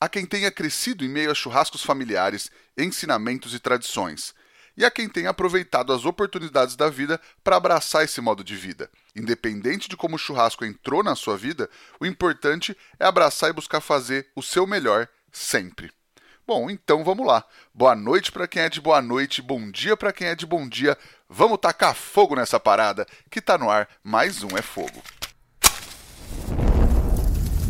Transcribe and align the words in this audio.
Há 0.00 0.08
quem 0.08 0.24
tenha 0.24 0.50
crescido 0.50 1.04
em 1.04 1.08
meio 1.08 1.30
a 1.30 1.34
churrascos 1.34 1.82
familiares, 1.82 2.52
ensinamentos 2.76 3.52
e 3.52 3.58
tradições. 3.58 4.32
E 4.76 4.84
há 4.84 4.90
quem 4.92 5.08
tenha 5.08 5.30
aproveitado 5.30 5.92
as 5.92 6.04
oportunidades 6.04 6.76
da 6.76 6.88
vida 6.88 7.20
para 7.42 7.56
abraçar 7.56 8.04
esse 8.04 8.20
modo 8.20 8.44
de 8.44 8.54
vida. 8.54 8.88
Independente 9.16 9.88
de 9.88 9.96
como 9.96 10.14
o 10.14 10.18
churrasco 10.18 10.64
entrou 10.64 11.02
na 11.02 11.16
sua 11.16 11.36
vida, 11.36 11.68
o 11.98 12.06
importante 12.06 12.76
é 12.96 13.04
abraçar 13.04 13.50
e 13.50 13.52
buscar 13.52 13.80
fazer 13.80 14.28
o 14.36 14.42
seu 14.42 14.68
melhor 14.68 15.08
sempre. 15.32 15.90
Bom, 16.46 16.70
então 16.70 17.02
vamos 17.02 17.26
lá. 17.26 17.44
Boa 17.74 17.96
noite 17.96 18.30
para 18.30 18.46
quem 18.46 18.62
é 18.62 18.68
de 18.68 18.80
boa 18.80 19.02
noite, 19.02 19.42
bom 19.42 19.68
dia 19.68 19.96
para 19.96 20.12
quem 20.12 20.28
é 20.28 20.36
de 20.36 20.46
bom 20.46 20.68
dia. 20.68 20.96
Vamos 21.28 21.58
tacar 21.58 21.96
fogo 21.96 22.36
nessa 22.36 22.60
parada 22.60 23.04
que 23.28 23.40
tá 23.40 23.58
no 23.58 23.68
ar. 23.68 23.88
Mais 24.04 24.44
um 24.44 24.56
é 24.56 24.62
fogo. 24.62 25.02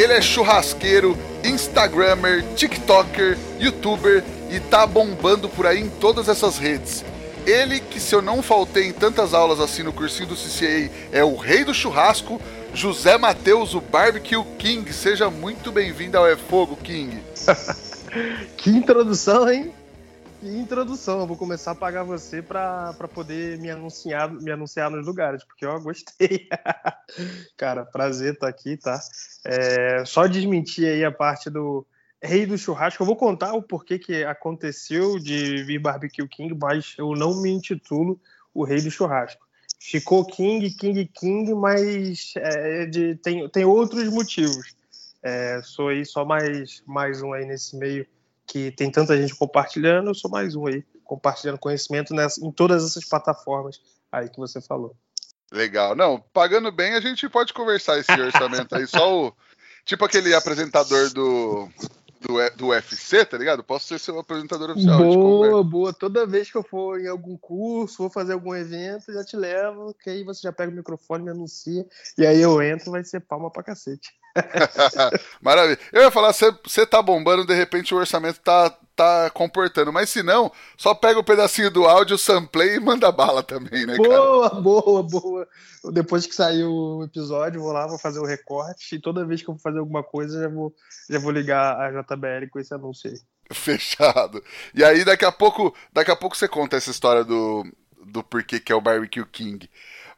Ele 0.00 0.14
é 0.14 0.22
churrasqueiro, 0.22 1.14
instagrammer, 1.44 2.42
tiktoker, 2.56 3.36
youtuber 3.58 4.24
e 4.48 4.58
tá 4.58 4.86
bombando 4.86 5.46
por 5.46 5.66
aí 5.66 5.78
em 5.78 5.90
todas 5.90 6.26
essas 6.26 6.56
redes. 6.56 7.04
Ele 7.46 7.80
que 7.80 8.00
se 8.00 8.14
eu 8.14 8.22
não 8.22 8.42
faltei 8.42 8.86
em 8.86 8.94
tantas 8.94 9.34
aulas 9.34 9.60
assim 9.60 9.82
no 9.82 9.92
cursinho 9.92 10.30
do 10.30 10.34
CCA 10.34 10.90
é 11.12 11.22
o 11.22 11.36
rei 11.36 11.64
do 11.64 11.74
churrasco, 11.74 12.40
José 12.72 13.18
Matheus, 13.18 13.74
o 13.74 13.80
Barbecue 13.82 14.42
King. 14.58 14.90
Seja 14.90 15.28
muito 15.28 15.70
bem-vindo 15.70 16.16
ao 16.16 16.26
É 16.26 16.34
Fogo, 16.34 16.76
King. 16.76 17.22
que 18.56 18.70
introdução, 18.70 19.52
hein? 19.52 19.70
Introdução. 20.42 21.20
Eu 21.20 21.26
vou 21.26 21.36
começar 21.36 21.72
a 21.72 21.74
pagar 21.74 22.02
você 22.02 22.42
para 22.42 22.94
poder 23.12 23.58
me 23.58 23.70
anunciar, 23.70 24.32
me 24.32 24.50
anunciar 24.50 24.90
nos 24.90 25.06
lugares, 25.06 25.44
porque 25.44 25.66
eu 25.66 25.80
gostei. 25.80 26.48
Cara, 27.58 27.84
prazer 27.84 28.34
estar 28.34 28.48
aqui, 28.48 28.76
tá? 28.78 28.98
É, 29.44 30.02
só 30.06 30.26
desmentir 30.26 30.86
aí 30.86 31.04
a 31.04 31.12
parte 31.12 31.50
do 31.50 31.86
rei 32.22 32.46
do 32.46 32.56
churrasco. 32.56 33.02
Eu 33.02 33.06
vou 33.06 33.16
contar 33.16 33.52
o 33.52 33.62
porquê 33.62 33.98
que 33.98 34.24
aconteceu 34.24 35.18
de 35.18 35.62
vir 35.64 35.78
Barbecue 35.78 36.26
King, 36.26 36.56
mas 36.58 36.94
eu 36.96 37.12
não 37.14 37.42
me 37.42 37.50
intitulo 37.50 38.18
o 38.54 38.64
rei 38.64 38.80
do 38.80 38.90
churrasco. 38.90 39.46
Ficou 39.78 40.24
King, 40.24 40.70
King, 40.70 41.06
King, 41.06 41.54
mas 41.54 42.32
é, 42.36 42.86
de, 42.86 43.14
tem, 43.16 43.46
tem 43.50 43.64
outros 43.66 44.08
motivos. 44.08 44.74
É, 45.22 45.60
sou 45.62 45.88
aí 45.88 46.04
só 46.06 46.24
mais, 46.24 46.82
mais 46.86 47.20
um 47.20 47.34
aí 47.34 47.44
nesse 47.44 47.76
meio 47.76 48.06
que 48.50 48.72
tem 48.72 48.90
tanta 48.90 49.16
gente 49.16 49.32
compartilhando, 49.36 50.08
eu 50.10 50.14
sou 50.14 50.28
mais 50.28 50.56
um 50.56 50.66
aí, 50.66 50.84
compartilhando 51.04 51.56
conhecimento 51.56 52.12
nessa, 52.12 52.44
em 52.44 52.50
todas 52.50 52.84
essas 52.84 53.04
plataformas 53.04 53.80
aí 54.10 54.28
que 54.28 54.38
você 54.38 54.60
falou. 54.60 54.92
Legal. 55.52 55.94
Não, 55.94 56.20
pagando 56.32 56.72
bem, 56.72 56.94
a 56.94 57.00
gente 57.00 57.28
pode 57.28 57.54
conversar 57.54 58.00
esse 58.00 58.10
orçamento 58.10 58.74
aí. 58.74 58.88
Só 58.88 59.26
o. 59.26 59.36
Tipo 59.84 60.04
aquele 60.04 60.34
apresentador 60.34 61.10
do, 61.12 61.68
do, 62.20 62.56
do 62.56 62.66
UFC, 62.68 63.24
tá 63.24 63.38
ligado? 63.38 63.64
Posso 63.64 63.88
ser 63.88 63.98
seu 63.98 64.18
apresentador 64.18 64.70
oficial. 64.70 64.98
Boa, 64.98 65.64
boa. 65.64 65.92
Toda 65.92 66.26
vez 66.26 66.50
que 66.50 66.58
eu 66.58 66.62
for 66.62 67.00
em 67.00 67.08
algum 67.08 67.36
curso, 67.36 67.98
vou 67.98 68.10
fazer 68.10 68.34
algum 68.34 68.54
evento, 68.54 69.12
já 69.12 69.24
te 69.24 69.36
levo, 69.36 69.94
que 69.94 70.10
aí 70.10 70.22
você 70.22 70.42
já 70.42 70.52
pega 70.52 70.70
o 70.70 70.74
microfone, 70.74 71.24
me 71.24 71.30
anuncia, 71.30 71.86
e 72.18 72.26
aí 72.26 72.40
eu 72.40 72.62
entro, 72.62 72.90
vai 72.90 73.02
ser 73.02 73.20
palma 73.20 73.50
pra 73.50 73.62
cacete. 73.62 74.10
Maravilha. 75.40 75.78
Eu 75.92 76.02
ia 76.02 76.10
falar, 76.10 76.32
você 76.32 76.86
tá 76.86 77.02
bombando, 77.02 77.46
de 77.46 77.54
repente 77.54 77.94
o 77.94 77.98
orçamento 77.98 78.40
tá, 78.40 78.76
tá 79.00 79.30
comportando. 79.30 79.92
Mas 79.92 80.10
se 80.10 80.22
não, 80.22 80.52
só 80.76 80.94
pega 80.94 81.18
o 81.18 81.22
um 81.22 81.24
pedacinho 81.24 81.70
do 81.70 81.86
áudio, 81.86 82.18
samplay 82.18 82.76
e 82.76 82.80
manda 82.80 83.10
bala 83.10 83.42
também, 83.42 83.86
né, 83.86 83.96
boa, 83.96 84.50
cara? 84.50 84.60
Boa, 84.60 85.02
boa, 85.02 85.48
Depois 85.92 86.26
que 86.26 86.34
sair 86.34 86.64
o 86.64 87.04
episódio, 87.04 87.60
vou 87.60 87.72
lá, 87.72 87.86
vou 87.86 87.98
fazer 87.98 88.18
o 88.18 88.26
recorte. 88.26 88.96
E 88.96 89.00
toda 89.00 89.24
vez 89.24 89.42
que 89.42 89.48
eu 89.48 89.54
vou 89.54 89.62
fazer 89.62 89.78
alguma 89.78 90.02
coisa, 90.02 90.42
já 90.42 90.48
vou, 90.48 90.74
já 91.08 91.18
vou 91.18 91.30
ligar 91.32 91.80
a 91.80 91.90
JBL 91.90 92.48
com 92.50 92.58
esse 92.58 92.74
anúncio 92.74 93.10
aí. 93.10 93.16
Fechado. 93.52 94.42
E 94.74 94.84
aí, 94.84 95.04
daqui 95.04 95.24
a 95.24 95.32
pouco, 95.32 95.74
daqui 95.92 96.10
a 96.10 96.16
pouco 96.16 96.36
você 96.36 96.46
conta 96.46 96.76
essa 96.76 96.90
história 96.90 97.24
do, 97.24 97.64
do 98.06 98.22
porquê 98.22 98.60
que 98.60 98.72
é 98.72 98.74
o 98.74 98.80
Barbecue 98.80 99.24
King. 99.26 99.68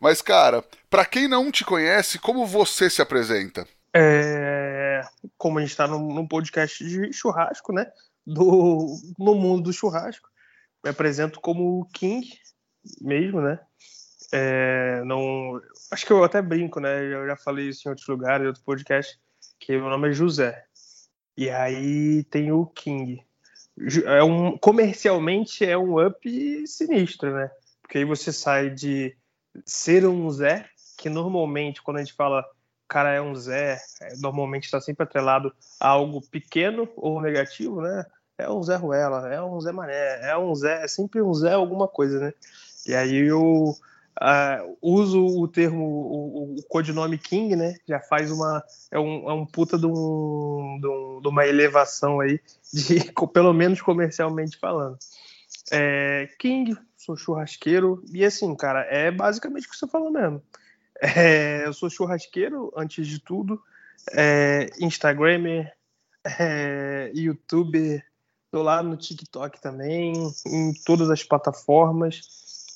Mas, 0.00 0.20
cara, 0.20 0.64
para 0.91 1.04
quem 1.04 1.28
não 1.28 1.53
te 1.53 1.64
conhece, 1.64 2.19
como 2.19 2.44
você 2.44 2.91
se 2.91 3.00
apresenta? 3.00 3.66
É, 3.94 5.03
como 5.38 5.59
a 5.59 5.60
gente 5.60 5.70
está 5.70 5.87
num, 5.87 6.12
num, 6.12 6.26
podcast 6.26 6.82
de 6.82 7.12
churrasco, 7.12 7.72
né? 7.72 7.87
Do, 8.27 8.97
no 9.19 9.34
mundo 9.34 9.65
do 9.65 9.72
churrasco. 9.72 10.28
Me 10.84 10.91
apresento 10.91 11.41
como 11.41 11.88
King 11.93 12.28
mesmo, 13.00 13.41
né? 13.41 13.59
É, 14.33 15.03
não, 15.05 15.60
acho 15.91 16.06
que 16.06 16.12
eu 16.12 16.25
até 16.25 16.41
brinco, 16.41 16.81
né? 16.81 17.05
Eu 17.05 17.27
já 17.27 17.37
falei 17.37 17.69
isso 17.69 17.87
em 17.87 17.91
outros 17.91 18.09
lugares, 18.09 18.44
em 18.44 18.47
outros 18.47 18.65
podcasts, 18.65 19.19
que 19.61 19.72
meu 19.72 19.91
nome 19.91 20.09
é 20.09 20.12
José. 20.12 20.65
E 21.37 21.50
aí 21.50 22.25
tem 22.25 22.50
o 22.50 22.66
King. 22.66 23.25
É 24.05 24.22
um, 24.22 24.56
comercialmente 24.59 25.65
é 25.65 25.77
um 25.77 26.05
up 26.05 26.66
sinistro, 26.66 27.34
né? 27.34 27.50
Porque 27.81 27.99
aí 27.99 28.05
você 28.05 28.32
sai 28.32 28.71
de 28.71 29.16
ser 29.66 30.06
um 30.06 30.31
Zé, 30.31 30.69
que 30.99 31.09
normalmente 31.09 31.82
quando 31.82 31.99
a 31.99 32.00
gente 32.00 32.15
fala 32.15 32.44
cara 32.93 33.11
é 33.11 33.23
um 33.23 33.35
Zé, 33.35 33.79
é, 34.03 34.17
normalmente 34.19 34.65
está 34.65 34.79
sempre 34.79 35.05
atrelado 35.05 35.51
a 35.81 35.89
algo 35.89 36.21
pequeno 36.21 36.87
ou 36.95 37.23
negativo, 37.23 37.81
né? 37.81 38.05
É 38.37 38.51
um 38.51 38.63
Zé 38.63 38.77
Ruela, 38.77 39.33
é 39.33 39.43
um 39.43 39.59
Zé 39.63 39.73
Mané, 39.73 40.21
é 40.29 40.37
um 40.37 40.55
Zé, 40.55 40.85
é 40.85 40.89
sempre 40.89 41.23
um 41.23 41.33
Zé 41.33 41.55
alguma 41.55 41.89
coisa, 41.89 42.21
né? 42.21 42.35
E 42.87 42.95
aí 42.95 43.17
eu 43.17 43.41
uh, 43.41 44.77
uso 44.83 45.25
o 45.25 45.49
termo, 45.49 45.83
o, 45.83 46.55
o, 46.59 46.63
codinome 46.69 47.17
King, 47.17 47.57
né? 47.57 47.77
Já 47.89 47.99
faz 47.99 48.31
uma, 48.31 48.63
é 48.91 48.99
um, 48.99 49.31
é 49.31 49.33
um 49.33 49.47
puta 49.47 49.79
de, 49.79 49.87
um, 49.87 50.79
de, 50.79 50.87
um, 50.87 51.21
de 51.23 51.29
uma 51.29 51.47
elevação 51.47 52.21
aí, 52.21 52.39
de, 52.75 53.11
pelo 53.33 53.55
menos 53.55 53.81
comercialmente 53.81 54.59
falando. 54.59 54.99
É, 55.71 56.29
King, 56.39 56.77
sou 56.99 57.17
churrasqueiro, 57.17 58.05
e 58.13 58.23
assim, 58.23 58.55
cara, 58.55 58.81
é 58.91 59.11
basicamente 59.11 59.67
o 59.67 59.71
que 59.71 59.77
você 59.79 59.89
falou 59.89 60.11
mesmo. 60.11 60.43
É, 61.03 61.67
eu 61.67 61.73
sou 61.73 61.91
churrasqueiro, 61.91 62.73
antes 62.77 63.09
de 63.09 63.19
tudo. 63.19 63.61
É, 64.13 64.71
Instagramer, 64.81 65.73
é, 66.39 67.11
YouTuber, 67.13 68.07
tô 68.53 68.63
lá 68.63 68.85
no 68.85 68.97
TikTok 68.97 69.61
também, 69.61 70.12
em 70.47 70.73
todas 70.85 71.11
as 71.11 71.25
plataformas. 71.25 72.21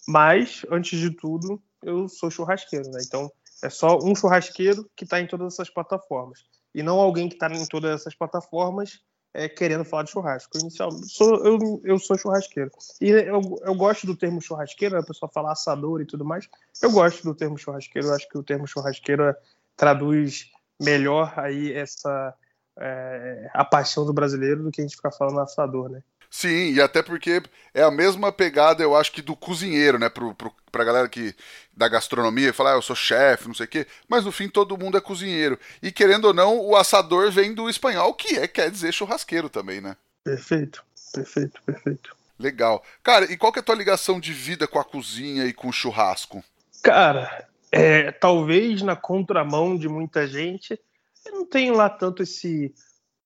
Mas, 0.08 0.66
antes 0.70 0.98
de 0.98 1.10
tudo, 1.10 1.62
eu 1.82 2.08
sou 2.08 2.28
churrasqueiro, 2.28 2.90
né? 2.90 2.98
Então, 3.06 3.30
é 3.62 3.70
só 3.70 3.96
um 4.02 4.14
churrasqueiro 4.14 4.90
que 4.96 5.04
está 5.04 5.20
em 5.20 5.26
todas 5.28 5.54
essas 5.54 5.70
plataformas. 5.70 6.44
E 6.74 6.82
não 6.82 6.98
alguém 6.98 7.28
que 7.28 7.36
está 7.36 7.48
em 7.48 7.66
todas 7.66 8.00
essas 8.00 8.14
plataformas 8.14 9.00
é, 9.36 9.50
querendo 9.50 9.84
falar 9.84 10.04
de 10.04 10.10
churrasco. 10.10 10.56
Inicialmente, 10.56 11.08
sou, 11.08 11.44
eu, 11.44 11.80
eu 11.84 11.98
sou 11.98 12.16
churrasqueiro. 12.16 12.70
E 13.00 13.10
eu, 13.10 13.60
eu 13.62 13.74
gosto 13.74 14.06
do 14.06 14.16
termo 14.16 14.40
churrasqueiro, 14.40 14.98
a 14.98 15.02
pessoa 15.02 15.30
fala 15.32 15.52
assador 15.52 16.00
e 16.00 16.06
tudo 16.06 16.24
mais. 16.24 16.48
Eu 16.82 16.90
gosto 16.90 17.22
do 17.22 17.34
termo 17.34 17.58
churrasqueiro, 17.58 18.08
eu 18.08 18.14
acho 18.14 18.26
que 18.28 18.38
o 18.38 18.42
termo 18.42 18.66
churrasqueiro 18.66 19.24
é, 19.24 19.36
traduz 19.76 20.50
melhor 20.80 21.34
aí 21.36 21.70
essa 21.72 22.34
é, 22.80 23.50
a 23.52 23.64
paixão 23.64 24.06
do 24.06 24.12
brasileiro 24.12 24.62
do 24.62 24.70
que 24.70 24.80
a 24.80 24.84
gente 24.84 24.96
ficar 24.96 25.12
falando 25.12 25.40
assador, 25.40 25.90
né? 25.90 26.02
Sim, 26.30 26.72
e 26.72 26.80
até 26.80 27.02
porque 27.02 27.42
é 27.72 27.82
a 27.82 27.90
mesma 27.90 28.32
pegada, 28.32 28.82
eu 28.82 28.96
acho 28.96 29.12
que 29.12 29.22
do 29.22 29.36
cozinheiro, 29.36 29.98
né? 29.98 30.08
Pro, 30.08 30.34
pro, 30.34 30.52
pra 30.70 30.84
galera 30.84 31.08
que 31.08 31.34
da 31.76 31.88
gastronomia, 31.88 32.52
falar, 32.52 32.72
ah, 32.72 32.76
eu 32.76 32.82
sou 32.82 32.96
chefe, 32.96 33.48
não 33.48 33.54
sei 33.54 33.66
o 33.66 33.68
quê, 33.68 33.86
mas 34.08 34.24
no 34.24 34.32
fim 34.32 34.48
todo 34.48 34.78
mundo 34.78 34.96
é 34.96 35.00
cozinheiro. 35.00 35.58
E 35.82 35.92
querendo 35.92 36.26
ou 36.26 36.34
não, 36.34 36.58
o 36.58 36.74
assador 36.74 37.30
vem 37.30 37.54
do 37.54 37.68
espanhol, 37.68 38.14
que 38.14 38.36
é, 38.38 38.48
quer 38.48 38.70
dizer 38.70 38.92
churrasqueiro 38.92 39.48
também, 39.48 39.80
né? 39.80 39.96
Perfeito, 40.24 40.82
perfeito, 41.12 41.60
perfeito. 41.64 42.16
Legal. 42.38 42.82
Cara, 43.02 43.30
e 43.30 43.36
qual 43.36 43.52
que 43.52 43.58
é 43.58 43.62
a 43.62 43.64
tua 43.64 43.74
ligação 43.74 44.20
de 44.20 44.32
vida 44.32 44.66
com 44.66 44.78
a 44.78 44.84
cozinha 44.84 45.46
e 45.46 45.52
com 45.52 45.68
o 45.68 45.72
churrasco? 45.72 46.42
Cara, 46.82 47.46
é, 47.72 48.12
talvez 48.12 48.82
na 48.82 48.94
contramão 48.94 49.76
de 49.76 49.88
muita 49.88 50.26
gente, 50.26 50.78
eu 51.24 51.32
não 51.32 51.46
tenho 51.46 51.74
lá 51.74 51.88
tanto 51.88 52.22
esse 52.22 52.74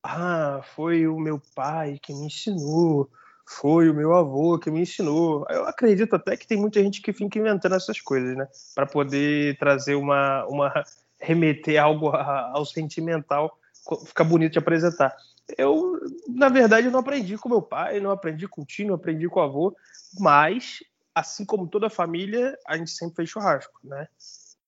ah, 0.02 0.61
foi 0.75 1.06
o 1.06 1.19
meu 1.19 1.41
pai 1.55 1.99
que 2.02 2.12
me 2.12 2.26
ensinou, 2.26 3.11
foi 3.47 3.91
o 3.91 3.94
meu 3.94 4.14
avô 4.14 4.58
que 4.58 4.70
me 4.70 4.81
ensinou. 4.81 5.44
Eu 5.50 5.67
acredito 5.67 6.14
até 6.14 6.37
que 6.37 6.47
tem 6.47 6.58
muita 6.58 6.82
gente 6.82 7.02
que 7.02 7.12
fica 7.12 7.38
inventando 7.38 7.75
essas 7.75 8.00
coisas, 8.00 8.37
né? 8.37 8.49
Para 8.75 8.87
poder 8.87 9.58
trazer 9.58 9.97
uma, 9.97 10.47
uma 10.47 10.73
remeter 11.20 11.82
algo 11.82 12.08
ao 12.08 12.64
sentimental, 12.64 13.58
ficar 14.06 14.25
bonito 14.25 14.52
de 14.52 14.58
apresentar. 14.58 15.14
eu, 15.58 15.99
na 16.29 16.49
verdade, 16.49 16.91
não 16.91 17.00
aprendi 17.00 17.37
com 17.37 17.49
meu 17.49 17.61
pai, 17.61 18.00
não 18.00 18.11
aprendi 18.11 18.47
com 18.49 18.62
o 18.62 18.64
tio, 18.64 18.87
não 18.87 18.94
aprendi 18.94 19.29
com 19.29 19.41
o 19.41 19.43
avô, 19.43 19.76
mas, 20.19 20.79
assim 21.14 21.44
como 21.44 21.69
toda 21.69 21.88
a 21.88 21.91
família, 21.91 22.56
a 22.67 22.76
gente 22.76 22.91
sempre 22.91 23.17
fez 23.17 23.29
churrasco, 23.29 23.79
né? 23.85 24.08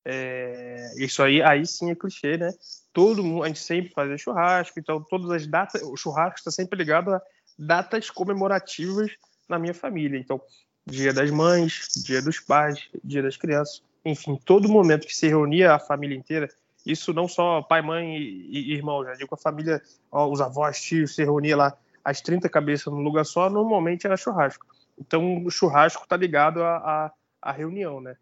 É, 0.05 0.93
isso 0.97 1.23
aí, 1.23 1.43
aí 1.43 1.65
sim 1.65 1.91
é 1.91 1.95
clichê, 1.95 2.37
né? 2.37 2.51
Todo 2.93 3.23
mundo, 3.23 3.45
a 3.45 3.49
gente 3.49 3.61
sempre 3.61 3.93
fazia 3.93 4.19
churrasco, 4.19 4.79
então 4.79 5.03
todas 5.03 5.31
as 5.31 5.47
datas, 5.47 5.83
o 5.83 5.97
churrasco 5.97 6.39
está 6.39 6.51
sempre 6.51 6.77
ligado 6.77 7.15
a 7.15 7.23
datas 7.59 8.11
comemorativas 8.11 9.13
na 9.49 9.59
minha 9.59 9.75
família. 9.75 10.19
Então, 10.19 10.41
dia 10.87 11.13
das 11.13 11.31
mães, 11.31 11.89
dia 12.05 12.21
dos 12.21 12.41
pais, 12.41 12.89
dia 13.05 13.23
das 13.23 13.37
crianças, 13.37 13.83
enfim, 14.05 14.39
todo 14.45 14.69
momento 14.69 15.07
que 15.07 15.17
se 15.17 15.29
reunia 15.29 15.75
a 15.75 15.79
família 15.79 16.17
inteira, 16.17 16.49
isso 16.85 17.13
não 17.13 17.29
só 17.29 17.63
pai, 17.63 17.81
mãe 17.81 18.17
e, 18.17 18.73
e 18.73 18.75
irmão, 18.75 19.05
já 19.05 19.13
digo 19.13 19.35
a 19.35 19.39
família, 19.39 19.81
ó, 20.11 20.29
os 20.29 20.41
avós, 20.41 20.81
tios, 20.81 21.15
se 21.15 21.23
reunia 21.23 21.57
lá 21.57 21.77
as 22.05 22.21
30 22.21 22.49
cabeças 22.49 22.93
num 22.93 23.01
lugar 23.01 23.25
só, 23.25 23.49
normalmente 23.49 24.07
era 24.07 24.17
churrasco. 24.17 24.67
Então 24.99 25.45
o 25.45 25.51
churrasco 25.51 26.03
está 26.03 26.17
ligado 26.17 26.63
à, 26.63 27.13
reunião, 27.53 28.01
né? 28.01 28.17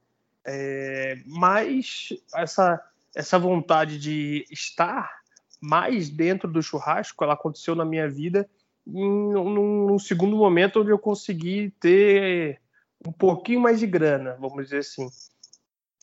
É, 0.44 1.18
mas 1.26 2.08
essa, 2.34 2.82
essa 3.14 3.38
vontade 3.38 3.98
de 3.98 4.46
estar 4.50 5.10
mais 5.60 6.08
dentro 6.08 6.50
do 6.50 6.62
churrasco, 6.62 7.22
ela 7.22 7.34
aconteceu 7.34 7.74
na 7.74 7.84
minha 7.84 8.08
vida 8.08 8.48
num, 8.86 9.86
num 9.86 9.98
segundo 9.98 10.36
momento 10.36 10.80
onde 10.80 10.90
eu 10.90 10.98
consegui 10.98 11.70
ter 11.78 12.60
um 13.06 13.12
pouquinho 13.12 13.60
mais 13.60 13.78
de 13.78 13.86
grana, 13.86 14.36
vamos 14.40 14.64
dizer 14.64 14.78
assim. 14.78 15.08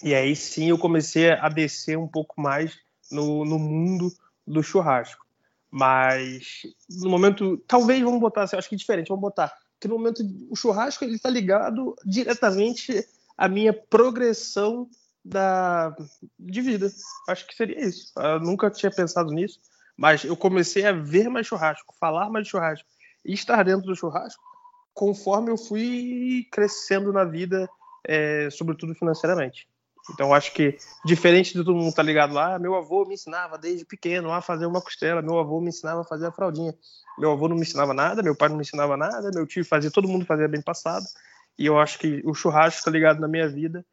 E 0.03 0.13
aí 0.13 0.35
sim 0.35 0.69
eu 0.69 0.77
comecei 0.77 1.31
a 1.31 1.49
descer 1.49 1.97
um 1.97 2.07
pouco 2.07 2.39
mais 2.39 2.77
no, 3.11 3.43
no 3.43 3.57
mundo 3.57 4.11
do 4.45 4.61
churrasco. 4.61 5.25
Mas 5.69 6.61
no 6.89 7.09
momento, 7.09 7.57
talvez 7.67 8.01
vamos 8.01 8.21
botar, 8.21 8.43
assim, 8.43 8.55
acho 8.55 8.69
que 8.69 8.75
é 8.75 8.77
diferente, 8.77 9.09
vamos 9.09 9.21
botar 9.21 9.51
que 9.79 9.87
no 9.87 9.97
momento 9.97 10.23
o 10.49 10.55
churrasco 10.55 11.03
ele 11.03 11.15
está 11.15 11.29
ligado 11.29 11.95
diretamente 12.05 13.07
à 13.37 13.47
minha 13.47 13.73
progressão 13.73 14.89
da 15.23 15.95
de 16.39 16.61
vida. 16.61 16.89
Acho 17.27 17.45
que 17.45 17.55
seria 17.55 17.79
isso. 17.79 18.11
Eu 18.17 18.39
nunca 18.39 18.71
tinha 18.71 18.91
pensado 18.91 19.31
nisso, 19.31 19.59
mas 19.95 20.23
eu 20.23 20.35
comecei 20.35 20.85
a 20.85 20.91
ver 20.91 21.29
mais 21.29 21.45
churrasco, 21.45 21.93
falar 21.99 22.29
mais 22.29 22.45
de 22.45 22.51
churrasco 22.51 22.87
e 23.25 23.33
estar 23.33 23.63
dentro 23.63 23.85
do 23.85 23.95
churrasco 23.95 24.43
conforme 24.97 25.51
eu 25.51 25.57
fui 25.57 26.47
crescendo 26.51 27.13
na 27.13 27.23
vida, 27.23 27.69
é, 28.03 28.49
sobretudo 28.49 28.95
financeiramente. 28.95 29.67
Então, 30.11 30.33
acho 30.33 30.51
que, 30.53 30.75
diferente 31.05 31.53
de 31.53 31.63
todo 31.63 31.75
mundo 31.75 31.93
tá 31.93 32.01
ligado 32.01 32.33
lá, 32.33 32.57
meu 32.57 32.73
avô 32.73 33.05
me 33.05 33.13
ensinava 33.13 33.59
desde 33.59 33.85
pequeno 33.85 34.31
a 34.31 34.41
fazer 34.41 34.65
uma 34.65 34.81
costela, 34.81 35.21
meu 35.21 35.37
avô 35.37 35.61
me 35.61 35.69
ensinava 35.69 36.01
a 36.01 36.03
fazer 36.03 36.25
a 36.25 36.31
fraldinha. 36.31 36.73
Meu 37.19 37.31
avô 37.31 37.47
não 37.47 37.55
me 37.55 37.61
ensinava 37.61 37.93
nada, 37.93 38.23
meu 38.23 38.35
pai 38.35 38.49
não 38.49 38.55
me 38.55 38.63
ensinava 38.63 38.97
nada, 38.97 39.29
meu 39.35 39.45
tio 39.45 39.63
fazia, 39.63 39.91
todo 39.91 40.07
mundo 40.07 40.25
fazia 40.25 40.47
bem 40.47 40.61
passado. 40.61 41.05
E 41.57 41.65
eu 41.65 41.79
acho 41.79 41.97
que 41.97 42.21
o 42.25 42.33
churrasco 42.33 42.79
está 42.79 42.91
ligado 42.91 43.19
na 43.19 43.27
minha 43.27 43.47
vida 43.47 43.85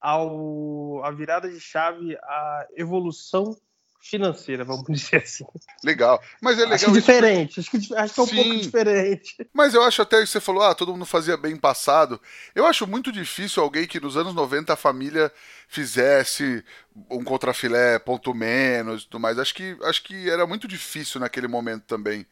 ao 0.00 1.04
a 1.04 1.10
virada 1.10 1.48
de 1.48 1.60
chave, 1.60 2.16
a 2.16 2.66
evolução 2.76 3.56
financeira, 4.02 4.64
vamos 4.64 4.84
dizer 4.90 5.22
assim. 5.22 5.44
Legal. 5.84 6.20
Mas 6.40 6.58
é 6.58 6.62
legal. 6.62 6.74
Acho 6.74 6.86
que 6.86 6.92
diferente, 6.92 7.60
acho 7.60 7.70
que, 7.70 7.94
acho 7.94 8.14
que 8.14 8.20
é 8.20 8.22
um 8.22 8.26
Sim. 8.26 8.36
pouco 8.36 8.56
diferente. 8.56 9.48
Mas 9.54 9.74
eu 9.74 9.82
acho 9.82 10.02
até 10.02 10.20
que 10.20 10.26
você 10.26 10.40
falou, 10.40 10.62
ah, 10.62 10.74
todo 10.74 10.92
mundo 10.92 11.06
fazia 11.06 11.36
bem 11.36 11.56
passado. 11.56 12.20
Eu 12.54 12.66
acho 12.66 12.86
muito 12.86 13.12
difícil 13.12 13.62
alguém 13.62 13.86
que 13.86 14.00
nos 14.00 14.16
anos 14.16 14.34
90 14.34 14.72
a 14.72 14.76
família 14.76 15.30
fizesse 15.68 16.64
um 17.08 17.22
contrafilé, 17.22 17.98
ponto 18.00 18.34
menos 18.34 19.02
e 19.02 19.04
tudo 19.04 19.20
mais. 19.20 19.38
Acho 19.38 19.54
que, 19.54 19.78
acho 19.84 20.02
que 20.02 20.28
era 20.28 20.46
muito 20.46 20.66
difícil 20.66 21.20
naquele 21.20 21.46
momento 21.46 21.84
também, 21.84 22.26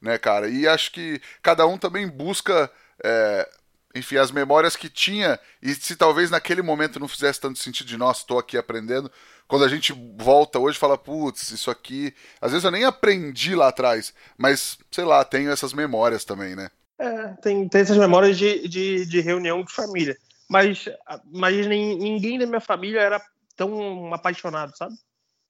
né, 0.00 0.16
cara? 0.16 0.48
E 0.48 0.66
acho 0.68 0.92
que 0.92 1.20
cada 1.42 1.66
um 1.66 1.76
também 1.76 2.06
busca. 2.06 2.70
É, 3.02 3.48
enfim, 3.96 4.16
as 4.16 4.30
memórias 4.30 4.76
que 4.76 4.88
tinha, 4.88 5.38
e 5.62 5.74
se 5.74 5.96
talvez 5.96 6.30
naquele 6.30 6.62
momento 6.62 7.00
não 7.00 7.08
fizesse 7.08 7.40
tanto 7.40 7.58
sentido 7.58 7.86
de, 7.86 7.96
nossa, 7.96 8.20
estou 8.20 8.38
aqui 8.38 8.56
aprendendo, 8.56 9.10
quando 9.48 9.64
a 9.64 9.68
gente 9.68 9.92
volta 10.16 10.58
hoje 10.58 10.78
fala, 10.78 10.98
putz, 10.98 11.50
isso 11.50 11.70
aqui. 11.70 12.14
Às 12.40 12.52
vezes 12.52 12.64
eu 12.64 12.70
nem 12.70 12.84
aprendi 12.84 13.54
lá 13.54 13.68
atrás, 13.68 14.12
mas 14.36 14.78
sei 14.90 15.04
lá, 15.04 15.24
tenho 15.24 15.50
essas 15.50 15.72
memórias 15.72 16.24
também, 16.24 16.54
né? 16.56 16.70
É, 16.98 17.28
tem, 17.42 17.68
tem 17.68 17.80
essas 17.80 17.96
memórias 17.96 18.36
de, 18.36 18.66
de, 18.68 19.06
de 19.06 19.20
reunião 19.20 19.62
de 19.62 19.72
família. 19.72 20.16
Mas, 20.48 20.88
mas 21.32 21.66
ninguém 21.66 22.38
da 22.38 22.46
minha 22.46 22.60
família 22.60 23.00
era 23.00 23.20
tão 23.56 24.12
apaixonado, 24.12 24.76
sabe? 24.76 24.94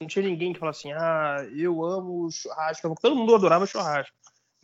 Não 0.00 0.08
tinha 0.08 0.26
ninguém 0.26 0.52
que 0.52 0.58
falasse 0.58 0.90
assim, 0.90 0.92
ah, 0.92 1.46
eu 1.54 1.84
amo 1.84 2.30
churrasco. 2.30 2.94
Todo 3.00 3.16
mundo 3.16 3.34
adorava 3.34 3.66
churrasco. 3.66 4.14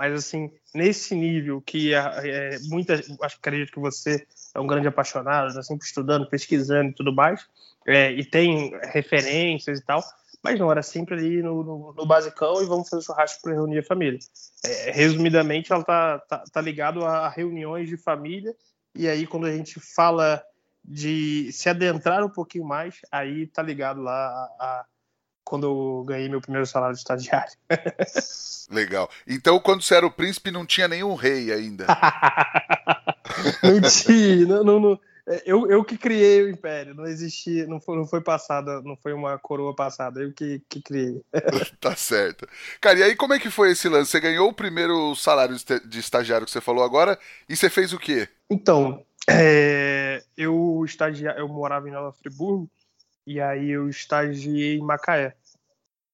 Mas, 0.02 0.14
assim, 0.14 0.50
nesse 0.74 1.14
nível 1.14 1.60
que 1.60 1.94
é, 1.94 1.98
é, 2.24 2.58
muita, 2.62 2.94
acho 2.94 3.36
que 3.36 3.48
acredito 3.48 3.70
que 3.70 3.78
você 3.78 4.26
é 4.52 4.58
um 4.58 4.66
grande 4.66 4.88
apaixonado, 4.88 5.46
está 5.46 5.62
sempre 5.62 5.86
estudando, 5.86 6.28
pesquisando 6.28 6.90
e 6.90 6.92
tudo 6.92 7.14
mais, 7.14 7.46
é, 7.86 8.10
e 8.10 8.24
tem 8.24 8.72
referências 8.82 9.78
e 9.78 9.84
tal, 9.84 10.02
mas 10.42 10.58
não, 10.58 10.72
era 10.72 10.82
sempre 10.82 11.14
ali 11.14 11.40
no, 11.40 11.62
no, 11.62 11.94
no 11.96 12.04
basicão 12.04 12.60
e 12.60 12.66
vamos 12.66 12.88
fazer 12.88 13.04
churrasco 13.04 13.42
para 13.42 13.52
reunir 13.52 13.78
a 13.78 13.84
família. 13.84 14.18
É, 14.64 14.90
resumidamente, 14.90 15.72
ela 15.72 15.84
tá, 15.84 16.18
tá, 16.18 16.42
tá 16.52 16.60
ligado 16.60 17.04
a 17.04 17.28
reuniões 17.28 17.88
de 17.88 17.96
família, 17.96 18.56
e 18.96 19.06
aí 19.06 19.24
quando 19.24 19.46
a 19.46 19.56
gente 19.56 19.78
fala 19.78 20.42
de 20.84 21.48
se 21.52 21.68
adentrar 21.68 22.24
um 22.24 22.28
pouquinho 22.28 22.64
mais, 22.64 22.96
aí 23.08 23.46
tá 23.46 23.62
ligado 23.62 24.02
lá 24.02 24.12
a, 24.58 24.64
a 24.64 24.84
quando 25.44 25.66
eu 25.66 26.04
ganhei 26.04 26.28
meu 26.28 26.40
primeiro 26.40 26.66
salário 26.66 26.94
de 26.94 27.00
estagiário. 27.00 27.52
Legal. 28.70 29.08
Então, 29.26 29.58
quando 29.60 29.82
você 29.82 29.94
era 29.94 30.06
o 30.06 30.10
príncipe, 30.10 30.50
não 30.50 30.64
tinha 30.64 30.88
nenhum 30.88 31.14
rei 31.14 31.52
ainda. 31.52 31.86
não 33.62 33.80
tinha. 33.82 34.46
Não, 34.46 34.64
não, 34.64 34.80
não, 34.80 35.00
é, 35.26 35.42
Eu, 35.44 35.70
eu 35.70 35.84
que 35.84 35.98
criei 35.98 36.42
o 36.42 36.48
império. 36.48 36.94
Não 36.94 37.04
existia, 37.04 37.66
não 37.66 37.80
foi, 37.80 37.96
não 37.96 38.06
foi 38.06 38.20
passada, 38.20 38.80
não 38.82 38.96
foi 38.96 39.12
uma 39.12 39.38
coroa 39.38 39.74
passada. 39.74 40.20
Eu 40.20 40.32
que, 40.32 40.62
que 40.68 40.80
criei. 40.80 41.20
tá 41.80 41.94
certo. 41.94 42.48
Cara, 42.80 43.00
e 43.00 43.02
aí 43.02 43.16
como 43.16 43.34
é 43.34 43.38
que 43.38 43.50
foi 43.50 43.72
esse 43.72 43.88
lance? 43.88 44.10
Você 44.10 44.20
ganhou 44.20 44.48
o 44.48 44.54
primeiro 44.54 45.14
salário 45.14 45.56
de 45.86 45.98
estagiário 45.98 46.46
que 46.46 46.52
você 46.52 46.60
falou 46.60 46.84
agora 46.84 47.18
e 47.48 47.56
você 47.56 47.68
fez 47.68 47.92
o 47.92 47.98
quê? 47.98 48.28
Então, 48.50 49.04
é, 49.28 50.22
eu 50.36 50.82
estagia, 50.84 51.34
eu 51.36 51.48
morava 51.48 51.88
em 51.88 51.92
Nova 51.92 52.12
Friburgo 52.12 52.70
e 53.26 53.40
aí 53.40 53.70
eu 53.70 53.88
estagiei 53.88 54.78
em 54.78 54.84
Macaé. 54.84 55.34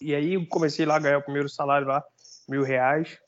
E 0.00 0.14
aí 0.14 0.46
comecei 0.46 0.86
lá 0.86 0.96
a 0.96 1.00
ganhar 1.00 1.18
o 1.18 1.22
primeiro 1.22 1.48
salário 1.48 1.86
lá, 1.86 2.04
mil 2.48 2.62
reais. 2.62 3.18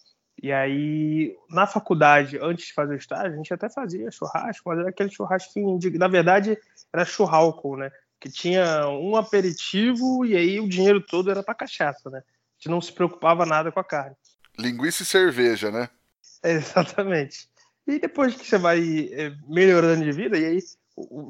E 0.43 0.53
aí, 0.53 1.37
na 1.51 1.67
faculdade, 1.67 2.39
antes 2.41 2.69
de 2.69 2.73
fazer 2.73 2.95
o 2.95 2.97
estágio, 2.97 3.35
a 3.35 3.37
gente 3.37 3.53
até 3.53 3.69
fazia 3.69 4.11
churrasco, 4.11 4.71
mas 4.71 4.79
era 4.79 4.89
aquele 4.89 5.11
churrasquinho, 5.11 5.79
de, 5.79 5.91
na 5.99 6.09
verdade, 6.09 6.57
era 6.93 7.05
churralco, 7.05 7.77
né? 7.77 7.91
Que 8.19 8.31
tinha 8.31 8.89
um 8.89 9.17
aperitivo 9.17 10.25
e 10.25 10.37
aí 10.37 10.59
o 10.59 10.69
dinheiro 10.69 11.01
todo 11.01 11.31
era 11.31 11.43
para 11.43 11.55
cachaça, 11.55 12.09
né? 12.09 12.21
A 12.21 12.23
gente 12.57 12.71
não 12.71 12.81
se 12.81 12.93
preocupava 12.93 13.45
nada 13.45 13.71
com 13.71 13.81
a 13.81 13.85
carne. 13.85 14.17
Linguiça 14.59 15.03
e 15.03 15.07
cerveja, 15.07 15.71
né? 15.71 15.91
exatamente. 16.43 17.49
E 17.87 17.99
depois 17.99 18.35
que 18.35 18.47
você 18.47 18.57
vai 18.57 19.11
é, 19.13 19.35
melhorando 19.47 20.05
de 20.05 20.13
vida, 20.13 20.39
e 20.39 20.45
aí 20.45 20.59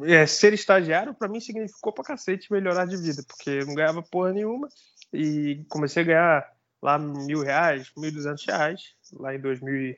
é, 0.05 0.27
ser 0.27 0.53
estagiário 0.53 1.15
para 1.15 1.29
mim 1.29 1.41
significou 1.41 1.93
pra 1.93 2.05
cacete 2.05 2.53
melhorar 2.53 2.87
de 2.87 2.97
vida, 2.97 3.23
porque 3.27 3.51
eu 3.51 3.67
não 3.67 3.75
ganhava 3.75 4.03
porra 4.03 4.33
nenhuma 4.33 4.69
e 5.13 5.65
comecei 5.69 6.03
a 6.03 6.07
ganhar 6.07 6.53
lá 6.83 6.99
mil 6.99 7.43
reais, 7.43 7.91
mil 7.97 8.11
duzentos 8.11 8.45
reais, 8.45 8.95
lá 9.13 9.35
em 9.35 9.41
2000, 9.41 9.97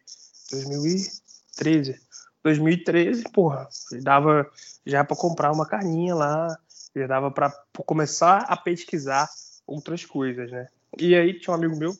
2013. 0.51 2.01
2013, 2.43 3.23
porra, 3.33 3.69
dava 4.03 4.51
já 4.85 5.05
para 5.05 5.17
comprar 5.17 5.53
uma 5.53 5.67
carninha 5.67 6.15
lá, 6.15 6.59
já 6.95 7.07
dava 7.07 7.31
para 7.31 7.53
começar 7.87 8.39
a 8.49 8.57
pesquisar 8.57 9.29
outras 9.67 10.05
coisas, 10.05 10.51
né? 10.51 10.67
E 10.99 11.15
aí 11.15 11.39
tinha 11.39 11.53
um 11.53 11.57
amigo 11.57 11.77
meu, 11.77 11.97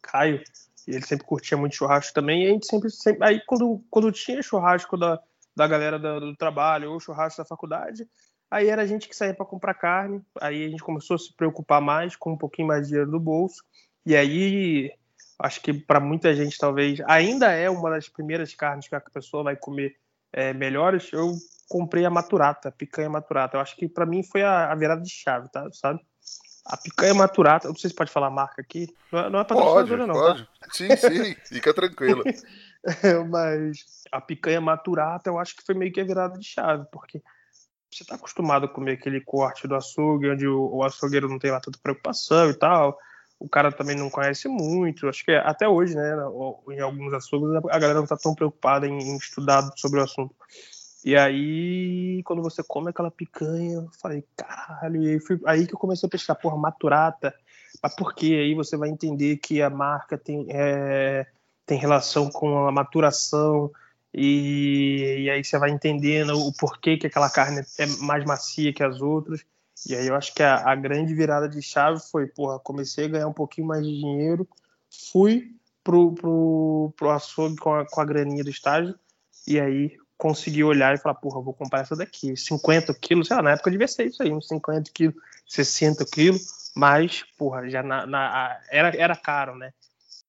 Caio, 0.00 0.42
e 0.88 0.92
ele 0.92 1.04
sempre 1.04 1.26
curtia 1.26 1.58
muito 1.58 1.76
churrasco 1.76 2.14
também, 2.14 2.44
e 2.44 2.46
a 2.46 2.50
gente 2.52 2.66
sempre, 2.66 2.90
sempre 2.90 3.22
aí 3.22 3.42
quando, 3.46 3.84
quando 3.90 4.10
tinha 4.10 4.42
churrasco 4.42 4.96
da, 4.96 5.20
da 5.60 5.68
galera 5.68 5.98
do, 5.98 6.20
do 6.20 6.36
trabalho 6.36 6.92
ou 6.92 7.00
churrasco 7.00 7.42
da 7.42 7.44
faculdade, 7.44 8.08
aí 8.50 8.68
era 8.68 8.82
a 8.82 8.86
gente 8.86 9.08
que 9.08 9.14
saía 9.14 9.34
para 9.34 9.46
comprar 9.46 9.74
carne, 9.74 10.22
aí 10.40 10.64
a 10.64 10.68
gente 10.68 10.82
começou 10.82 11.14
a 11.14 11.18
se 11.18 11.34
preocupar 11.36 11.80
mais 11.80 12.16
com 12.16 12.32
um 12.32 12.38
pouquinho 12.38 12.68
mais 12.68 12.82
de 12.82 12.88
dinheiro 12.88 13.10
no 13.10 13.20
bolso, 13.20 13.62
e 14.04 14.16
aí, 14.16 14.90
acho 15.38 15.60
que 15.60 15.72
para 15.72 16.00
muita 16.00 16.34
gente 16.34 16.56
talvez 16.58 17.00
ainda 17.06 17.50
é 17.52 17.68
uma 17.68 17.90
das 17.90 18.08
primeiras 18.08 18.54
carnes 18.54 18.88
que 18.88 18.94
a 18.94 19.00
pessoa 19.00 19.44
vai 19.44 19.56
comer 19.56 19.94
é, 20.32 20.52
melhores. 20.54 21.12
Eu 21.12 21.34
comprei 21.68 22.04
a 22.04 22.10
maturata, 22.10 22.68
a 22.68 22.72
picanha 22.72 23.10
maturata. 23.10 23.56
Eu 23.56 23.60
acho 23.60 23.76
que 23.76 23.88
para 23.88 24.06
mim 24.06 24.22
foi 24.22 24.42
a, 24.42 24.72
a, 24.72 24.74
virada 24.74 25.02
de 25.02 25.10
chave, 25.10 25.48
tá? 25.50 25.68
Sabe? 25.72 26.00
A 26.64 26.76
picanha 26.76 27.14
maturata, 27.14 27.68
não 27.68 27.74
sei 27.74 27.90
se 27.90 27.96
pode 27.96 28.10
falar 28.10 28.28
a 28.28 28.30
marca 28.30 28.62
aqui. 28.62 28.86
Não, 29.12 29.18
é, 29.18 29.30
não 29.30 29.40
é 29.40 29.44
patrocinadora, 29.44 30.06
não. 30.06 30.14
Pode. 30.14 30.44
Tá? 30.44 30.68
Sim, 30.72 30.96
sim, 30.96 31.36
fica 31.46 31.74
tranquilo. 31.74 32.24
Mas 33.28 34.04
a 34.10 34.20
picanha 34.20 34.60
maturata 34.60 35.28
eu 35.28 35.38
acho 35.38 35.56
que 35.56 35.64
foi 35.64 35.74
meio 35.74 35.92
que 35.92 36.00
a 36.00 36.04
virada 36.04 36.38
de 36.38 36.46
chave, 36.46 36.86
porque 36.90 37.22
você 37.90 38.02
está 38.02 38.14
acostumado 38.14 38.66
a 38.66 38.68
comer 38.68 38.92
aquele 38.92 39.20
corte 39.20 39.66
do 39.66 39.74
açougue, 39.74 40.30
onde 40.30 40.46
o, 40.46 40.82
açougueiro 40.82 41.28
não 41.28 41.38
tem 41.38 41.50
lá 41.50 41.60
tanta 41.60 41.78
preocupação 41.82 42.50
e 42.50 42.54
tal 42.54 42.96
o 43.40 43.48
cara 43.48 43.72
também 43.72 43.96
não 43.96 44.10
conhece 44.10 44.46
muito. 44.46 45.08
Acho 45.08 45.24
que 45.24 45.32
até 45.32 45.66
hoje, 45.66 45.96
né, 45.96 46.12
em 46.68 46.80
alguns 46.80 47.12
açougues, 47.14 47.56
a 47.56 47.78
galera 47.78 47.94
não 47.94 48.04
está 48.04 48.16
tão 48.16 48.34
preocupada 48.34 48.86
em, 48.86 48.98
em, 48.98 49.16
estudar 49.16 49.66
sobre 49.76 49.98
o 49.98 50.02
assunto. 50.02 50.34
E 51.02 51.16
aí, 51.16 52.22
quando 52.24 52.42
você 52.42 52.62
come 52.62 52.90
aquela 52.90 53.10
picanha, 53.10 53.76
eu 53.76 53.88
falei, 53.98 54.22
caralho, 54.36 55.02
e 55.02 55.08
aí, 55.08 55.20
fui, 55.20 55.40
aí 55.46 55.66
que 55.66 55.74
eu 55.74 55.78
comecei 55.78 56.06
a 56.06 56.10
pescar, 56.10 56.38
porra, 56.38 56.58
maturata. 56.58 57.34
Mas 57.82 57.96
por 57.96 58.14
quê? 58.14 58.34
Aí 58.34 58.54
você 58.54 58.76
vai 58.76 58.90
entender 58.90 59.38
que 59.38 59.62
a 59.62 59.70
marca 59.70 60.18
tem, 60.18 60.46
é, 60.50 61.26
tem 61.70 61.78
relação 61.78 62.28
com 62.28 62.66
a 62.66 62.72
maturação, 62.72 63.70
e, 64.12 65.20
e 65.20 65.30
aí 65.30 65.44
você 65.44 65.56
vai 65.56 65.70
entendendo 65.70 66.36
o 66.36 66.52
porquê 66.52 66.96
que 66.96 67.06
aquela 67.06 67.30
carne 67.30 67.64
é 67.78 67.86
mais 68.00 68.24
macia 68.24 68.72
que 68.72 68.82
as 68.82 69.00
outras. 69.00 69.44
E 69.86 69.94
aí 69.94 70.08
eu 70.08 70.16
acho 70.16 70.34
que 70.34 70.42
a, 70.42 70.68
a, 70.68 70.74
grande 70.74 71.14
virada 71.14 71.48
de 71.48 71.62
chave 71.62 72.00
foi, 72.10 72.26
porra, 72.26 72.58
comecei 72.58 73.04
a 73.04 73.08
ganhar 73.08 73.28
um 73.28 73.32
pouquinho 73.32 73.68
mais 73.68 73.86
de 73.86 74.00
dinheiro, 74.00 74.48
fui 75.12 75.52
pro, 75.84 76.12
pro, 76.12 76.92
pro 76.96 77.10
açougue 77.10 77.56
com 77.58 77.72
a, 77.72 77.86
com 77.86 78.00
a 78.00 78.04
graninha 78.04 78.42
do 78.42 78.50
estágio, 78.50 78.98
e 79.46 79.60
aí 79.60 79.96
consegui 80.18 80.64
olhar 80.64 80.92
e 80.92 80.98
falar, 80.98 81.14
porra, 81.14 81.40
vou 81.40 81.54
comprar 81.54 81.82
essa 81.82 81.94
daqui, 81.94 82.36
50 82.36 82.92
quilos, 82.94 83.28
sei 83.28 83.36
lá, 83.36 83.42
na 83.44 83.50
época 83.52 83.70
devia 83.70 83.86
ser 83.86 84.06
isso 84.06 84.20
aí, 84.24 84.32
uns 84.32 84.48
50 84.48 84.90
quilos, 84.92 85.14
60 85.46 86.04
quilos, 86.06 86.72
mas, 86.74 87.22
porra, 87.38 87.70
já 87.70 87.80
na, 87.80 88.04
na 88.06 88.60
era, 88.70 88.88
era 88.96 89.14
caro, 89.14 89.54
né? 89.54 89.72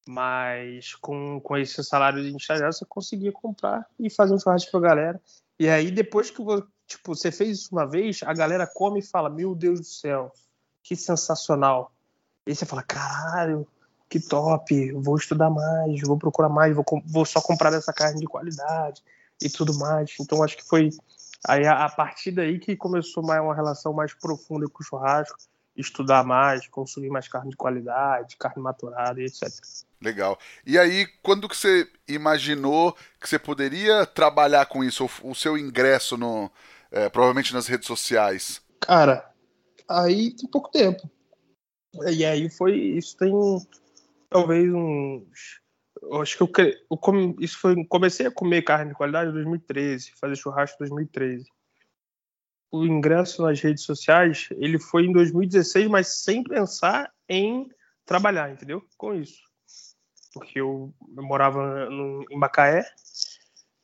Mas 0.08 0.96
com, 0.96 1.40
com 1.40 1.58
esse 1.58 1.84
salário 1.84 2.22
de 2.22 2.36
estagiário, 2.36 2.74
você 2.74 2.86
conseguia 2.86 3.32
comprar 3.32 3.86
e 4.00 4.10
fazer 4.10 4.34
um 4.34 4.40
churrasco 4.40 4.72
pra 4.72 4.80
galera. 4.80 5.22
E 5.60 5.70
aí, 5.70 5.92
depois 5.92 6.32
que 6.32 6.44
tipo, 6.88 7.16
você 7.16 7.32
fez 7.32 7.60
isso 7.60 7.70
uma 7.72 7.88
vez, 7.88 8.22
a 8.24 8.34
galera 8.34 8.68
come 8.68 9.00
e 9.00 9.06
fala: 9.06 9.30
Meu 9.30 9.54
Deus 9.54 9.80
do 9.80 9.86
céu, 9.86 10.32
que 10.84 10.96
sensacional. 10.96 11.92
E 12.48 12.56
você 12.56 12.66
fala: 12.66 12.82
Caralho, 12.82 13.68
que 14.10 14.20
top, 14.20 14.92
vou 14.94 15.16
estudar 15.16 15.50
mais, 15.50 16.02
vou 16.02 16.18
procurar 16.18 16.50
mais, 16.50 16.76
vou, 16.76 16.84
vou 17.06 17.26
só 17.26 17.40
comprar 17.40 17.70
dessa 17.70 17.94
carne 17.94 18.20
de 18.20 18.28
qualidade 18.28 19.04
e 19.42 19.50
tudo 19.50 19.78
mais. 19.78 20.16
Então, 20.20 20.44
acho 20.44 20.58
que 20.58 20.68
foi 20.68 20.90
aí 21.48 21.66
a, 21.66 21.86
a 21.86 21.90
partir 21.90 22.32
daí 22.32 22.60
que 22.60 22.76
começou 22.76 23.24
mais 23.24 23.42
uma 23.42 23.56
relação 23.56 23.94
mais 23.94 24.14
profunda 24.14 24.68
com 24.68 24.82
o 24.82 24.86
churrasco 24.86 25.38
estudar 25.76 26.24
mais, 26.24 26.68
consumir 26.68 27.10
mais 27.10 27.28
carne 27.28 27.52
de 27.52 27.56
qualidade, 27.56 28.38
carne 28.38 28.62
maturada 28.62 29.22
e 29.22 29.26
etc. 29.26 29.50
Legal. 30.02 30.38
E 30.66 30.80
aí, 30.80 31.08
quando 31.22 31.48
que 31.48 31.56
você 31.56 31.88
imaginou 32.08 32.94
que 33.20 33.30
você 33.30 33.38
poderia 33.38 34.06
trabalhar 34.06 34.66
com 34.66 34.84
isso, 34.84 35.08
o 35.24 35.36
seu 35.36 35.58
ingresso 35.58 36.18
no, 36.18 36.52
é, 36.92 37.08
provavelmente 37.10 37.54
nas 37.54 37.68
redes 37.68 37.88
sociais? 37.88 38.62
Cara, 38.80 39.32
aí 39.88 40.36
tem 40.36 40.50
pouco 40.50 40.72
tempo. 40.72 41.10
E 42.10 42.26
aí 42.26 42.50
foi, 42.50 42.76
isso 42.76 43.16
tem 43.18 43.32
talvez 44.30 44.74
uns, 44.74 45.60
acho 46.22 46.38
que 46.38 46.44
eu, 46.44 46.52
eu 46.90 47.36
isso 47.40 47.60
foi, 47.60 47.86
comecei 47.86 48.26
a 48.26 48.32
comer 48.32 48.64
carne 48.64 48.92
de 48.92 48.98
qualidade 48.98 49.30
em 49.30 49.34
2013, 49.34 50.14
fazer 50.20 50.36
churrasco 50.36 50.84
em 50.84 50.88
2013 50.88 51.46
o 52.72 52.86
ingresso 52.86 53.42
nas 53.42 53.60
redes 53.60 53.84
sociais, 53.84 54.48
ele 54.52 54.80
foi 54.80 55.06
em 55.06 55.12
2016, 55.12 55.90
mas 55.90 56.22
sem 56.24 56.42
pensar 56.42 57.12
em 57.28 57.68
trabalhar, 58.06 58.50
entendeu? 58.50 58.82
Com 58.98 59.14
isso. 59.14 59.51
Porque 60.34 60.60
eu, 60.60 60.94
eu 61.16 61.24
morava 61.24 61.90
no, 61.90 62.26
em 62.30 62.38
Macaé, 62.38 62.86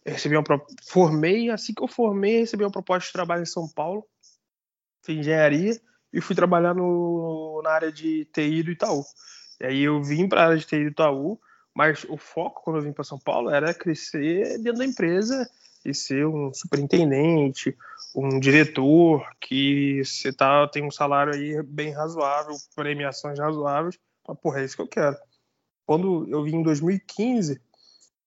recebi 0.06 0.38
uma 0.38 0.44
formei, 0.88 1.50
assim 1.50 1.74
que 1.74 1.84
eu 1.84 1.88
formei, 1.88 2.40
recebi 2.40 2.64
uma 2.64 2.72
proposta 2.72 3.08
de 3.08 3.14
trabalho 3.14 3.44
em 3.44 3.48
São 3.48 3.68
Paulo, 3.68 4.06
fiz 5.04 5.18
engenharia 5.18 5.80
e 6.14 6.22
fui 6.22 6.36
trabalhar 6.36 6.74
no, 6.74 7.62
na 7.64 7.72
área 7.72 7.92
de 7.92 8.26
TI 8.26 8.64
do 8.64 8.72
Itaú. 8.72 9.04
E 9.60 9.66
aí 9.66 9.82
eu 9.84 10.02
vim 10.02 10.28
para 10.28 10.42
a 10.42 10.46
área 10.46 10.58
de 10.58 10.66
TI 10.66 10.84
do 10.86 10.92
Itaú, 10.92 11.40
mas 11.76 12.06
o 12.06 12.18
foco 12.18 12.64
quando 12.64 12.78
eu 12.78 12.84
vim 12.84 12.94
para 12.94 13.04
São 13.04 13.20
Paulo 13.20 13.50
era 13.50 13.74
crescer 13.74 14.58
dentro 14.60 14.80
da 14.80 14.86
empresa 14.86 15.50
e 15.86 15.94
ser 15.94 16.26
um 16.26 16.54
superintendente, 16.54 17.78
um 18.16 18.40
diretor 18.40 19.26
que 19.40 20.02
você 20.04 20.34
tá, 20.34 20.68
tem 20.68 20.84
um 20.84 20.92
salário 20.92 21.34
aí 21.34 21.62
bem 21.64 21.92
razoável, 21.92 22.56
premiações 22.76 23.40
razoáveis, 23.40 23.98
mas, 24.28 24.40
porra, 24.40 24.62
é 24.62 24.66
isso 24.66 24.76
que 24.76 24.82
eu 24.82 24.88
quero. 24.88 25.18
Quando 25.88 26.28
eu 26.30 26.44
vim 26.44 26.58
em 26.58 26.64
2015, 26.64 27.62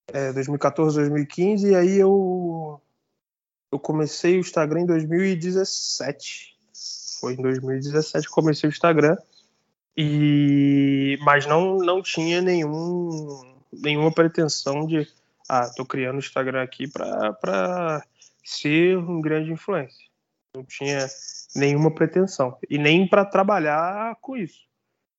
é, 0.09 0.33
2014, 0.33 0.97
2015, 0.97 1.71
e 1.71 1.75
aí 1.77 1.99
eu, 1.99 2.81
eu 3.71 3.79
comecei 3.79 4.39
o 4.39 4.41
Instagram 4.41 4.81
em 4.81 4.87
2017. 4.87 6.57
Foi 7.21 7.35
em 7.35 7.43
2017 7.43 8.27
que 8.27 8.33
comecei 8.33 8.67
o 8.67 8.73
Instagram, 8.73 9.15
e 9.95 11.19
mas 11.23 11.45
não, 11.45 11.77
não 11.77 12.03
tinha 12.03 12.41
nenhum, 12.41 13.19
nenhuma 13.71 14.11
pretensão 14.11 14.87
de 14.87 15.07
ah, 15.47 15.69
tô 15.77 15.85
criando 15.85 16.17
o 16.17 16.21
Instagram 16.21 16.63
aqui 16.63 16.89
para 16.89 18.03
ser 18.43 18.97
um 18.97 19.21
grande 19.21 19.53
influencer. 19.53 20.07
Não 20.57 20.65
tinha 20.65 21.07
nenhuma 21.55 21.95
pretensão 21.95 22.57
e 22.71 22.79
nem 22.79 23.07
para 23.07 23.27
trabalhar 23.27 24.17
com 24.23 24.35
isso. 24.35 24.70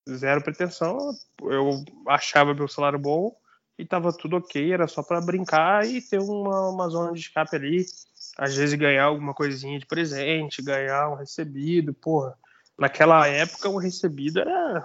Zero 0.08 0.42
pretensão. 0.42 1.14
Eu 1.42 1.84
achava 2.08 2.54
meu 2.54 2.68
salário 2.68 2.98
bom 2.98 3.36
e 3.78 3.84
tava 3.84 4.12
tudo 4.12 4.36
ok. 4.36 4.72
Era 4.72 4.86
só 4.88 5.02
para 5.02 5.20
brincar 5.20 5.86
e 5.86 6.00
ter 6.00 6.18
uma, 6.20 6.70
uma 6.70 6.88
zona 6.88 7.12
de 7.12 7.20
escape 7.20 7.56
ali. 7.56 7.84
Às 8.38 8.56
vezes 8.56 8.74
ganhar 8.74 9.04
alguma 9.04 9.34
coisinha 9.34 9.78
de 9.78 9.86
presente, 9.86 10.62
ganhar 10.62 11.10
um 11.10 11.14
recebido. 11.14 11.94
Porra, 11.94 12.36
naquela 12.78 13.26
época 13.26 13.68
o 13.68 13.78
recebido 13.78 14.40
era 14.40 14.84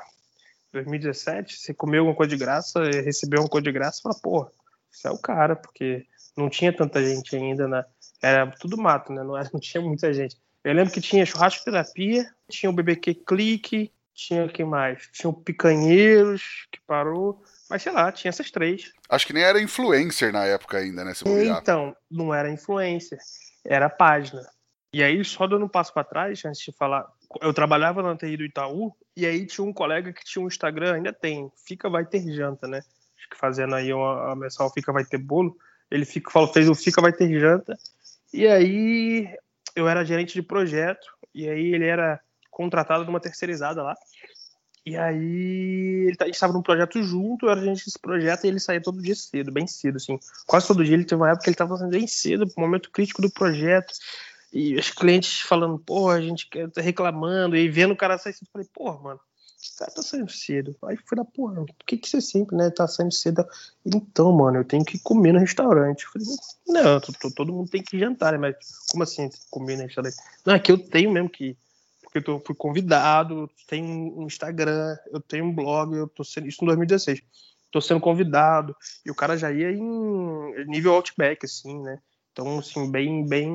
2017. 0.73 1.57
Você 1.57 1.73
comeu 1.73 2.01
alguma 2.01 2.15
coisa 2.15 2.29
de 2.29 2.37
graça, 2.37 2.83
recebeu 2.83 3.39
alguma 3.39 3.51
coisa 3.51 3.65
de 3.65 3.71
graça, 3.71 4.01
fala, 4.01 4.15
porra 4.21 4.51
você 4.97 5.07
é 5.07 5.11
o 5.11 5.17
cara, 5.17 5.55
porque 5.55 6.05
não 6.35 6.49
tinha 6.49 6.73
tanta 6.73 7.03
gente 7.03 7.35
ainda, 7.35 7.67
né? 7.67 7.85
Era 8.21 8.49
tudo 8.51 8.77
mato, 8.77 9.13
né? 9.13 9.23
Não, 9.23 9.37
era, 9.37 9.49
não 9.53 9.59
tinha 9.59 9.81
muita 9.81 10.11
gente. 10.13 10.35
Eu 10.63 10.73
lembro 10.73 10.91
que 10.91 11.01
tinha 11.01 11.25
churrasco 11.25 11.63
terapia, 11.63 12.29
tinha 12.49 12.69
o 12.69 12.73
BBQ 12.73 13.15
Clique, 13.25 13.91
tinha 14.17 14.47
quem 14.47 14.65
mais? 14.65 15.07
Tinha 15.13 15.29
o 15.29 15.33
Picanheiros, 15.33 16.67
que 16.71 16.79
parou. 16.87 17.43
Mas 17.69 17.83
sei 17.83 17.91
lá, 17.91 18.11
tinha 18.11 18.29
essas 18.29 18.49
três. 18.49 18.91
Acho 19.07 19.27
que 19.27 19.33
nem 19.33 19.43
era 19.43 19.61
influencer 19.61 20.33
na 20.33 20.43
época 20.45 20.79
ainda, 20.79 21.05
né? 21.05 21.13
então, 21.59 21.95
não 22.09 22.33
era 22.33 22.49
influencer, 22.49 23.19
era 23.63 23.89
página. 23.89 24.41
E 24.91 25.03
aí, 25.03 25.23
só 25.23 25.45
dando 25.45 25.65
um 25.65 25.69
passo 25.69 25.93
para 25.93 26.03
trás, 26.03 26.43
antes 26.43 26.61
de 26.61 26.71
falar, 26.71 27.05
eu 27.41 27.53
trabalhava 27.53 28.01
na 28.01 28.17
TI 28.17 28.37
do 28.37 28.45
Itaú, 28.45 28.95
e 29.15 29.25
aí 29.25 29.45
tinha 29.45 29.65
um 29.65 29.73
colega 29.73 30.11
que 30.11 30.23
tinha 30.23 30.43
um 30.43 30.47
Instagram, 30.47 30.95
ainda 30.95 31.13
tem, 31.13 31.51
fica 31.65 31.89
vai 31.89 32.05
ter 32.05 32.21
janta, 32.33 32.67
né? 32.67 32.81
acho 33.17 33.29
que 33.29 33.37
fazendo 33.37 33.75
aí 33.75 33.93
uma, 33.93 34.31
a 34.31 34.35
mensal 34.35 34.71
Fica 34.71 34.93
Vai 34.93 35.03
Ter 35.03 35.17
Bolo, 35.17 35.57
ele 35.91 36.05
fica, 36.05 36.31
falou, 36.31 36.51
fez 36.51 36.69
o 36.69 36.75
Fica 36.75 37.01
Vai 37.01 37.11
Ter 37.11 37.39
Janta, 37.39 37.77
e 38.33 38.47
aí 38.47 39.29
eu 39.75 39.87
era 39.87 40.05
gerente 40.05 40.33
de 40.33 40.41
projeto, 40.41 41.07
e 41.35 41.47
aí 41.47 41.73
ele 41.73 41.85
era 41.85 42.19
contratado 42.57 43.05
numa 43.05 43.19
terceirizada 43.19 43.83
lá, 43.83 43.95
e 44.83 44.97
aí 44.97 46.05
ele, 46.07 46.15
tá, 46.15 46.25
a 46.25 46.27
gente 46.27 46.35
estava 46.35 46.53
num 46.53 46.61
projeto 46.63 47.03
junto, 47.03 47.45
eu 47.45 47.51
era 47.51 47.59
gerente 47.59 47.85
desse 47.85 47.99
projeto, 47.99 48.45
e 48.45 48.47
ele 48.47 48.59
saía 48.59 48.81
todo 48.81 49.01
dia 49.01 49.15
cedo, 49.15 49.51
bem 49.51 49.67
cedo, 49.67 49.97
assim, 49.97 50.17
quase 50.47 50.67
todo 50.67 50.83
dia, 50.83 50.95
ele 50.95 51.05
teve 51.05 51.21
uma 51.21 51.29
época 51.29 51.43
que 51.43 51.49
ele 51.49 51.53
estava 51.53 51.77
fazendo 51.77 51.91
bem 51.91 52.07
cedo, 52.07 52.51
momento 52.57 52.89
crítico 52.89 53.21
do 53.21 53.29
projeto, 53.29 53.93
e 54.51 54.75
os 54.75 54.89
clientes 54.89 55.41
falando, 55.41 55.77
pô, 55.77 56.09
a 56.09 56.19
gente 56.19 56.49
quer 56.49 56.71
tá 56.71 56.81
reclamando, 56.81 57.55
e 57.55 57.69
vendo 57.69 57.91
o 57.91 57.97
cara 57.97 58.17
sair 58.17 58.33
cedo, 58.33 58.49
falei, 58.51 58.67
pô, 58.73 58.91
mano, 58.97 59.19
esse 59.61 59.75
cara 59.75 59.91
tá 59.91 60.01
saindo 60.01 60.31
cedo. 60.31 60.75
Aí 60.83 60.97
foi 60.97 61.17
da 61.17 61.25
porra, 61.25 61.65
por 61.65 61.85
que 61.85 61.97
que 61.97 62.07
você 62.07 62.21
sempre, 62.21 62.55
né, 62.55 62.69
tá 62.69 62.87
saindo 62.87 63.13
cedo? 63.13 63.45
Então, 63.85 64.31
mano, 64.31 64.59
eu 64.59 64.63
tenho 64.63 64.85
que 64.85 64.99
comer 64.99 65.33
no 65.33 65.39
restaurante. 65.39 66.05
Eu 66.05 66.11
falei, 66.11 66.27
não, 66.67 67.01
todo 67.35 67.53
mundo 67.53 67.69
tem 67.69 67.83
que 67.83 67.97
jantar, 67.99 68.33
né? 68.33 68.37
Mas 68.37 68.55
como 68.89 69.03
assim 69.03 69.29
comer 69.49 69.77
no 69.77 69.83
restaurante? 69.83 70.15
Não, 70.45 70.53
é 70.53 70.59
que 70.59 70.71
eu 70.71 70.77
tenho 70.77 71.11
mesmo 71.11 71.29
que. 71.29 71.57
Porque 72.09 72.29
eu 72.29 72.41
fui 72.45 72.55
convidado, 72.55 73.49
tenho 73.67 74.17
um 74.17 74.25
Instagram, 74.25 74.95
eu 75.11 75.19
tenho 75.19 75.45
um 75.45 75.53
blog, 75.53 75.93
eu 75.93 76.07
tô 76.07 76.23
sendo. 76.23 76.47
Isso 76.47 76.63
em 76.63 76.67
2016. 76.67 77.21
Tô 77.69 77.81
sendo 77.81 77.99
convidado. 77.99 78.73
E 79.05 79.11
o 79.11 79.15
cara 79.15 79.37
já 79.37 79.51
ia 79.51 79.71
em 79.71 80.65
nível 80.65 80.93
Outback, 80.93 81.45
assim, 81.45 81.81
né? 81.81 81.99
Então, 82.31 82.59
assim, 82.59 82.89
bem, 82.89 83.25
bem. 83.25 83.51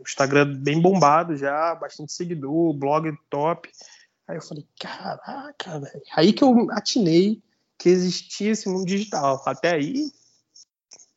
Instagram 0.00 0.54
bem 0.60 0.80
bombado 0.80 1.36
já, 1.36 1.74
bastante 1.76 2.12
seguidor, 2.12 2.74
blog 2.74 3.16
top. 3.30 3.70
Aí 4.26 4.36
eu 4.36 4.42
falei, 4.42 4.66
caraca, 4.80 5.78
velho. 5.78 6.02
Aí 6.16 6.32
que 6.32 6.42
eu 6.42 6.68
atinei 6.72 7.40
que 7.78 7.88
existia 7.88 8.50
esse 8.50 8.68
mundo 8.68 8.86
digital. 8.86 9.40
Até 9.46 9.74
aí, 9.74 10.10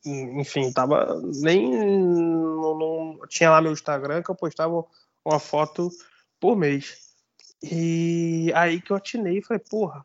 enfim, 0.06 0.72
tava 0.72 1.20
nem. 1.40 1.70
Não, 1.72 2.78
não, 2.78 3.18
tinha 3.28 3.50
lá 3.50 3.60
meu 3.60 3.72
Instagram 3.72 4.22
que 4.22 4.30
eu 4.30 4.36
postava 4.36 4.84
uma 5.24 5.40
foto 5.40 5.90
por 6.42 6.56
mês. 6.56 6.98
E 7.62 8.52
aí 8.56 8.80
que 8.80 8.90
eu 8.90 8.96
atinei 8.96 9.38
e 9.38 9.42
falei, 9.42 9.62
porra, 9.70 10.04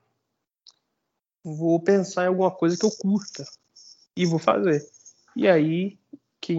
vou 1.43 1.79
pensar 1.79 2.25
em 2.25 2.27
alguma 2.27 2.51
coisa 2.51 2.77
que 2.77 2.85
eu 2.85 2.91
curta 2.91 3.43
e 4.15 4.23
vou 4.23 4.37
fazer. 4.37 4.87
E 5.35 5.47
aí, 5.47 5.97
que 6.39 6.53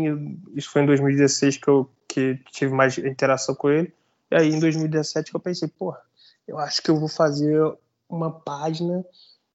isso 0.56 0.70
foi 0.70 0.82
em 0.82 0.86
2016 0.86 1.58
que 1.58 1.68
eu 1.68 1.88
que 2.08 2.36
tive 2.50 2.74
mais 2.74 2.98
interação 2.98 3.54
com 3.54 3.70
ele. 3.70 3.94
E 4.32 4.34
aí 4.34 4.48
em 4.48 4.58
2017 4.58 5.30
que 5.30 5.36
eu 5.36 5.40
pensei, 5.40 5.68
porra, 5.68 6.02
eu 6.48 6.58
acho 6.58 6.82
que 6.82 6.90
eu 6.90 6.98
vou 6.98 7.08
fazer 7.08 7.62
uma 8.08 8.32
página 8.32 9.04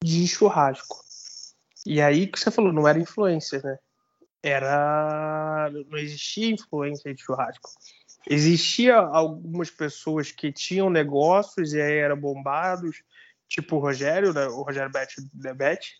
de 0.02 0.26
churrasco. 0.26 1.04
E 1.84 2.00
aí 2.00 2.26
que 2.26 2.40
você 2.40 2.50
falou, 2.50 2.72
não 2.72 2.88
era 2.88 2.98
influencer, 2.98 3.62
né? 3.62 3.78
Era. 4.42 5.70
Não 5.90 5.98
existia 5.98 6.50
influência 6.50 7.14
de 7.14 7.22
churrasco. 7.22 7.68
Existia 8.28 8.96
algumas 8.96 9.70
pessoas 9.70 10.30
que 10.30 10.50
tinham 10.50 10.88
negócios 10.88 11.72
e 11.74 11.80
aí 11.80 11.98
eram 11.98 12.16
bombados, 12.16 13.02
tipo 13.48 13.76
o 13.76 13.78
Rogério, 13.78 14.32
né? 14.32 14.46
o 14.46 14.62
Rogério 14.62 14.90
Bet, 14.90 15.14
Bet, 15.54 15.94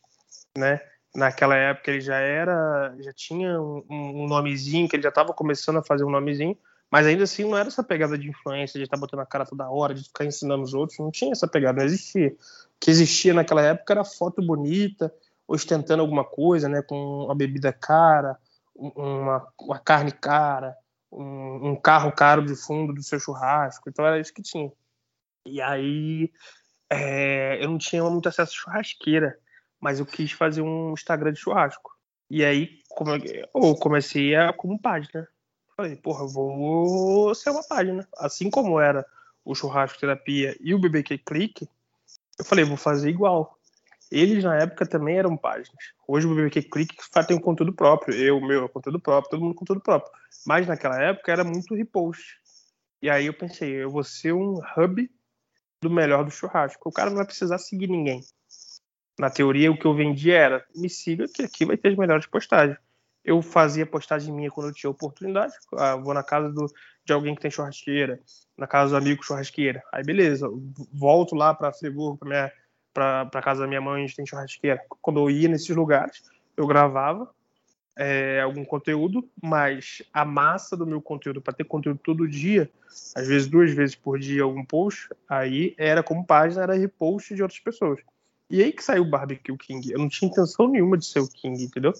né? 0.56 0.80
Naquela 1.14 1.54
época 1.54 1.90
ele 1.90 2.00
já 2.00 2.16
era, 2.16 2.94
já 2.98 3.12
tinha 3.12 3.60
um, 3.60 3.84
um 3.88 4.26
nomezinho, 4.26 4.88
que 4.88 4.96
ele 4.96 5.02
já 5.02 5.10
estava 5.10 5.32
começando 5.32 5.78
a 5.78 5.84
fazer 5.84 6.02
um 6.04 6.10
nomezinho, 6.10 6.56
mas 6.90 7.06
ainda 7.06 7.24
assim 7.24 7.44
não 7.44 7.56
era 7.56 7.68
essa 7.68 7.84
pegada 7.84 8.16
de 8.18 8.28
influência, 8.28 8.78
de 8.78 8.84
estar 8.84 8.96
tá 8.96 9.00
botando 9.00 9.20
a 9.20 9.26
cara 9.26 9.44
toda 9.44 9.68
hora, 9.68 9.94
de 9.94 10.04
ficar 10.04 10.24
ensinando 10.24 10.64
os 10.64 10.74
outros, 10.74 10.98
não 10.98 11.10
tinha 11.10 11.32
essa 11.32 11.46
pegada, 11.46 11.78
não 11.78 11.86
existia. 11.86 12.28
O 12.28 12.36
que 12.80 12.90
existia 12.90 13.34
naquela 13.34 13.62
época 13.62 13.92
era 13.92 14.04
foto 14.04 14.40
bonita, 14.40 15.12
ostentando 15.46 16.02
alguma 16.02 16.24
coisa, 16.24 16.68
né, 16.68 16.82
com 16.82 17.24
uma 17.24 17.34
bebida 17.34 17.72
cara, 17.72 18.38
uma, 18.74 19.46
uma 19.60 19.78
carne 19.78 20.10
cara, 20.10 20.76
um, 21.14 21.70
um, 21.70 21.76
carro 21.76 22.12
caro 22.12 22.44
de 22.44 22.56
fundo 22.56 22.92
do 22.92 23.02
seu 23.02 23.18
churrasco. 23.18 23.88
Então 23.88 24.04
era 24.04 24.20
isso 24.20 24.32
que 24.32 24.42
tinha. 24.42 24.72
E 25.46 25.60
aí 25.60 26.32
é, 26.90 27.62
eu 27.62 27.68
não 27.68 27.78
tinha 27.78 28.02
muito 28.04 28.28
acesso 28.28 28.52
à 28.52 28.54
churrasqueira, 28.54 29.38
mas 29.80 29.98
eu 29.98 30.06
quis 30.06 30.32
fazer 30.32 30.62
um 30.62 30.92
Instagram 30.92 31.32
de 31.32 31.40
churrasco. 31.40 31.92
E 32.30 32.44
aí 32.44 32.80
como, 32.88 33.10
eu 33.12 33.74
comecei 33.76 34.34
a, 34.34 34.52
como 34.52 34.80
página. 34.80 35.28
Falei, 35.76 35.96
porra, 35.96 36.26
vou 36.26 37.34
ser 37.34 37.50
uma 37.50 37.64
página. 37.64 38.06
Assim 38.16 38.48
como 38.48 38.80
era 38.80 39.04
o 39.44 39.54
Churrasco 39.54 39.98
Terapia 39.98 40.56
e 40.60 40.72
o 40.72 40.78
BBQ 40.78 41.18
Click, 41.18 41.68
eu 42.38 42.44
falei, 42.44 42.64
vou 42.64 42.76
fazer 42.76 43.10
igual. 43.10 43.58
Eles, 44.10 44.44
na 44.44 44.56
época, 44.56 44.86
também 44.86 45.18
eram 45.18 45.36
páginas. 45.36 45.92
Hoje 46.06 46.26
o 46.26 46.34
BBQ 46.34 46.62
Click 46.62 46.94
tem 47.26 47.36
um 47.36 47.40
conteúdo 47.40 47.72
próprio. 47.72 48.14
Eu, 48.14 48.40
meu, 48.40 48.68
conteúdo 48.68 49.00
próprio, 49.00 49.30
todo 49.30 49.42
mundo 49.42 49.54
com 49.54 49.60
conteúdo 49.60 49.82
próprio. 49.82 50.12
Mas 50.46 50.66
naquela 50.66 51.00
época 51.02 51.32
era 51.32 51.42
muito 51.42 51.74
repost. 51.74 52.38
E 53.02 53.10
aí 53.10 53.26
eu 53.26 53.34
pensei, 53.34 53.70
eu 53.70 53.90
vou 53.90 54.04
ser 54.04 54.32
um 54.32 54.60
hub 54.76 55.10
do 55.82 55.90
melhor 55.90 56.24
do 56.24 56.30
churrasco. 56.30 56.88
O 56.88 56.92
cara 56.92 57.10
não 57.10 57.16
vai 57.16 57.26
precisar 57.26 57.58
seguir 57.58 57.88
ninguém. 57.88 58.20
Na 59.18 59.30
teoria, 59.30 59.70
o 59.70 59.78
que 59.78 59.86
eu 59.86 59.94
vendia 59.94 60.36
era, 60.36 60.66
me 60.74 60.88
siga 60.88 61.26
que 61.28 61.42
aqui 61.42 61.64
vai 61.64 61.76
ter 61.76 61.90
as 61.90 61.96
melhores 61.96 62.26
postagens. 62.26 62.78
Eu 63.24 63.40
fazia 63.40 63.86
postagem 63.86 64.34
minha 64.34 64.50
quando 64.50 64.68
eu 64.68 64.74
tinha 64.74 64.90
oportunidade. 64.90 65.54
Ah, 65.76 65.96
vou 65.96 66.12
na 66.12 66.22
casa 66.22 66.50
do, 66.50 66.66
de 67.04 67.12
alguém 67.12 67.34
que 67.34 67.40
tem 67.40 67.50
churrasqueira, 67.50 68.20
na 68.56 68.66
casa 68.66 68.90
do 68.90 68.96
amigo 68.96 69.24
churrasqueira. 69.24 69.82
Aí 69.92 70.02
beleza, 70.02 70.48
volto 70.92 71.34
lá 71.34 71.54
para 71.54 71.72
Friburgo, 71.72 72.18
para 72.18 72.28
minha 72.28 72.52
para 72.94 73.42
casa 73.42 73.62
da 73.62 73.66
minha 73.66 73.80
mãe, 73.80 74.04
onde 74.04 74.14
tem 74.14 74.24
churrasqueira. 74.24 74.80
Quando 75.02 75.20
eu 75.20 75.28
ia 75.28 75.48
nesses 75.48 75.74
lugares, 75.74 76.22
eu 76.56 76.66
gravava 76.66 77.28
é, 77.96 78.40
algum 78.40 78.64
conteúdo, 78.64 79.28
mas 79.42 80.02
a 80.12 80.24
massa 80.24 80.76
do 80.76 80.86
meu 80.86 81.02
conteúdo, 81.02 81.42
para 81.42 81.54
ter 81.54 81.64
conteúdo 81.64 82.00
todo 82.02 82.28
dia, 82.28 82.70
às 83.14 83.26
vezes 83.26 83.48
duas 83.48 83.72
vezes 83.72 83.94
por 83.94 84.18
dia, 84.18 84.44
algum 84.44 84.64
post, 84.64 85.08
aí 85.28 85.74
era 85.76 86.02
como 86.02 86.26
página, 86.26 86.62
era 86.62 86.74
repost 86.74 87.34
de 87.34 87.42
outras 87.42 87.60
pessoas. 87.60 88.00
E 88.48 88.62
aí 88.62 88.72
que 88.72 88.84
saiu 88.84 89.02
o 89.02 89.10
Barbecue 89.10 89.56
King. 89.56 89.90
Eu 89.90 89.98
não 89.98 90.08
tinha 90.08 90.30
intenção 90.30 90.68
nenhuma 90.68 90.96
de 90.96 91.06
ser 91.06 91.20
o 91.20 91.28
King, 91.28 91.64
entendeu? 91.64 91.92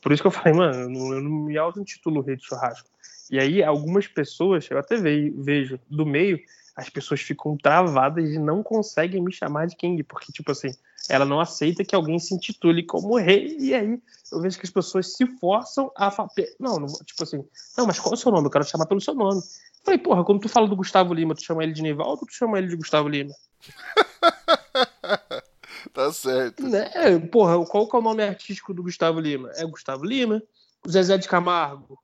Por 0.00 0.12
isso 0.12 0.22
que 0.22 0.26
eu 0.26 0.30
falei, 0.30 0.54
mano, 0.54 0.82
eu 0.82 0.88
não, 0.88 1.14
eu 1.14 1.20
não 1.20 1.30
me 1.30 1.58
auto-intitulo 1.58 2.22
rei 2.22 2.36
de 2.36 2.44
churrasco. 2.44 2.88
E 3.30 3.38
aí, 3.38 3.62
algumas 3.62 4.08
pessoas, 4.08 4.68
eu 4.70 4.78
até 4.78 4.96
vejo, 4.96 5.78
do 5.88 6.04
meio, 6.04 6.40
as 6.76 6.88
pessoas 6.88 7.20
ficam 7.20 7.56
travadas 7.56 8.30
e 8.30 8.38
não 8.38 8.62
conseguem 8.62 9.22
me 9.22 9.32
chamar 9.32 9.66
de 9.66 9.76
King, 9.76 10.02
porque, 10.02 10.32
tipo 10.32 10.52
assim, 10.52 10.70
ela 11.08 11.24
não 11.24 11.40
aceita 11.40 11.84
que 11.84 11.94
alguém 11.94 12.18
se 12.18 12.34
intitule 12.34 12.84
como 12.84 13.18
rei, 13.18 13.56
e 13.58 13.74
aí 13.74 14.00
eu 14.32 14.40
vejo 14.40 14.58
que 14.58 14.66
as 14.66 14.72
pessoas 14.72 15.14
se 15.14 15.26
forçam 15.38 15.90
a 15.96 16.10
falar, 16.10 16.30
não, 16.58 16.76
não, 16.76 16.86
tipo 16.86 17.22
assim, 17.22 17.44
não, 17.76 17.86
mas 17.86 17.98
qual 17.98 18.12
é 18.12 18.14
o 18.14 18.18
seu 18.18 18.30
nome? 18.30 18.46
Eu 18.46 18.50
quero 18.50 18.64
te 18.64 18.70
chamar 18.70 18.86
pelo 18.86 19.00
seu 19.00 19.14
nome. 19.14 19.38
Eu 19.38 19.84
falei, 19.84 19.98
porra, 19.98 20.24
quando 20.24 20.40
tu 20.40 20.48
fala 20.48 20.68
do 20.68 20.76
Gustavo 20.76 21.12
Lima, 21.12 21.34
tu 21.34 21.42
chama 21.42 21.64
ele 21.64 21.72
de 21.72 21.82
Nivaldo 21.82 22.20
ou 22.22 22.26
tu 22.26 22.34
chama 22.34 22.58
ele 22.58 22.68
de 22.68 22.76
Gustavo 22.76 23.08
Lima? 23.08 23.34
tá 25.92 26.12
certo. 26.12 26.68
Né? 26.68 26.88
Porra, 27.32 27.64
qual 27.66 27.88
que 27.88 27.96
é 27.96 27.98
o 27.98 28.02
nome 28.02 28.22
artístico 28.22 28.72
do 28.72 28.82
Gustavo 28.82 29.18
Lima? 29.18 29.50
É 29.56 29.64
Gustavo 29.64 30.04
Lima, 30.04 30.42
o 30.86 30.90
Zezé 30.90 31.18
de 31.18 31.28
Camargo, 31.28 31.98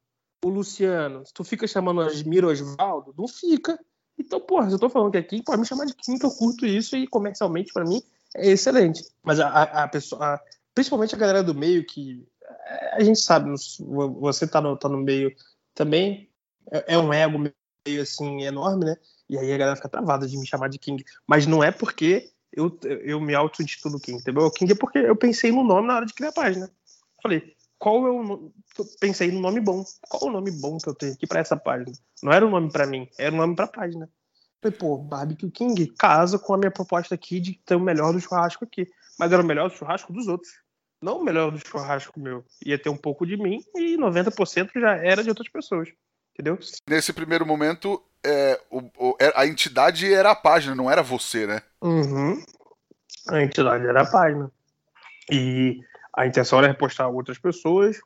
o 0.44 0.48
Luciano. 0.48 1.24
Se 1.24 1.32
tu 1.32 1.44
fica 1.44 1.66
chamando 1.66 2.00
Asmiro 2.00 2.48
Osvaldo, 2.48 3.14
não 3.16 3.28
fica. 3.28 3.78
Então, 4.18 4.40
porra, 4.40 4.68
se 4.68 4.74
eu 4.74 4.78
tô 4.78 4.88
falando 4.88 5.12
que 5.12 5.18
aqui, 5.18 5.42
pode 5.42 5.60
me 5.60 5.66
chamar 5.66 5.84
de 5.84 5.94
Kim, 5.94 6.18
que 6.18 6.26
eu 6.26 6.30
curto 6.30 6.64
isso 6.66 6.96
e 6.96 7.06
comercialmente, 7.06 7.72
para 7.72 7.84
mim, 7.84 8.02
é 8.34 8.50
excelente. 8.50 9.02
Mas 9.22 9.40
a, 9.40 9.62
a 9.62 9.88
pessoa, 9.88 10.34
a, 10.34 10.40
principalmente 10.74 11.14
a 11.14 11.18
galera 11.18 11.42
do 11.42 11.54
meio, 11.54 11.84
que 11.86 12.26
a 12.92 13.02
gente 13.02 13.20
sabe, 13.20 13.50
você 14.20 14.46
tá 14.46 14.60
no, 14.60 14.76
tá 14.76 14.88
no 14.88 14.98
meio 14.98 15.34
também, 15.74 16.30
é, 16.70 16.94
é 16.94 16.98
um 16.98 17.12
ego 17.12 17.38
meio 17.38 18.02
assim 18.02 18.42
enorme, 18.42 18.84
né? 18.86 18.96
E 19.28 19.38
aí 19.38 19.52
a 19.52 19.58
galera 19.58 19.76
fica 19.76 19.88
travada 19.88 20.26
de 20.26 20.36
me 20.38 20.46
chamar 20.46 20.68
de 20.68 20.78
King. 20.78 21.04
Mas 21.26 21.46
não 21.46 21.62
é 21.62 21.70
porque 21.70 22.30
eu, 22.52 22.78
eu 22.82 23.20
me 23.20 23.34
auto-intitulo 23.34 24.00
King, 24.00 24.18
entendeu? 24.18 24.44
O 24.44 24.50
King 24.50 24.72
é 24.72 24.76
porque 24.76 24.98
eu 24.98 25.16
pensei 25.16 25.52
no 25.52 25.64
nome 25.64 25.88
na 25.88 25.96
hora 25.96 26.06
de 26.06 26.14
criar 26.14 26.30
a 26.30 26.32
página. 26.32 26.70
Falei, 27.22 27.55
qual 27.78 28.06
é 28.06 28.10
o 28.10 28.22
nome? 28.22 28.52
Pensei 29.00 29.30
no 29.30 29.40
nome 29.40 29.60
bom. 29.60 29.84
Qual 30.08 30.30
o 30.30 30.32
nome 30.32 30.50
bom 30.50 30.78
que 30.78 30.88
eu 30.88 30.94
tenho 30.94 31.12
aqui 31.12 31.26
para 31.26 31.40
essa 31.40 31.56
página? 31.56 31.92
Não 32.22 32.32
era 32.32 32.44
o 32.44 32.48
um 32.48 32.50
nome 32.50 32.70
para 32.70 32.86
mim, 32.86 33.08
era 33.18 33.32
o 33.32 33.34
um 33.34 33.38
nome 33.38 33.56
para 33.56 33.66
a 33.66 33.68
página. 33.68 34.08
Falei, 34.62 34.78
pô, 34.78 34.98
Barbecue 34.98 35.50
King 35.50 35.86
casa 35.98 36.38
com 36.38 36.54
a 36.54 36.58
minha 36.58 36.70
proposta 36.70 37.14
aqui 37.14 37.40
de 37.40 37.60
ter 37.64 37.76
o 37.76 37.80
melhor 37.80 38.12
do 38.12 38.20
churrasco 38.20 38.64
aqui. 38.64 38.86
Mas 39.18 39.32
era 39.32 39.42
o 39.42 39.46
melhor 39.46 39.68
do 39.68 39.76
churrasco 39.76 40.12
dos 40.12 40.28
outros. 40.28 40.50
Não 41.00 41.18
o 41.20 41.24
melhor 41.24 41.50
do 41.50 41.58
churrasco 41.58 42.18
meu. 42.18 42.44
Ia 42.64 42.78
ter 42.78 42.88
um 42.88 42.96
pouco 42.96 43.26
de 43.26 43.36
mim 43.36 43.62
e 43.74 43.96
90% 43.96 44.70
já 44.74 44.96
era 44.96 45.22
de 45.22 45.28
outras 45.28 45.48
pessoas. 45.48 45.88
Entendeu? 46.32 46.58
Nesse 46.88 47.12
primeiro 47.12 47.46
momento, 47.46 48.02
é, 48.24 48.60
o, 48.70 48.78
o, 48.98 49.16
é, 49.20 49.32
a 49.34 49.46
entidade 49.46 50.12
era 50.12 50.30
a 50.30 50.36
página, 50.36 50.74
não 50.74 50.90
era 50.90 51.02
você, 51.02 51.46
né? 51.46 51.62
Uhum. 51.80 52.42
A 53.28 53.42
entidade 53.42 53.86
era 53.86 54.02
a 54.02 54.10
página. 54.10 54.50
E 55.30 55.80
a 56.16 56.26
intenção 56.26 56.58
era 56.58 56.68
repostar 56.68 57.10
outras 57.10 57.38
pessoas. 57.38 58.00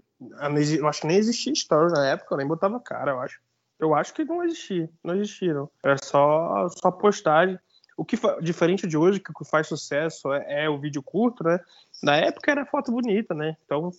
Eu 0.77 0.89
acho 0.89 1.01
que 1.03 1.07
nem 1.07 1.17
existia 1.17 1.55
stories 1.55 1.93
na 1.93 2.09
época, 2.09 2.35
eu 2.35 2.39
nem 2.39 2.47
botava 2.47 2.81
cara, 2.81 3.13
eu 3.13 3.21
acho. 3.21 3.41
Eu 3.79 3.95
acho 3.95 4.13
que 4.13 4.25
não 4.25 4.43
existia, 4.43 4.91
não 5.03 5.15
existiram. 5.15 5.71
Era 5.83 5.97
só, 6.03 6.69
só 6.69 6.91
postagem. 6.91 7.59
O 7.97 8.05
que 8.05 8.19
diferente 8.43 8.87
de 8.87 8.97
hoje, 8.97 9.21
que 9.21 9.31
o 9.31 9.35
que 9.35 9.49
faz 9.49 9.69
sucesso 9.69 10.33
é, 10.33 10.65
é, 10.65 10.69
o 10.69 10.79
vídeo 10.79 11.03
curto, 11.03 11.45
né? 11.45 11.61
Na 12.03 12.17
época 12.17 12.51
era 12.51 12.67
foto 12.67 12.91
bonita, 12.91 13.33
né? 13.33 13.57
Então, 13.65 13.91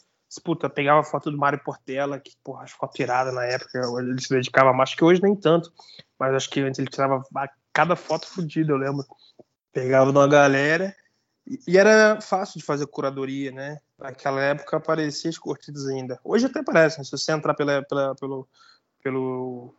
puta, 0.43 0.69
pegava 0.69 1.03
foto 1.03 1.31
do 1.31 1.37
Mário 1.37 1.63
Portela, 1.63 2.19
que, 2.19 2.33
porra, 2.43 2.63
as 2.63 2.71
fotos 2.71 2.95
tiradas 2.95 3.33
na 3.33 3.45
época, 3.45 3.79
ele 3.99 4.21
se 4.21 4.29
dedicava 4.29 4.73
mais, 4.73 4.93
que 4.93 5.03
hoje 5.03 5.21
nem 5.21 5.35
tanto. 5.35 5.71
Mas 6.19 6.33
acho 6.35 6.49
que 6.49 6.59
antes 6.59 6.79
ele 6.79 6.89
tirava 6.89 7.23
cada 7.71 7.95
foto 7.95 8.27
fodida, 8.27 8.73
eu 8.73 8.77
lembro. 8.77 9.05
Pegava 9.71 10.11
de 10.11 10.17
uma 10.17 10.27
galera 10.27 10.93
e 11.67 11.77
era 11.77 12.21
fácil 12.21 12.59
de 12.59 12.65
fazer 12.65 12.87
curadoria, 12.87 13.51
né? 13.51 13.79
Naquela 14.01 14.41
época 14.41 14.77
aparecia 14.77 15.29
as 15.29 15.37
curtidas 15.37 15.85
ainda. 15.87 16.19
Hoje 16.23 16.47
até 16.47 16.59
aparecem. 16.59 17.03
Se 17.03 17.11
você 17.11 17.31
entrar 17.31 17.53
pela, 17.53 17.83
pela, 17.83 18.15
pelo, 18.15 18.47
pelo, 19.03 19.73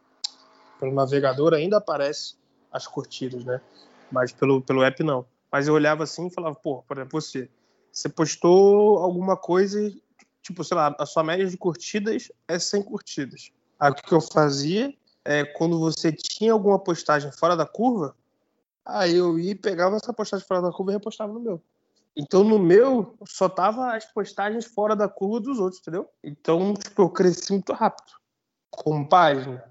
pelo 0.78 0.94
navegador, 0.94 1.54
ainda 1.54 1.78
aparece 1.78 2.36
as 2.70 2.86
curtidas, 2.86 3.44
né? 3.44 3.60
Mas 4.10 4.32
pelo, 4.32 4.62
pelo 4.62 4.82
app 4.82 5.02
não. 5.02 5.26
Mas 5.50 5.68
eu 5.68 5.74
olhava 5.74 6.04
assim 6.04 6.28
e 6.28 6.32
falava, 6.32 6.54
pô, 6.54 6.82
por 6.82 6.96
exemplo, 6.96 7.20
você, 7.20 7.50
você 7.90 8.08
postou 8.08 8.98
alguma 8.98 9.36
coisa 9.36 9.92
tipo, 10.40 10.64
sei 10.64 10.76
lá, 10.76 10.94
a 10.98 11.06
sua 11.06 11.22
média 11.22 11.46
de 11.46 11.56
curtidas 11.56 12.30
é 12.48 12.58
100 12.58 12.82
curtidas. 12.82 13.52
Aí 13.78 13.90
o 13.90 13.94
que 13.94 14.12
eu 14.12 14.20
fazia 14.20 14.92
é, 15.24 15.44
quando 15.44 15.78
você 15.78 16.12
tinha 16.12 16.52
alguma 16.52 16.78
postagem 16.78 17.30
fora 17.30 17.56
da 17.56 17.66
curva, 17.66 18.14
Aí 18.84 19.16
eu 19.16 19.38
ia, 19.38 19.56
pegava 19.56 19.96
essa 19.96 20.12
postagem 20.12 20.46
fora 20.46 20.60
da 20.60 20.72
curva 20.72 20.92
e 20.92 20.94
repostava 20.94 21.32
no 21.32 21.40
meu. 21.40 21.62
Então 22.16 22.44
no 22.44 22.58
meu 22.58 23.16
só 23.26 23.48
tava 23.48 23.94
as 23.94 24.04
postagens 24.12 24.66
fora 24.66 24.94
da 24.94 25.08
curva 25.08 25.40
dos 25.40 25.58
outros, 25.58 25.80
entendeu? 25.80 26.08
Então, 26.22 26.74
tipo, 26.74 27.02
eu 27.02 27.10
cresci 27.10 27.52
muito 27.52 27.72
rápido. 27.72 28.12
Com 28.70 29.04
página. 29.06 29.64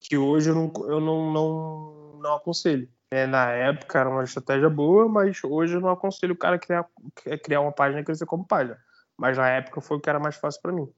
Que 0.00 0.16
hoje 0.16 0.50
eu 0.50 0.54
não, 0.54 0.72
eu 0.88 1.00
não, 1.00 1.32
não, 1.32 2.18
não 2.20 2.34
aconselho. 2.34 2.88
É, 3.10 3.26
na 3.26 3.50
época 3.50 3.98
era 3.98 4.10
uma 4.10 4.24
estratégia 4.24 4.68
boa, 4.68 5.08
mas 5.08 5.42
hoje 5.42 5.74
eu 5.74 5.80
não 5.80 5.90
aconselho 5.90 6.34
o 6.34 6.38
cara 6.38 6.56
a 6.56 6.58
criar, 6.58 6.86
criar 7.42 7.60
uma 7.60 7.72
página 7.72 8.00
e 8.00 8.04
crescer 8.04 8.26
como 8.26 8.46
página. 8.46 8.78
Mas 9.16 9.38
na 9.38 9.48
época 9.48 9.80
foi 9.80 9.96
o 9.96 10.00
que 10.00 10.10
era 10.10 10.20
mais 10.20 10.36
fácil 10.36 10.60
para 10.60 10.72
mim. 10.72 10.88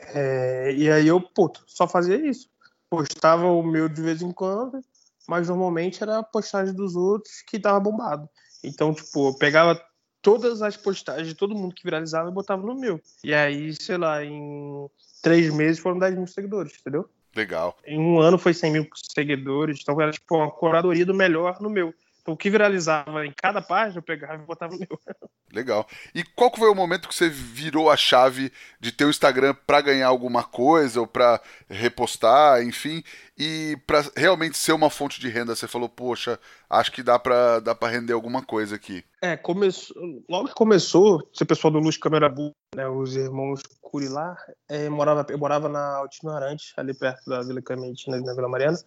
É, 0.00 0.72
e 0.72 0.90
aí 0.90 1.06
eu, 1.06 1.20
puto, 1.20 1.62
só 1.66 1.86
fazia 1.86 2.16
isso. 2.16 2.48
Postava 2.88 3.46
o 3.46 3.62
meu 3.62 3.88
de 3.88 4.00
vez 4.00 4.22
em 4.22 4.32
quando 4.32 4.80
mas 5.26 5.48
normalmente 5.48 6.02
era 6.02 6.22
postagem 6.22 6.74
dos 6.74 6.94
outros 6.96 7.42
que 7.42 7.58
tava 7.58 7.80
bombado. 7.80 8.28
Então, 8.64 8.94
tipo, 8.94 9.28
eu 9.28 9.34
pegava 9.34 9.80
todas 10.22 10.62
as 10.62 10.76
postagens 10.76 11.28
de 11.28 11.34
todo 11.34 11.54
mundo 11.54 11.74
que 11.74 11.84
viralizava 11.84 12.30
e 12.30 12.32
botava 12.32 12.66
no 12.66 12.74
meu. 12.74 13.00
E 13.22 13.34
aí, 13.34 13.74
sei 13.74 13.98
lá, 13.98 14.24
em 14.24 14.88
três 15.22 15.52
meses 15.52 15.78
foram 15.78 15.98
10 15.98 16.16
mil 16.16 16.26
seguidores, 16.26 16.72
entendeu? 16.80 17.08
Legal. 17.36 17.76
Em 17.84 17.98
um 17.98 18.20
ano 18.20 18.38
foi 18.38 18.54
100 18.54 18.72
mil 18.72 18.88
seguidores, 18.94 19.80
então 19.82 20.00
era 20.00 20.12
tipo 20.12 20.36
uma 20.36 20.50
curadoria 20.50 21.04
do 21.04 21.14
melhor 21.14 21.60
no 21.60 21.68
meu. 21.68 21.92
Então, 22.24 22.32
o 22.32 22.36
que 22.38 22.48
viralizava 22.48 23.26
em 23.26 23.32
cada 23.36 23.60
página, 23.60 23.98
eu 23.98 24.02
pegava 24.02 24.42
e 24.42 24.46
botava 24.46 24.72
no 24.72 24.78
meu. 24.78 24.98
Legal. 25.52 25.86
E 26.14 26.24
qual 26.24 26.50
foi 26.56 26.70
o 26.70 26.74
momento 26.74 27.06
que 27.06 27.14
você 27.14 27.28
virou 27.28 27.90
a 27.90 27.98
chave 27.98 28.50
de 28.80 28.90
ter 28.90 29.04
o 29.04 29.10
Instagram 29.10 29.54
para 29.66 29.82
ganhar 29.82 30.08
alguma 30.08 30.42
coisa 30.42 31.00
ou 31.00 31.06
para 31.06 31.38
repostar, 31.68 32.62
enfim, 32.62 33.04
e 33.36 33.76
para 33.86 34.02
realmente 34.16 34.56
ser 34.56 34.72
uma 34.72 34.88
fonte 34.88 35.20
de 35.20 35.28
renda? 35.28 35.54
Você 35.54 35.68
falou, 35.68 35.86
poxa, 35.86 36.40
acho 36.68 36.90
que 36.90 37.02
dá 37.02 37.18
para 37.18 37.60
dá 37.60 37.74
para 37.74 37.92
render 37.92 38.14
alguma 38.14 38.42
coisa 38.42 38.74
aqui. 38.74 39.04
É, 39.20 39.36
começou, 39.36 39.94
logo 40.26 40.48
que 40.48 40.54
começou, 40.54 41.28
esse 41.32 41.44
pessoal 41.44 41.72
do 41.72 41.78
Luz 41.78 41.98
Câmera 41.98 42.30
Bull, 42.30 42.52
né, 42.74 42.88
os 42.88 43.14
irmãos 43.16 43.60
Curilar, 43.82 44.38
é, 44.66 44.88
morava, 44.88 45.26
eu 45.28 45.38
morava 45.38 45.68
na 45.68 45.96
Altino 45.96 46.32
Arantes, 46.32 46.72
ali 46.78 46.94
perto 46.94 47.28
da 47.28 47.42
Vila 47.42 47.60
Clemente, 47.60 48.08
na 48.08 48.34
Vila 48.34 48.48
Mariana. 48.48 48.78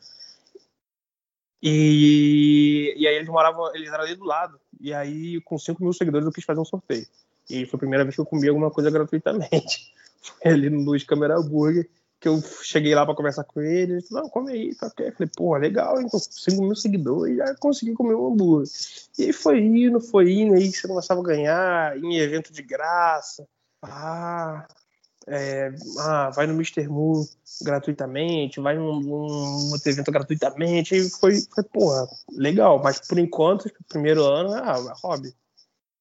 E, 1.62 2.94
e 2.98 3.08
aí 3.08 3.16
eles 3.16 3.28
moravam, 3.28 3.74
eles 3.76 3.92
eram 3.92 4.04
ali 4.04 4.16
do 4.16 4.26
lado. 4.26 4.60
E 4.80 4.94
aí, 4.94 5.42
com 5.42 5.58
5 5.58 5.84
mil 5.84 5.94
seguidores, 5.94 6.26
eu 6.26 6.32
quis 6.32 6.46
fazer 6.46 6.60
um 6.60 6.66
sorteio. 6.66 7.06
E 7.50 7.66
foi 7.66 7.78
a 7.78 7.80
primeira 7.80 8.04
vez 8.04 8.16
que 8.16 8.22
eu 8.22 8.26
comi 8.26 8.48
alguma 8.48 8.70
coisa 8.70 8.92
gratuitamente. 8.92 9.94
Foi 10.22 10.52
ali 10.52 10.70
no 10.70 10.82
Luiz 10.82 11.04
Câmera 11.04 11.40
Burger, 11.42 11.90
que 12.20 12.28
eu 12.28 12.42
cheguei 12.62 12.94
lá 12.94 13.06
para 13.06 13.16
conversar 13.16 13.46
com 13.46 13.62
ele. 13.62 13.94
Ele 13.94 14.02
falou, 14.02 14.24
não, 14.24 14.30
come 14.30 14.52
aí, 14.52 14.76
tá 14.76 14.88
ok. 14.88 15.08
Eu 15.08 15.14
falei, 15.14 15.32
pô, 15.36 15.56
legal? 15.56 15.96
Com 16.10 16.20
5 16.20 16.62
mil 16.62 16.76
seguidores, 16.76 17.38
já 17.38 17.56
consegui 17.56 17.94
comer 17.94 18.16
um 18.16 18.34
hambúrguer. 18.34 18.68
E 19.18 19.32
foi 19.32 19.62
indo, 19.62 20.02
foi 20.02 20.32
indo, 20.34 20.56
aí 20.56 20.70
você 20.72 20.88
começava 20.88 21.22
a 21.22 21.24
ganhar 21.24 21.98
em 21.98 22.18
evento 22.18 22.52
de 22.52 22.62
graça. 22.62 23.48
Ah, 23.82 24.68
é, 25.28 25.74
ah, 26.00 26.30
vai 26.30 26.48
no 26.48 26.54
Mr. 26.54 26.88
Moon 26.88 27.26
gratuitamente, 27.62 28.62
vai 28.62 28.78
num, 28.78 29.02
num 29.02 29.72
outro 29.72 29.90
evento 29.90 30.12
gratuitamente, 30.12 30.96
e 30.96 31.10
foi, 31.10 31.42
foi, 31.54 31.64
porra, 31.66 32.08
legal, 32.32 32.82
mas 32.82 33.06
por 33.06 33.20
enquanto, 33.20 33.70
primeiro 33.90 34.24
ano, 34.24 34.54
ah, 34.54 34.78
é 34.78 34.94
hobby. 35.06 35.36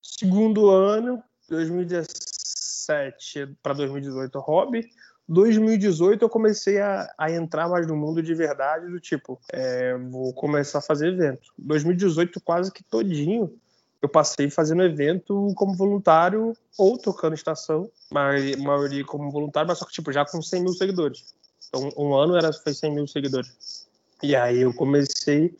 Segundo 0.01 0.71
ano, 0.71 1.21
2017 1.49 3.57
para 3.62 3.75
2018, 3.75 4.39
hobby. 4.39 4.89
2018 5.29 6.25
eu 6.25 6.29
comecei 6.29 6.81
a, 6.81 7.12
a, 7.19 7.33
entrar 7.33 7.69
mais 7.69 7.85
no 7.87 7.97
mundo 7.97 8.23
de 8.23 8.33
verdade, 8.33 8.89
do 8.89 9.01
tipo, 9.01 9.41
é, 9.53 9.99
vou 9.99 10.33
começar 10.33 10.79
a 10.79 10.83
fazer 10.83 11.09
evento. 11.09 11.53
2018 11.59 12.41
quase 12.41 12.71
que 12.71 12.85
todinho 12.85 13.53
eu 14.01 14.09
passei 14.09 14.51
fazendo 14.51 14.83
evento 14.83 15.53
como 15.57 15.75
voluntário 15.75 16.53
ou 16.79 16.99
tocando 16.99 17.35
estação, 17.35 17.91
maioria 18.11 19.05
como 19.05 19.31
voluntário, 19.31 19.69
mas 19.69 19.79
só 19.79 19.85
que 19.85 19.93
tipo, 19.93 20.13
já 20.13 20.25
com 20.25 20.41
100 20.41 20.63
mil 20.63 20.73
seguidores. 20.73 21.35
Então, 21.69 21.91
um 21.97 22.15
ano 22.15 22.37
era, 22.37 22.53
foi 22.53 22.75
100 22.75 22.95
mil 22.95 23.07
seguidores. 23.07 23.87
E 24.23 24.37
aí 24.37 24.61
eu 24.61 24.73
comecei 24.73 25.55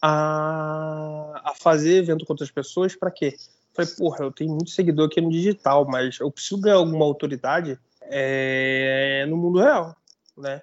a, 0.00 1.40
a 1.44 1.54
fazer 1.54 1.98
evento 1.98 2.24
com 2.24 2.32
outras 2.32 2.50
pessoas, 2.50 2.96
para 2.96 3.10
quê? 3.10 3.36
Falei, 3.74 3.90
porra, 3.96 4.24
eu 4.24 4.32
tenho 4.32 4.50
muito 4.50 4.70
seguidor 4.70 5.06
aqui 5.06 5.20
no 5.20 5.30
digital, 5.30 5.86
mas 5.86 6.18
eu 6.20 6.30
preciso 6.30 6.60
ganhar 6.60 6.76
alguma 6.76 7.04
autoridade 7.04 7.78
é, 8.02 9.24
no 9.28 9.36
mundo 9.36 9.60
real, 9.60 9.96
né? 10.36 10.60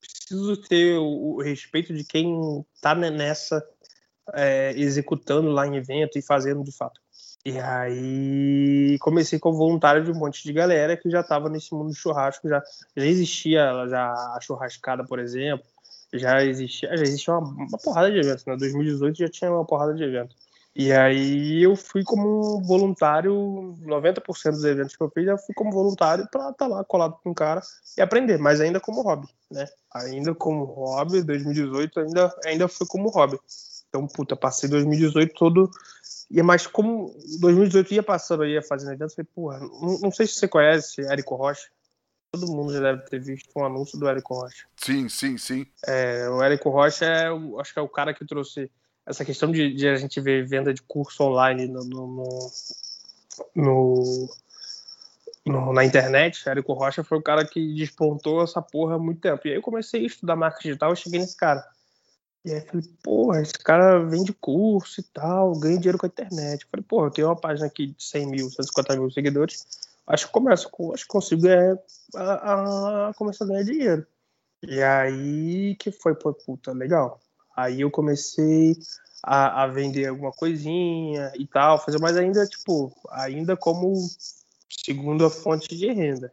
Preciso 0.00 0.56
ter 0.56 0.96
o, 0.96 1.34
o 1.34 1.42
respeito 1.42 1.92
de 1.92 2.04
quem 2.04 2.64
tá 2.80 2.94
nessa 2.94 3.60
é, 4.34 4.72
executando 4.76 5.50
lá 5.50 5.66
em 5.66 5.76
evento 5.76 6.18
e 6.18 6.22
fazendo 6.22 6.62
de 6.62 6.72
fato. 6.72 7.00
E 7.44 7.60
aí 7.60 8.98
comecei 8.98 9.38
como 9.38 9.56
voluntário 9.56 10.02
de 10.02 10.10
um 10.10 10.16
monte 10.16 10.42
de 10.42 10.52
galera 10.52 10.96
que 10.96 11.08
já 11.08 11.20
estava 11.20 11.48
nesse 11.48 11.72
mundo 11.72 11.90
do 11.90 11.94
churrasco, 11.94 12.48
já, 12.48 12.60
já 12.96 13.06
existia 13.06 13.86
já 13.88 14.10
a 14.10 14.38
churrascada, 14.42 15.04
por 15.04 15.20
exemplo, 15.20 15.64
já 16.12 16.44
existia, 16.44 16.96
já 16.96 17.02
existia 17.04 17.34
uma, 17.34 17.48
uma 17.48 17.78
porrada 17.78 18.10
de 18.10 18.18
eventos, 18.18 18.44
né? 18.46 18.56
2018 18.56 19.18
já 19.18 19.28
tinha 19.28 19.52
uma 19.52 19.64
porrada 19.64 19.94
de 19.94 20.02
eventos. 20.02 20.36
E 20.78 20.92
aí 20.92 21.62
eu 21.62 21.74
fui 21.74 22.04
como 22.04 22.60
voluntário, 22.62 23.32
90% 23.80 24.50
dos 24.50 24.64
eventos 24.64 24.94
que 24.94 25.02
eu 25.02 25.08
fiz, 25.08 25.26
eu 25.26 25.38
fui 25.38 25.54
como 25.54 25.72
voluntário 25.72 26.28
para 26.30 26.50
estar 26.50 26.54
tá 26.54 26.66
lá 26.66 26.84
colado 26.84 27.16
com 27.24 27.30
o 27.30 27.34
cara 27.34 27.62
e 27.96 28.02
aprender, 28.02 28.38
mas 28.38 28.60
ainda 28.60 28.78
como 28.78 29.00
hobby, 29.00 29.26
né? 29.50 29.66
Ainda 29.94 30.34
como 30.34 30.64
hobby, 30.64 31.22
2018 31.22 32.00
ainda, 32.00 32.34
ainda 32.44 32.68
foi 32.68 32.86
como 32.86 33.08
hobby. 33.08 33.38
Então, 33.96 34.06
puta, 34.06 34.36
passei 34.36 34.68
2018 34.68 35.32
todo. 35.34 35.70
E 36.30 36.42
mais 36.42 36.66
como 36.66 37.14
2018 37.40 37.94
ia 37.94 38.02
passando, 38.02 38.44
ia 38.44 38.62
fazendo 38.62 38.92
eventos, 38.92 39.14
falei, 39.14 39.28
porra, 39.34 39.58
não, 39.60 40.00
não, 40.00 40.10
sei 40.10 40.26
se 40.26 40.34
você 40.34 40.46
conhece 40.46 41.00
Érico 41.00 41.34
Rocha. 41.34 41.68
Todo 42.30 42.52
mundo 42.52 42.74
já 42.74 42.80
deve 42.80 43.02
ter 43.04 43.20
visto 43.20 43.48
um 43.56 43.64
anúncio 43.64 43.98
do 43.98 44.06
Érico 44.06 44.34
Rocha. 44.34 44.66
Sim, 44.76 45.08
sim, 45.08 45.38
sim. 45.38 45.66
É, 45.86 46.28
o 46.28 46.42
Érico 46.42 46.68
Rocha 46.68 47.06
é, 47.06 47.28
acho 47.58 47.72
que 47.72 47.78
é 47.78 47.82
o 47.82 47.88
cara 47.88 48.12
que 48.12 48.26
trouxe 48.26 48.70
essa 49.06 49.24
questão 49.24 49.50
de, 49.50 49.72
de 49.72 49.88
a 49.88 49.96
gente 49.96 50.20
ver 50.20 50.46
venda 50.46 50.74
de 50.74 50.82
curso 50.82 51.22
online 51.22 51.68
no, 51.68 51.84
no, 51.84 52.52
no, 53.54 54.28
no 55.46 55.72
na 55.72 55.84
internet. 55.84 56.46
Érico 56.46 56.74
Rocha 56.74 57.02
foi 57.02 57.16
o 57.16 57.22
cara 57.22 57.46
que 57.46 57.74
despontou 57.74 58.42
essa 58.42 58.60
porra 58.60 58.96
há 58.96 58.98
muito 58.98 59.20
tempo. 59.20 59.46
E 59.46 59.52
aí 59.52 59.56
eu 59.56 59.62
comecei 59.62 60.02
a 60.02 60.06
estudar 60.06 60.36
marketing 60.36 60.68
digital 60.68 60.92
e 60.92 60.96
cheguei 60.96 61.20
nesse 61.20 61.36
cara. 61.36 61.64
E 62.46 62.54
aí 62.54 62.60
falei, 62.60 62.84
porra, 63.02 63.42
esse 63.42 63.54
cara 63.54 63.98
vende 63.98 64.32
curso 64.32 65.00
e 65.00 65.02
tal, 65.02 65.58
ganha 65.58 65.78
dinheiro 65.78 65.98
com 65.98 66.06
a 66.06 66.08
internet. 66.08 66.62
Eu 66.62 66.68
falei, 66.70 66.86
porra, 66.88 67.06
eu 67.08 67.10
tenho 67.10 67.26
uma 67.26 67.34
página 67.34 67.66
aqui 67.66 67.88
de 67.88 68.04
100 68.04 68.26
mil, 68.26 68.48
150 68.48 68.96
mil 68.96 69.10
seguidores, 69.10 69.66
acho 70.06 70.26
que 70.28 70.32
começo, 70.32 70.70
acho 70.94 71.02
que 71.02 71.08
consigo 71.08 71.42
ganhar, 71.42 71.76
a, 72.14 73.08
a, 73.08 73.14
começar 73.14 73.46
a 73.46 73.48
ganhar 73.48 73.64
dinheiro. 73.64 74.06
E 74.62 74.80
aí 74.80 75.74
que 75.74 75.90
foi, 75.90 76.14
pô, 76.14 76.32
puta, 76.32 76.72
legal. 76.72 77.20
Aí 77.56 77.80
eu 77.80 77.90
comecei 77.90 78.76
a, 79.24 79.64
a, 79.64 79.66
vender 79.66 80.06
alguma 80.06 80.30
coisinha 80.30 81.32
e 81.34 81.48
tal, 81.48 81.84
fazer, 81.84 81.98
mas 81.98 82.16
ainda, 82.16 82.46
tipo, 82.46 82.92
ainda 83.10 83.56
como 83.56 83.92
segunda 84.68 85.28
fonte 85.28 85.76
de 85.76 85.92
renda. 85.92 86.32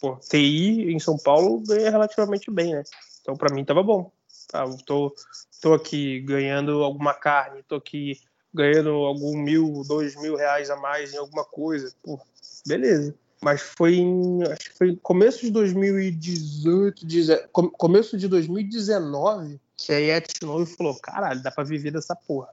Pô, 0.00 0.16
TI 0.16 0.90
em 0.90 0.98
São 0.98 1.18
Paulo 1.18 1.62
ganha 1.66 1.90
relativamente 1.90 2.50
bem, 2.50 2.72
né? 2.72 2.82
Então, 3.20 3.36
para 3.36 3.54
mim, 3.54 3.62
tava 3.62 3.82
bom. 3.82 4.10
Tá, 4.50 4.64
tô, 4.84 5.14
tô 5.62 5.74
aqui 5.74 6.20
ganhando 6.20 6.82
alguma 6.82 7.14
carne, 7.14 7.62
tô 7.62 7.76
aqui 7.76 8.20
ganhando 8.52 8.90
algum 8.90 9.36
mil, 9.36 9.84
dois 9.86 10.20
mil 10.20 10.34
reais 10.34 10.70
a 10.70 10.76
mais 10.76 11.14
em 11.14 11.18
alguma 11.18 11.44
coisa. 11.44 11.94
Pô, 12.02 12.20
beleza. 12.66 13.14
Mas 13.40 13.62
foi 13.62 13.94
em, 13.94 14.42
acho 14.42 14.70
que 14.70 14.76
foi 14.76 14.96
começo 14.96 15.40
de 15.42 15.50
2018, 15.52 17.06
começo 17.78 18.18
de 18.18 18.26
2019, 18.26 19.60
que 19.76 19.92
a 19.92 20.00
Etnove 20.00 20.66
falou, 20.74 20.98
caralho, 21.00 21.42
dá 21.42 21.52
pra 21.52 21.62
viver 21.62 21.92
dessa 21.92 22.16
porra. 22.16 22.48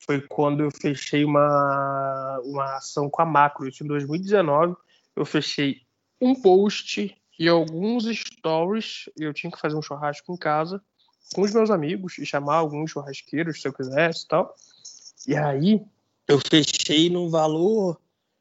Foi 0.00 0.22
quando 0.22 0.62
eu 0.62 0.70
fechei 0.70 1.24
uma, 1.24 2.40
uma 2.42 2.76
ação 2.76 3.10
com 3.10 3.20
a 3.20 3.26
Macro. 3.26 3.68
Em 3.68 3.86
2019, 3.86 4.74
eu 5.14 5.26
fechei 5.26 5.82
um 6.20 6.34
post 6.34 7.14
e 7.38 7.48
alguns 7.48 8.06
stories. 8.06 9.10
Eu 9.16 9.34
tinha 9.34 9.52
que 9.52 9.60
fazer 9.60 9.76
um 9.76 9.82
churrasco 9.82 10.32
em 10.32 10.36
casa 10.36 10.82
com 11.34 11.42
os 11.42 11.52
meus 11.52 11.70
amigos 11.70 12.18
e 12.18 12.26
chamar 12.26 12.56
alguns 12.56 12.90
churrasqueiros, 12.90 13.60
se 13.60 13.68
eu 13.68 13.72
quisesse 13.72 14.24
e 14.24 14.28
tal. 14.28 14.54
E 15.26 15.36
aí 15.36 15.84
eu 16.26 16.40
fechei 16.40 17.10
num 17.10 17.28
valor. 17.28 18.00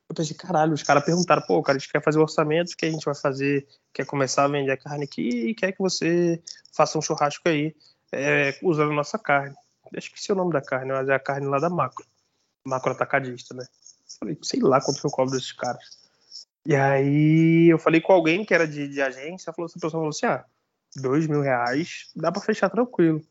Eu 0.10 0.16
pensei, 0.16 0.36
caralho, 0.36 0.74
os 0.74 0.84
caras 0.84 1.04
perguntaram, 1.04 1.42
pô, 1.42 1.62
cara, 1.62 1.78
a 1.78 1.80
gente 1.80 1.92
quer 1.92 2.02
fazer 2.02 2.18
o 2.18 2.22
orçamento, 2.22 2.72
o 2.72 2.78
que 2.78 2.86
a 2.86 2.92
gente 2.92 3.04
vai 3.04 3.16
fazer? 3.16 3.68
Quer 3.94 4.06
começar 4.06 4.46
a 4.46 4.48
vender 4.48 4.72
a 4.72 4.78
carne 4.78 5.04
aqui 5.04 5.28
e 5.28 5.56
quer 5.56 5.74
que 5.74 5.80
você 5.80 6.42
faça 6.74 6.98
um 6.98 7.02
churrasco 7.02 7.48
aí, 7.50 7.76
é, 8.12 8.58
usando 8.64 8.92
a 8.92 8.96
nossa 8.96 9.18
carne. 9.18 9.56
Esse 9.94 10.32
é 10.32 10.34
o 10.34 10.38
nome 10.38 10.54
da 10.54 10.62
carne, 10.62 10.92
mas 10.92 11.10
é 11.10 11.14
a 11.14 11.20
carne 11.20 11.48
lá 11.48 11.60
da 11.60 11.70
Macro. 11.70 12.06
Macro 12.66 12.92
atacadista, 12.92 13.54
né? 13.54 13.66
Falei, 14.20 14.38
sei 14.42 14.62
lá 14.62 14.82
quanto 14.82 15.00
eu 15.04 15.12
cobro 15.12 15.34
desses 15.34 15.52
caras. 15.52 15.84
E 16.66 16.76
aí 16.76 17.70
eu 17.70 17.80
falei 17.80 18.02
com 18.02 18.12
alguém 18.12 18.44
que 18.44 18.54
era 18.54 18.68
de, 18.68 18.88
de 18.88 19.02
agência, 19.02 19.54
falou, 19.54 19.68
essa 19.68 19.80
pessoa 19.80 19.92
falou 19.92 20.10
assim, 20.10 20.26
ah, 20.26 20.46
dois 21.02 21.28
mil 21.28 21.42
reais, 21.42 22.10
dá 22.16 22.32
para 22.32 22.42
fechar 22.42 22.70
tranquilo. 22.70 23.22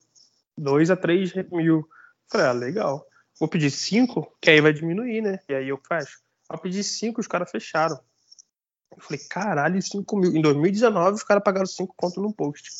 Dois 0.56 0.90
a 0.90 0.96
três 0.96 1.32
mil. 1.50 1.86
Falei, 2.30 2.46
ah, 2.46 2.52
legal. 2.52 3.06
Vou 3.38 3.48
pedir 3.48 3.70
cinco, 3.70 4.32
que 4.40 4.50
aí 4.50 4.60
vai 4.60 4.72
diminuir, 4.72 5.20
né? 5.20 5.38
E 5.48 5.54
aí 5.54 5.68
eu 5.68 5.78
fecho. 5.86 6.20
Eu 6.50 6.58
pedi 6.58 6.82
cinco, 6.82 7.20
os 7.20 7.26
caras 7.26 7.50
fecharam. 7.50 7.98
Eu 8.90 9.02
falei, 9.02 9.20
caralho, 9.28 9.82
cinco 9.82 10.16
mil. 10.16 10.34
Em 10.34 10.40
2019, 10.40 11.16
os 11.16 11.22
caras 11.22 11.42
pagaram 11.44 11.66
cinco 11.66 11.94
conto 11.96 12.20
no 12.20 12.32
post. 12.32 12.70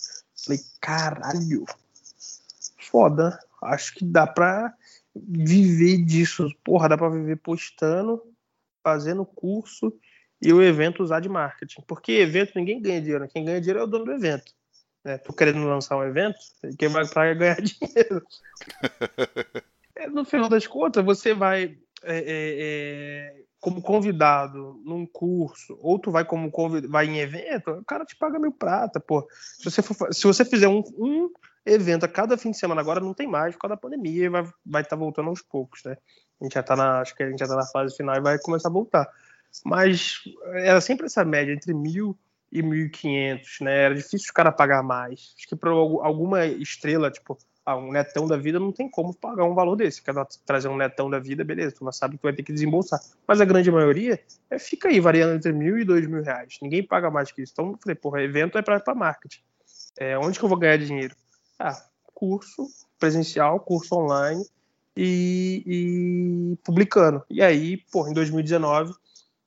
Falei, 0.44 0.60
caralho. 0.80 1.64
Foda. 2.90 3.38
Acho 3.62 3.94
que 3.94 4.04
dá 4.04 4.26
pra 4.26 4.72
viver 5.14 5.98
disso. 6.04 6.48
Porra, 6.64 6.88
dá 6.88 6.96
pra 6.96 7.08
viver 7.08 7.36
postando, 7.36 8.22
fazendo 8.82 9.26
curso 9.26 9.92
e 10.40 10.52
o 10.52 10.62
evento 10.62 11.02
usar 11.02 11.20
de 11.20 11.28
marketing. 11.28 11.82
Porque 11.86 12.12
evento 12.12 12.52
ninguém 12.54 12.80
ganha 12.80 13.00
dinheiro. 13.00 13.28
Quem 13.28 13.44
ganha 13.44 13.60
dinheiro 13.60 13.80
é 13.80 13.82
o 13.82 13.86
dono 13.86 14.06
do 14.06 14.12
evento 14.12 14.55
né, 15.06 15.18
tô 15.18 15.32
querendo 15.32 15.64
lançar 15.64 15.96
um 15.96 16.02
evento, 16.02 16.36
quem 16.76 16.88
vai 16.88 17.06
para 17.06 17.32
ganhar 17.32 17.56
dinheiro. 17.62 18.26
é, 19.94 20.08
no 20.08 20.24
final 20.24 20.48
das 20.48 20.66
contas, 20.66 21.04
você 21.04 21.32
vai 21.32 21.78
é, 22.02 22.18
é, 22.18 22.24
é, 22.26 23.42
como 23.60 23.80
convidado 23.80 24.80
num 24.84 25.06
curso, 25.06 25.78
ou 25.80 25.96
tu 25.96 26.10
vai 26.10 26.24
como 26.24 26.50
convidado, 26.50 26.92
vai 26.92 27.06
em 27.06 27.20
evento, 27.20 27.70
o 27.70 27.84
cara 27.84 28.04
te 28.04 28.16
paga 28.16 28.40
mil 28.40 28.50
prata, 28.50 28.98
pô. 28.98 29.24
Se 29.30 29.70
você, 29.70 29.80
for, 29.80 30.12
se 30.12 30.26
você 30.26 30.44
fizer 30.44 30.66
um, 30.66 30.82
um 30.98 31.30
evento 31.64 32.04
a 32.04 32.08
cada 32.08 32.36
fim 32.36 32.50
de 32.50 32.58
semana 32.58 32.80
agora 32.80 32.98
não 32.98 33.14
tem 33.14 33.28
mais 33.28 33.54
por 33.54 33.62
causa 33.62 33.76
da 33.76 33.80
pandemia 33.80 34.28
vai 34.28 34.42
estar 34.42 34.54
vai 34.66 34.84
tá 34.84 34.96
voltando 34.96 35.28
aos 35.28 35.40
poucos, 35.40 35.84
né? 35.84 35.96
A 36.40 36.44
gente 36.44 36.54
já 36.54 36.64
tá 36.64 36.74
na, 36.74 37.00
acho 37.00 37.14
que 37.14 37.22
a 37.22 37.30
gente 37.30 37.38
já 37.38 37.46
tá 37.46 37.54
na 37.54 37.66
fase 37.66 37.96
final 37.96 38.16
e 38.16 38.20
vai 38.20 38.38
começar 38.40 38.68
a 38.68 38.72
voltar. 38.72 39.08
Mas 39.64 40.20
era 40.52 40.80
sempre 40.80 41.06
essa 41.06 41.24
média 41.24 41.52
entre 41.52 41.72
mil 41.72 42.18
e 42.50 42.62
1.500, 42.62 43.60
né? 43.62 43.84
Era 43.84 43.94
difícil 43.94 44.26
os 44.26 44.30
caras 44.30 44.54
pagar 44.56 44.82
mais. 44.82 45.34
Acho 45.36 45.48
que 45.48 45.56
para 45.56 45.70
alguma 45.70 46.46
estrela, 46.46 47.10
tipo, 47.10 47.36
ah, 47.64 47.76
um 47.76 47.90
netão 47.90 48.26
da 48.28 48.36
vida, 48.36 48.60
não 48.60 48.70
tem 48.70 48.88
como 48.88 49.12
pagar 49.12 49.44
um 49.44 49.54
valor 49.54 49.74
desse. 49.74 50.00
Quer 50.00 50.14
trazer 50.44 50.68
um 50.68 50.76
netão 50.76 51.10
da 51.10 51.18
vida, 51.18 51.42
beleza, 51.42 51.74
tu 51.76 51.92
sabe 51.92 52.16
que 52.16 52.22
vai 52.22 52.32
ter 52.32 52.44
que 52.44 52.52
desembolsar. 52.52 53.00
Mas 53.26 53.40
a 53.40 53.44
grande 53.44 53.70
maioria 53.72 54.20
é, 54.48 54.58
fica 54.58 54.88
aí, 54.88 55.00
variando 55.00 55.34
entre 55.34 55.52
mil 55.52 55.76
e 55.76 55.84
dois 55.84 56.06
mil 56.06 56.22
reais. 56.22 56.58
Ninguém 56.62 56.86
paga 56.86 57.10
mais 57.10 57.32
que 57.32 57.42
isso. 57.42 57.52
Então, 57.52 57.72
eu 57.72 57.78
falei, 57.82 57.96
porra, 57.96 58.22
evento 58.22 58.56
é 58.56 58.62
para 58.62 58.94
marketing. 58.94 59.40
É, 59.98 60.16
onde 60.16 60.38
que 60.38 60.44
eu 60.44 60.48
vou 60.48 60.58
ganhar 60.58 60.76
dinheiro? 60.76 61.16
Ah, 61.58 61.76
curso 62.14 62.68
presencial, 62.98 63.58
curso 63.60 63.96
online 63.96 64.44
e, 64.96 65.62
e 65.66 66.56
publicando. 66.64 67.22
E 67.28 67.42
aí, 67.42 67.78
porra, 67.90 68.10
em 68.10 68.14
2019 68.14 68.94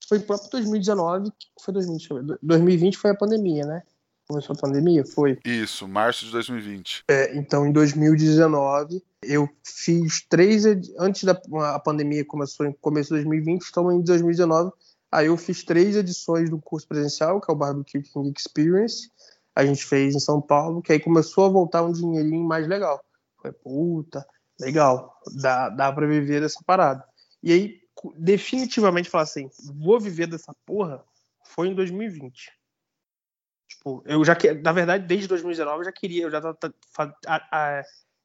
foi 0.10 0.20
próprio 0.20 0.50
2019, 0.50 1.32
foi 1.62 1.74
2020, 1.76 2.38
2020 2.42 2.98
foi 2.98 3.12
a 3.12 3.16
pandemia, 3.16 3.64
né? 3.64 3.84
Começou 4.28 4.56
a 4.56 4.60
pandemia, 4.60 5.06
foi? 5.06 5.38
Isso, 5.46 5.88
março 5.88 6.26
de 6.26 6.32
2020. 6.32 7.04
É, 7.08 7.36
então, 7.38 7.66
em 7.66 7.72
2019, 7.72 9.04
eu 9.24 9.48
fiz 9.64 10.26
três, 10.28 10.66
antes 10.98 11.24
da 11.24 11.40
a 11.76 11.80
pandemia 11.80 12.26
começou 12.26 12.66
em 12.66 12.74
começo 12.74 13.10
de 13.10 13.24
2020, 13.24 13.62
estamos 13.62 13.94
em 13.94 14.02
2019, 14.02 14.72
aí 15.12 15.28
eu 15.28 15.38
fiz 15.38 15.64
três 15.64 15.96
edições 15.96 16.50
do 16.50 16.60
curso 16.60 16.88
presencial, 16.88 17.40
que 17.40 17.50
é 17.50 17.54
o 17.54 17.58
Barbecue 17.58 18.02
King 18.02 18.34
Experience, 18.36 19.12
a 19.56 19.66
gente 19.66 19.86
fez 19.86 20.16
em 20.16 20.20
São 20.20 20.42
Paulo, 20.42 20.82
que 20.82 20.92
aí 20.92 21.00
começou 21.00 21.46
a 21.46 21.50
voltar 21.50 21.84
um 21.84 21.92
dinheirinho 21.92 22.44
mais 22.44 22.68
legal. 22.68 23.04
Foi, 23.42 23.52
puta, 23.52 24.26
legal, 24.60 25.14
dá, 25.36 25.70
dá 25.70 25.92
pra 25.92 26.08
viver 26.08 26.42
dessa 26.42 26.60
parada. 26.66 27.04
E 27.42 27.52
aí, 27.52 27.80
definitivamente 28.16 29.10
falar 29.10 29.24
assim, 29.24 29.50
vou 29.76 30.00
viver 30.00 30.28
dessa 30.28 30.54
porra, 30.66 31.04
foi 31.44 31.68
em 31.68 31.76
2020. 31.76 32.52
Tipo, 33.68 34.04
eu 34.06 34.24
já 34.26 34.36
que, 34.36 34.52
na 34.54 34.72
verdade, 34.72 35.06
desde 35.06 35.28
2019 35.28 35.80
eu 35.80 35.86
já 35.86 35.92
queria, 35.92 36.24
eu 36.24 36.32
já 36.32 36.42
tava 36.42 36.58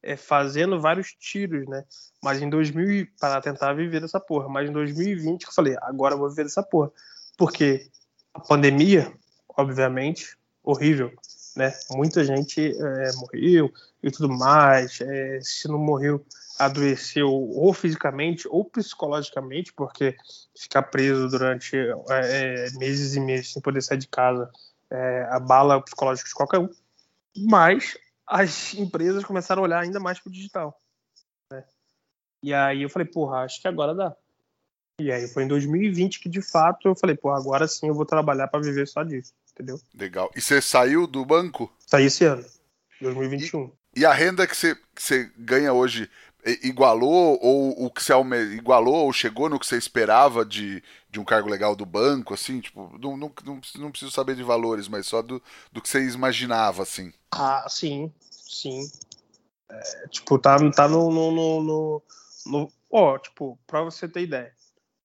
é, 0.01 0.15
fazendo 0.15 0.79
vários 0.79 1.13
tiros, 1.13 1.67
né? 1.67 1.83
Mas 2.23 2.41
em 2.41 2.49
2000 2.49 3.07
para 3.19 3.41
tentar 3.41 3.73
viver 3.73 4.01
dessa 4.01 4.19
porra, 4.19 4.49
mas 4.49 4.69
em 4.69 4.73
2020 4.73 5.43
eu 5.43 5.51
falei, 5.51 5.75
agora 5.81 6.15
eu 6.15 6.19
vou 6.19 6.29
viver 6.29 6.43
dessa 6.43 6.63
porra. 6.63 6.91
Porque 7.37 7.89
a 8.33 8.39
pandemia, 8.39 9.13
obviamente, 9.57 10.37
horrível, 10.63 11.11
né? 11.55 11.73
Muita 11.91 12.23
gente 12.23 12.61
é, 12.61 13.11
morreu 13.13 13.71
e 14.01 14.11
tudo 14.11 14.29
mais. 14.29 14.99
É, 15.01 15.39
se 15.41 15.67
não 15.67 15.77
morreu, 15.77 16.25
adoeceu 16.59 17.29
ou 17.29 17.73
fisicamente 17.73 18.47
ou 18.47 18.65
psicologicamente, 18.65 19.73
porque 19.73 20.15
ficar 20.57 20.83
preso 20.83 21.27
durante 21.27 21.75
é, 21.75 22.67
é, 22.67 22.71
meses 22.77 23.15
e 23.15 23.19
meses 23.19 23.51
sem 23.51 23.61
poder 23.61 23.81
sair 23.81 23.97
de 23.97 24.07
casa 24.07 24.49
é, 24.89 25.27
abala 25.31 25.77
o 25.77 25.83
psicológico 25.83 26.27
de 26.27 26.35
qualquer 26.35 26.59
um. 26.59 26.69
Mas 27.37 27.97
as 28.25 28.73
empresas 28.73 29.23
começaram 29.23 29.61
a 29.61 29.65
olhar 29.65 29.83
ainda 29.83 29.99
mais 29.99 30.19
para 30.19 30.29
o 30.29 30.33
digital. 30.33 30.79
Né? 31.51 31.63
E 32.43 32.53
aí 32.53 32.81
eu 32.81 32.89
falei, 32.89 33.07
porra, 33.07 33.39
acho 33.39 33.61
que 33.61 33.67
agora 33.67 33.93
dá. 33.93 34.15
E 34.99 35.11
aí 35.11 35.27
foi 35.27 35.43
em 35.43 35.47
2020 35.47 36.21
que 36.21 36.29
de 36.29 36.41
fato 36.41 36.87
eu 36.87 36.95
falei, 36.95 37.15
porra, 37.15 37.37
agora 37.37 37.67
sim 37.67 37.87
eu 37.87 37.93
vou 37.93 38.05
trabalhar 38.05 38.47
para 38.47 38.61
viver 38.61 38.87
só 38.87 39.03
disso, 39.03 39.33
entendeu? 39.51 39.79
Legal. 39.93 40.31
E 40.35 40.39
você 40.39 40.61
saiu 40.61 41.05
do 41.05 41.25
banco? 41.25 41.71
Saí 41.79 42.05
esse 42.05 42.23
ano, 42.23 42.45
2021. 43.01 43.71
E, 43.93 43.99
e 43.99 44.05
a 44.05 44.13
renda 44.13 44.47
que 44.47 44.55
você, 44.55 44.73
que 44.73 45.03
você 45.03 45.29
ganha 45.37 45.73
hoje 45.73 46.09
igualou 46.63 47.39
ou 47.41 47.85
o 47.85 47.89
que 47.89 48.03
você 48.03 48.13
igualou 48.53 49.05
ou 49.05 49.13
chegou 49.13 49.49
no 49.49 49.59
que 49.59 49.65
você 49.65 49.77
esperava 49.77 50.45
de, 50.45 50.83
de 51.09 51.19
um 51.19 51.25
cargo 51.25 51.49
legal 51.49 51.75
do 51.75 51.85
banco, 51.85 52.33
assim, 52.33 52.59
tipo, 52.59 52.95
não, 52.99 53.17
não, 53.17 53.31
não, 53.43 53.61
não 53.77 53.91
preciso 53.91 54.11
saber 54.11 54.35
de 54.35 54.43
valores, 54.43 54.87
mas 54.87 55.07
só 55.07 55.21
do, 55.21 55.41
do 55.71 55.81
que 55.81 55.89
você 55.89 56.07
imaginava, 56.07 56.83
assim. 56.83 57.11
Ah, 57.31 57.65
sim, 57.67 58.13
sim. 58.29 58.81
É, 59.69 60.07
tipo, 60.09 60.37
tá, 60.37 60.57
tá 60.71 60.87
no, 60.87 61.11
no, 61.11 61.31
no, 61.31 61.63
no, 61.63 62.03
no 62.45 62.71
Ó, 62.91 63.17
tipo, 63.17 63.59
pra 63.67 63.81
você 63.81 64.07
ter 64.07 64.21
ideia, 64.21 64.53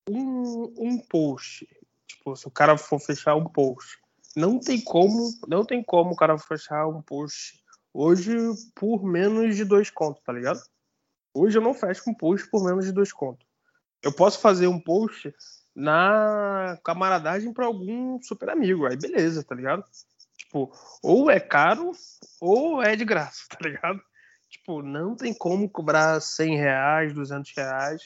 um, 0.08 0.72
um 0.78 0.98
post, 0.98 1.66
tipo, 2.06 2.36
se 2.36 2.46
o 2.46 2.50
cara 2.50 2.78
for 2.78 3.00
fechar 3.00 3.34
um 3.34 3.44
post, 3.44 3.98
não 4.36 4.60
tem 4.60 4.80
como, 4.80 5.32
não 5.48 5.64
tem 5.64 5.82
como 5.82 6.12
o 6.12 6.16
cara 6.16 6.38
fechar 6.38 6.86
um 6.86 7.02
post 7.02 7.60
hoje 7.92 8.32
por 8.76 9.02
menos 9.02 9.56
de 9.56 9.64
dois 9.64 9.90
contos, 9.90 10.22
tá 10.24 10.32
ligado? 10.32 10.60
Hoje 11.34 11.58
eu 11.58 11.62
não 11.62 11.74
fecho 11.74 12.08
um 12.08 12.14
post 12.14 12.48
por 12.50 12.64
menos 12.64 12.84
de 12.84 12.92
dois 12.92 13.12
contos. 13.12 13.46
Eu 14.02 14.12
posso 14.12 14.40
fazer 14.40 14.66
um 14.66 14.80
post 14.80 15.32
na 15.74 16.78
camaradagem 16.84 17.52
para 17.52 17.66
algum 17.66 18.20
super 18.22 18.50
amigo. 18.50 18.86
Aí 18.86 18.96
beleza, 18.96 19.44
tá 19.44 19.54
ligado? 19.54 19.84
Tipo, 20.36 20.72
ou 21.02 21.30
é 21.30 21.38
caro 21.38 21.92
ou 22.40 22.82
é 22.82 22.96
de 22.96 23.04
graça, 23.04 23.44
tá 23.50 23.58
ligado? 23.62 24.00
Tipo, 24.48 24.82
não 24.82 25.14
tem 25.14 25.32
como 25.32 25.70
cobrar 25.70 26.20
100 26.20 26.56
reais, 26.56 27.12
200 27.12 27.52
reais. 27.56 28.02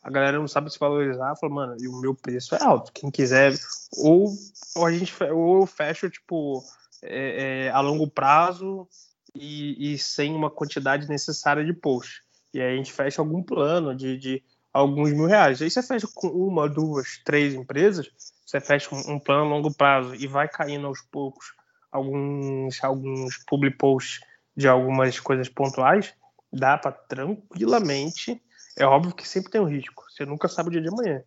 A 0.00 0.10
galera 0.10 0.38
não 0.38 0.46
sabe 0.46 0.72
se 0.72 0.78
valorizar. 0.78 1.34
Fala, 1.36 1.52
mano, 1.52 1.76
e 1.80 1.88
o 1.88 2.00
meu 2.00 2.14
preço 2.14 2.54
é 2.54 2.62
alto. 2.62 2.92
Quem 2.92 3.10
quiser, 3.10 3.52
ou, 3.96 4.32
ou 4.76 4.86
a 4.86 4.92
gente 4.92 5.12
ou 5.24 5.62
eu 5.62 5.66
fecho, 5.66 6.08
tipo, 6.08 6.62
é, 7.02 7.66
é, 7.66 7.70
a 7.70 7.80
longo 7.80 8.08
prazo 8.08 8.88
e, 9.34 9.94
e 9.94 9.98
sem 9.98 10.34
uma 10.34 10.50
quantidade 10.50 11.08
necessária 11.08 11.64
de 11.64 11.72
post. 11.72 12.22
E 12.52 12.60
aí 12.60 12.74
a 12.74 12.76
gente 12.76 12.92
fecha 12.92 13.20
algum 13.20 13.42
plano 13.42 13.94
de, 13.94 14.16
de 14.16 14.42
alguns 14.72 15.12
mil 15.12 15.26
reais. 15.26 15.60
Aí 15.60 15.70
você 15.70 15.82
fecha 15.82 16.06
com 16.14 16.28
uma, 16.28 16.68
duas, 16.68 17.18
três 17.24 17.54
empresas, 17.54 18.10
você 18.44 18.60
fecha 18.60 18.94
um, 18.94 19.18
plano 19.18 19.44
a 19.44 19.48
longo 19.48 19.74
prazo 19.74 20.14
e 20.14 20.26
vai 20.26 20.48
caindo 20.48 20.86
aos 20.86 21.02
poucos 21.02 21.52
alguns, 21.90 22.82
alguns 22.82 23.38
public 23.46 23.76
posts 23.76 24.20
de 24.56 24.66
algumas 24.66 25.20
coisas 25.20 25.48
pontuais, 25.48 26.14
dá 26.52 26.76
para 26.76 26.92
tranquilamente. 26.92 28.42
É 28.76 28.84
óbvio 28.84 29.14
que 29.14 29.28
sempre 29.28 29.50
tem 29.50 29.60
um 29.60 29.68
risco. 29.68 30.04
Você 30.08 30.24
nunca 30.24 30.48
sabe 30.48 30.68
o 30.68 30.72
dia 30.72 30.80
de 30.80 30.88
amanhã. 30.88 31.22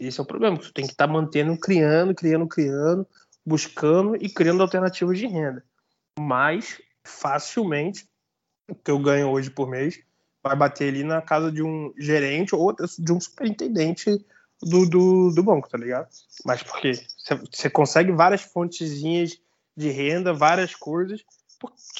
Esse 0.00 0.20
é 0.20 0.22
o 0.22 0.26
problema. 0.26 0.56
Você 0.56 0.72
tem 0.72 0.86
que 0.86 0.92
estar 0.92 1.06
tá 1.06 1.12
mantendo, 1.12 1.58
criando, 1.58 2.14
criando, 2.14 2.46
criando, 2.46 3.06
buscando 3.44 4.16
e 4.16 4.28
criando 4.28 4.62
alternativas 4.62 5.18
de 5.18 5.26
renda. 5.26 5.64
Mas 6.18 6.80
facilmente 7.04 8.08
o 8.68 8.74
que 8.74 8.90
eu 8.90 8.98
ganho 8.98 9.30
hoje 9.30 9.50
por 9.50 9.68
mês 9.68 10.00
vai 10.46 10.56
bater 10.56 10.88
ali 10.88 11.02
na 11.02 11.20
casa 11.20 11.50
de 11.50 11.62
um 11.62 11.92
gerente 11.98 12.54
ou 12.54 12.74
de 12.74 13.12
um 13.12 13.20
superintendente 13.20 14.24
do, 14.62 14.88
do, 14.88 15.30
do 15.32 15.42
banco, 15.42 15.68
tá 15.68 15.78
ligado? 15.78 16.08
Mas 16.44 16.62
porque 16.62 16.92
você 17.52 17.68
consegue 17.68 18.12
várias 18.12 18.42
fontezinhas 18.42 19.38
de 19.76 19.90
renda, 19.90 20.32
várias 20.32 20.74
coisas, 20.74 21.22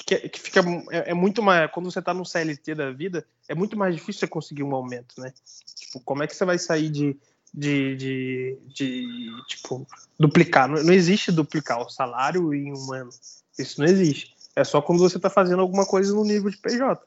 que, 0.07 0.29
que 0.29 0.41
fica 0.41 0.61
é, 0.91 1.11
é, 1.11 1.15
muito 1.15 1.43
mais 1.43 1.71
quando 1.71 1.91
você 1.91 2.01
tá 2.01 2.15
no 2.15 2.25
CLT 2.25 2.75
da 2.75 2.91
vida, 2.91 3.27
é 3.49 3.55
muito 3.55 3.77
mais 3.77 3.95
difícil 3.95 4.21
você 4.21 4.27
conseguir 4.27 4.63
um 4.63 4.75
aumento, 4.75 5.21
né? 5.21 5.33
Tipo, 5.75 6.01
como 6.01 6.23
é 6.23 6.27
que 6.27 6.35
você 6.35 6.45
vai 6.45 6.59
sair 6.59 6.89
de 6.89 7.19
de, 7.57 7.97
de, 7.97 8.59
de 8.67 9.43
tipo 9.49 9.87
duplicar? 10.19 10.69
Não, 10.69 10.83
não 10.83 10.93
existe 10.93 11.33
duplicar 11.33 11.81
o 11.81 11.89
salário 11.89 12.53
em 12.53 12.73
um 12.73 12.93
ano. 12.93 13.11
Isso 13.59 13.81
não 13.81 13.89
existe. 13.89 14.35
É 14.55 14.63
só 14.63 14.83
quando 14.83 14.99
você 14.99 15.17
está 15.17 15.31
fazendo 15.31 15.61
alguma 15.61 15.87
coisa 15.87 16.15
no 16.15 16.25
nível 16.25 16.51
de 16.51 16.59
PJ, 16.59 17.01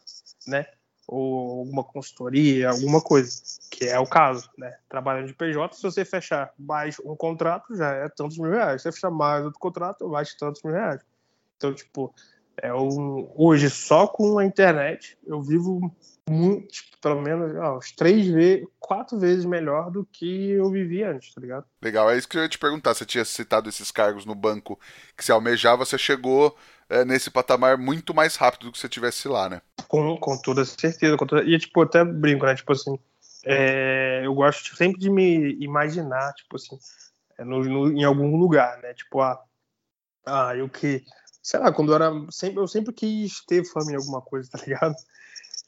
né? 0.47 0.65
Ou 1.11 1.61
alguma 1.61 1.83
consultoria, 1.83 2.69
alguma 2.69 3.01
coisa, 3.01 3.31
que 3.71 3.85
é 3.85 3.99
o 3.99 4.05
caso, 4.05 4.47
né? 4.55 4.77
Trabalhando 4.87 5.25
de 5.25 5.33
PJ, 5.33 5.75
se 5.75 5.81
você 5.81 6.05
fechar 6.05 6.53
mais 6.57 6.97
um 7.03 7.15
contrato, 7.15 7.75
já 7.75 7.89
é 7.91 8.07
tantos 8.09 8.37
mil 8.37 8.51
reais. 8.51 8.81
Se 8.81 8.83
você 8.83 8.91
fechar 8.91 9.09
mais 9.09 9.43
outro 9.43 9.59
contrato, 9.59 10.07
mais 10.07 10.35
tantos 10.35 10.61
mil 10.61 10.73
reais. 10.73 11.01
Então, 11.57 11.73
tipo, 11.73 12.13
é 12.57 12.71
um, 12.71 13.27
hoje 13.35 13.71
só 13.71 14.07
com 14.07 14.37
a 14.37 14.45
internet 14.45 15.17
eu 15.25 15.41
vivo 15.41 15.91
muito, 16.29 16.67
tipo, 16.67 16.97
pelo 17.01 17.21
menos 17.21 17.55
ó, 17.55 17.77
uns 17.77 17.91
três 17.91 18.27
vezes, 18.27 18.67
quatro 18.79 19.19
vezes 19.19 19.45
melhor 19.45 19.89
do 19.91 20.05
que 20.05 20.51
eu 20.51 20.69
vivia 20.69 21.11
antes, 21.11 21.33
tá 21.33 21.41
ligado? 21.41 21.65
Legal, 21.81 22.09
é 22.09 22.17
isso 22.17 22.27
que 22.27 22.37
eu 22.37 22.41
ia 22.41 22.49
te 22.49 22.59
perguntar. 22.59 22.93
Você 22.93 23.05
tinha 23.05 23.25
citado 23.25 23.69
esses 23.69 23.91
cargos 23.91 24.25
no 24.25 24.35
banco 24.35 24.79
que 25.15 25.23
se 25.23 25.31
almejava, 25.31 25.85
você 25.85 25.97
chegou 25.97 26.55
é, 26.89 27.05
nesse 27.05 27.29
patamar 27.29 27.77
muito 27.77 28.13
mais 28.13 28.35
rápido 28.35 28.65
do 28.65 28.71
que 28.71 28.79
você 28.79 28.89
tivesse 28.89 29.27
lá, 29.27 29.49
né? 29.49 29.61
Com, 29.87 30.17
com 30.17 30.41
toda 30.41 30.65
certeza. 30.65 31.15
Com 31.17 31.25
toda... 31.25 31.43
E, 31.43 31.57
tipo, 31.57 31.81
até 31.81 32.03
brinco, 32.03 32.45
né? 32.45 32.55
Tipo 32.55 32.73
assim, 32.73 32.97
é, 33.45 34.21
eu 34.23 34.33
gosto 34.33 34.75
sempre 34.75 34.99
de 34.99 35.09
me 35.09 35.55
imaginar, 35.59 36.33
tipo 36.33 36.55
assim, 36.55 36.77
é, 37.37 37.43
no, 37.43 37.63
no, 37.63 37.91
em 37.91 38.03
algum 38.03 38.35
lugar, 38.37 38.79
né? 38.81 38.93
Tipo, 38.93 39.21
ah, 39.21 39.39
ah, 40.25 40.55
eu 40.55 40.67
que, 40.67 41.03
sei 41.41 41.59
lá, 41.59 41.71
quando 41.71 41.91
eu 41.91 41.95
era, 41.95 42.11
sempre, 42.29 42.59
eu 42.59 42.67
sempre 42.67 42.93
quis 42.93 43.43
ter 43.45 43.63
fama 43.63 43.91
em 43.91 43.95
alguma 43.95 44.21
coisa, 44.21 44.49
tá 44.51 44.59
ligado? 44.65 44.95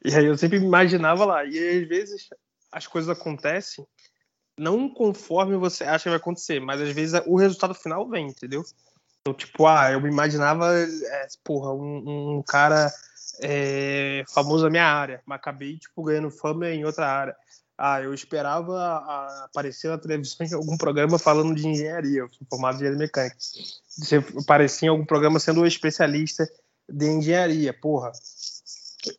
E 0.03 0.15
aí 0.15 0.25
eu 0.25 0.37
sempre 0.37 0.57
imaginava 0.57 1.25
lá. 1.25 1.45
E 1.45 1.81
às 1.81 1.87
vezes 1.87 2.29
as 2.71 2.87
coisas 2.87 3.09
acontecem 3.09 3.85
não 4.57 4.89
conforme 4.89 5.57
você 5.57 5.83
acha 5.83 6.03
que 6.03 6.09
vai 6.09 6.17
acontecer, 6.17 6.59
mas 6.59 6.79
às 6.79 6.91
vezes 6.91 7.19
o 7.25 7.35
resultado 7.35 7.73
final 7.73 8.07
vem, 8.07 8.27
entendeu? 8.27 8.63
Então, 9.21 9.33
tipo, 9.33 9.65
ah, 9.65 9.91
eu 9.91 10.01
me 10.01 10.09
imaginava, 10.09 10.73
é, 10.77 11.27
porra, 11.43 11.73
um, 11.73 12.37
um 12.37 12.43
cara 12.43 12.91
é, 13.41 14.23
famoso 14.33 14.63
na 14.65 14.69
minha 14.69 14.85
área, 14.85 15.21
mas 15.25 15.37
acabei 15.37 15.77
tipo, 15.77 16.03
ganhando 16.03 16.29
fama 16.29 16.69
em 16.69 16.85
outra 16.85 17.07
área. 17.07 17.35
Ah, 17.77 18.01
eu 18.01 18.13
esperava 18.13 18.77
a, 18.77 19.45
aparecer 19.45 19.89
na 19.89 19.97
televisão 19.97 20.45
em 20.45 20.53
algum 20.53 20.77
programa 20.77 21.17
falando 21.17 21.55
de 21.55 21.67
engenharia, 21.67 22.19
eu 22.19 22.29
sou 22.29 22.45
formado 22.47 22.75
em 22.75 22.77
engenharia 22.77 22.99
mecânica. 22.99 23.35
Você 23.87 24.17
aparecia 24.37 24.87
em 24.87 24.89
algum 24.89 25.05
programa 25.05 25.39
sendo 25.39 25.61
um 25.61 25.65
especialista 25.65 26.47
de 26.87 27.07
engenharia, 27.07 27.73
porra. 27.73 28.11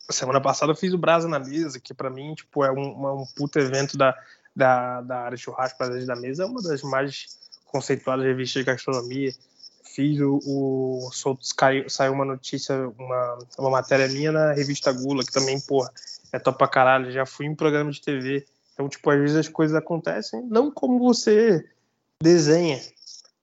Semana 0.09 0.41
passada 0.41 0.71
eu 0.71 0.75
fiz 0.75 0.93
o 0.93 0.97
Brasa 0.97 1.27
na 1.27 1.39
Mesa, 1.39 1.79
que 1.79 1.93
para 1.93 2.09
mim 2.09 2.33
tipo, 2.33 2.63
é 2.63 2.71
um, 2.71 3.21
um 3.21 3.25
puto 3.35 3.59
evento 3.59 3.97
da, 3.97 4.17
da, 4.55 5.01
da 5.01 5.19
área 5.21 5.37
churrasco 5.37 5.77
Prazeres 5.77 6.07
da 6.07 6.15
Mesa, 6.15 6.43
é 6.43 6.45
uma 6.45 6.61
das 6.61 6.81
mais 6.83 7.27
conceituadas 7.65 8.25
revistas 8.25 8.61
de 8.61 8.71
gastronomia. 8.71 9.33
Fiz 9.83 10.19
o. 10.21 10.39
o 10.45 11.09
saiu, 11.41 11.89
saiu 11.89 12.13
uma 12.13 12.25
notícia, 12.25 12.75
uma, 12.97 13.37
uma 13.59 13.69
matéria 13.69 14.07
minha 14.07 14.31
na 14.31 14.53
revista 14.53 14.91
Gula, 14.91 15.23
que 15.23 15.31
também, 15.31 15.59
porra, 15.59 15.91
é 16.31 16.39
top 16.39 16.57
pra 16.57 16.67
caralho. 16.67 17.11
Já 17.11 17.25
fui 17.25 17.45
em 17.45 17.55
programa 17.55 17.91
de 17.91 18.01
TV. 18.01 18.45
Então, 18.73 18.89
tipo, 18.89 19.07
às 19.09 19.19
vezes 19.19 19.35
as 19.35 19.47
coisas 19.47 19.75
acontecem 19.75 20.41
não 20.49 20.71
como 20.71 20.97
você 20.97 21.63
desenha. 22.21 22.81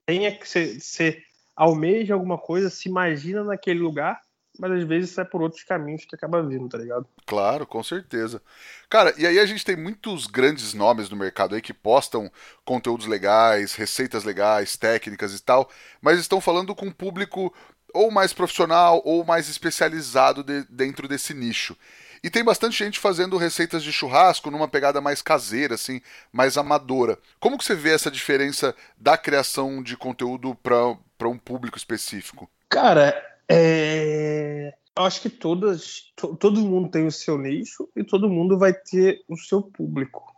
Tenha 0.05 0.35
que 0.35 0.47
ser, 0.47 0.79
ser 0.81 1.23
almeja 1.55 2.13
alguma 2.13 2.37
coisa, 2.37 2.69
se 2.69 2.89
imagina 2.89 3.43
naquele 3.43 3.79
lugar 3.79 4.19
mas 4.61 4.73
às 4.73 4.83
vezes 4.83 5.09
sai 5.09 5.25
por 5.25 5.41
outros 5.41 5.63
caminhos 5.63 6.05
que 6.05 6.13
acaba 6.13 6.43
vindo, 6.43 6.69
tá 6.69 6.77
ligado? 6.77 7.07
Claro, 7.25 7.65
com 7.65 7.81
certeza. 7.81 8.39
Cara, 8.87 9.11
e 9.17 9.25
aí 9.25 9.39
a 9.39 9.45
gente 9.47 9.65
tem 9.65 9.75
muitos 9.75 10.27
grandes 10.27 10.75
nomes 10.75 11.09
no 11.09 11.17
mercado 11.17 11.55
aí 11.55 11.61
que 11.63 11.73
postam 11.73 12.31
conteúdos 12.63 13.07
legais, 13.07 13.73
receitas 13.73 14.23
legais, 14.23 14.77
técnicas 14.77 15.33
e 15.33 15.41
tal, 15.41 15.67
mas 15.99 16.19
estão 16.19 16.39
falando 16.39 16.75
com 16.75 16.85
um 16.85 16.91
público 16.91 17.51
ou 17.91 18.11
mais 18.11 18.33
profissional 18.33 19.01
ou 19.03 19.25
mais 19.25 19.49
especializado 19.49 20.43
de, 20.43 20.63
dentro 20.69 21.07
desse 21.07 21.33
nicho. 21.33 21.75
E 22.23 22.29
tem 22.29 22.43
bastante 22.43 22.77
gente 22.77 22.99
fazendo 22.99 23.37
receitas 23.37 23.81
de 23.81 23.91
churrasco 23.91 24.51
numa 24.51 24.67
pegada 24.67 25.01
mais 25.01 25.23
caseira, 25.23 25.73
assim, 25.73 25.99
mais 26.31 26.55
amadora. 26.55 27.17
Como 27.39 27.57
que 27.57 27.65
você 27.65 27.73
vê 27.73 27.95
essa 27.95 28.11
diferença 28.11 28.75
da 28.95 29.17
criação 29.17 29.81
de 29.81 29.97
conteúdo 29.97 30.53
para 30.53 31.27
um 31.27 31.37
público 31.39 31.79
específico? 31.79 32.47
Cara, 32.69 33.30
é... 33.49 34.73
Eu 34.97 35.05
acho 35.05 35.21
que 35.21 35.29
todas, 35.29 36.11
todo 36.15 36.61
mundo 36.61 36.91
tem 36.91 37.07
o 37.07 37.11
seu 37.11 37.37
nicho 37.37 37.89
e 37.95 38.03
todo 38.03 38.29
mundo 38.29 38.57
vai 38.57 38.73
ter 38.73 39.23
o 39.27 39.37
seu 39.37 39.61
público. 39.61 40.35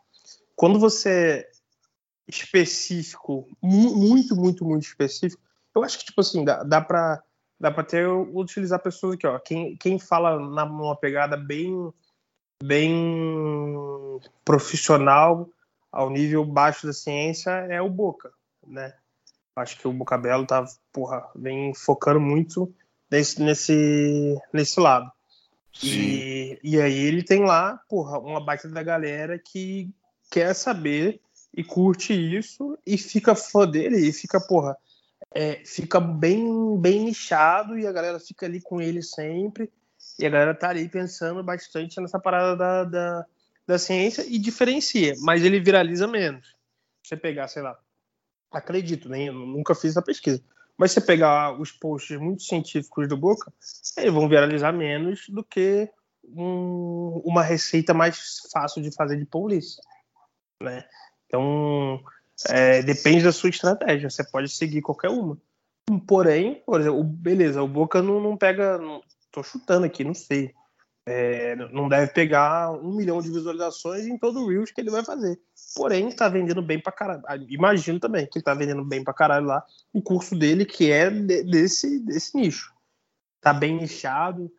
Quando 0.55 0.79
você 0.79 1.09
é 1.09 1.51
específico, 2.27 3.49
muito, 3.61 4.35
muito, 4.35 4.63
muito 4.63 4.83
específico, 4.83 5.41
eu 5.75 5.83
acho 5.83 5.97
que, 5.97 6.05
tipo 6.05 6.21
assim, 6.21 6.45
dá, 6.45 6.63
dá 6.63 6.79
pra, 6.79 7.21
dá 7.59 7.71
pra 7.71 7.83
ter, 7.83 8.07
utilizar 8.07 8.79
pessoas 8.79 9.15
aqui, 9.15 9.25
ó. 9.25 9.39
Quem, 9.39 9.75
quem 9.75 9.97
fala 9.97 10.39
numa 10.39 10.95
pegada 10.95 11.35
bem, 11.35 11.91
bem 12.63 14.19
profissional, 14.45 15.49
ao 15.91 16.11
nível 16.11 16.45
baixo 16.45 16.85
da 16.85 16.93
ciência, 16.93 17.49
é 17.49 17.81
o 17.81 17.89
Boca, 17.89 18.31
né? 18.65 18.93
Acho 19.55 19.77
que 19.79 19.87
o 19.87 19.93
Boca 19.93 20.17
Belo 20.17 20.45
tá, 20.45 20.63
porra, 20.91 21.29
vem 21.35 21.73
focando 21.73 22.19
muito 22.19 22.73
nesse, 23.13 23.39
nesse, 23.39 24.41
nesse 24.51 24.79
lado. 24.79 25.11
E, 25.83 26.59
e 26.63 26.81
aí 26.81 26.97
ele 26.97 27.23
tem 27.23 27.43
lá, 27.43 27.79
porra, 27.87 28.17
uma 28.17 28.43
baita 28.43 28.67
da 28.67 28.81
galera 28.81 29.37
que 29.37 29.89
quer 30.31 30.55
saber 30.55 31.21
e 31.55 31.63
curte 31.63 32.11
isso 32.13 32.77
e 32.85 32.97
fica 32.97 33.35
fã 33.35 33.67
dele 33.67 33.97
e 33.97 34.11
fica, 34.11 34.39
porra, 34.39 34.75
é, 35.31 35.61
fica 35.63 35.99
bem, 35.99 36.75
bem 36.79 37.05
nichado 37.05 37.77
e 37.77 37.85
a 37.85 37.91
galera 37.91 38.19
fica 38.19 38.47
ali 38.47 38.59
com 38.59 38.81
ele 38.81 39.03
sempre. 39.03 39.71
E 40.19 40.25
a 40.25 40.29
galera 40.29 40.55
tá 40.55 40.69
ali 40.69 40.89
pensando 40.89 41.43
bastante 41.43 42.01
nessa 42.01 42.19
parada 42.19 42.55
da, 42.55 42.83
da, 42.83 43.25
da 43.67 43.79
ciência 43.79 44.25
e 44.27 44.39
diferencia, 44.39 45.13
mas 45.19 45.43
ele 45.43 45.59
viraliza 45.59 46.07
menos. 46.07 46.55
Você 47.03 47.15
pegar, 47.15 47.47
sei 47.47 47.61
lá, 47.61 47.77
acredito, 48.51 49.07
nem, 49.07 49.31
nunca 49.31 49.75
fiz 49.75 49.91
essa 49.91 50.01
pesquisa, 50.01 50.41
mas 50.77 50.91
se 50.91 50.99
você 50.99 51.05
pegar 51.05 51.59
os 51.59 51.71
posts 51.71 52.19
muito 52.19 52.43
científicos 52.43 53.07
do 53.07 53.17
Boca, 53.17 53.53
eles 53.97 54.13
vão 54.13 54.27
viralizar 54.27 54.71
menos 54.71 55.27
do 55.29 55.43
que 55.43 55.89
um, 56.23 57.21
uma 57.23 57.43
receita 57.43 57.93
mais 57.93 58.39
fácil 58.51 58.81
de 58.81 58.93
fazer 58.93 59.17
de 59.17 59.25
polícia, 59.25 59.83
né? 60.61 60.83
Então, 61.27 62.03
é, 62.49 62.81
depende 62.81 63.23
da 63.23 63.31
sua 63.31 63.49
estratégia. 63.49 64.09
Você 64.09 64.23
pode 64.23 64.49
seguir 64.49 64.81
qualquer 64.81 65.09
uma. 65.09 65.37
Porém, 66.07 66.61
por 66.65 66.79
exemplo, 66.79 67.03
beleza, 67.03 67.61
o 67.61 67.67
Boca 67.67 68.01
não, 68.01 68.21
não 68.21 68.37
pega. 68.37 68.77
Não, 68.77 69.01
tô 69.31 69.43
chutando 69.43 69.85
aqui, 69.85 70.03
não 70.03 70.13
sei. 70.13 70.53
É, 71.05 71.55
não 71.71 71.89
deve 71.89 72.13
pegar 72.13 72.71
um 72.71 72.95
milhão 72.95 73.21
de 73.21 73.29
visualizações 73.29 74.07
em 74.07 74.17
todo 74.17 74.39
o 74.39 74.47
Reels 74.47 74.71
que 74.71 74.79
ele 74.79 74.89
vai 74.89 75.03
fazer. 75.03 75.37
Porém, 75.75 76.09
tá 76.11 76.29
vendendo 76.29 76.61
bem 76.61 76.79
pra 76.79 76.93
caralho. 76.93 77.21
Ah, 77.27 77.35
imagino 77.35 77.99
também 77.99 78.25
que 78.25 78.37
ele 78.37 78.45
tá 78.45 78.53
vendendo 78.53 78.85
bem 78.85 79.03
pra 79.03 79.13
caralho 79.13 79.45
lá 79.45 79.65
o 79.91 80.01
curso 80.01 80.33
dele, 80.33 80.65
que 80.65 80.91
é 80.91 81.09
de, 81.09 81.43
desse, 81.43 81.99
desse 81.99 82.37
nicho. 82.37 82.73
Tá 83.41 83.53
bem 83.53 83.75
nichado. 83.75 84.49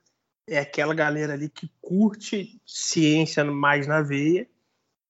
É 0.46 0.59
aquela 0.59 0.94
galera 0.94 1.33
ali 1.33 1.48
que 1.48 1.70
curte 1.80 2.61
ciência 2.66 3.42
mais 3.42 3.87
na 3.87 4.02
veia 4.02 4.46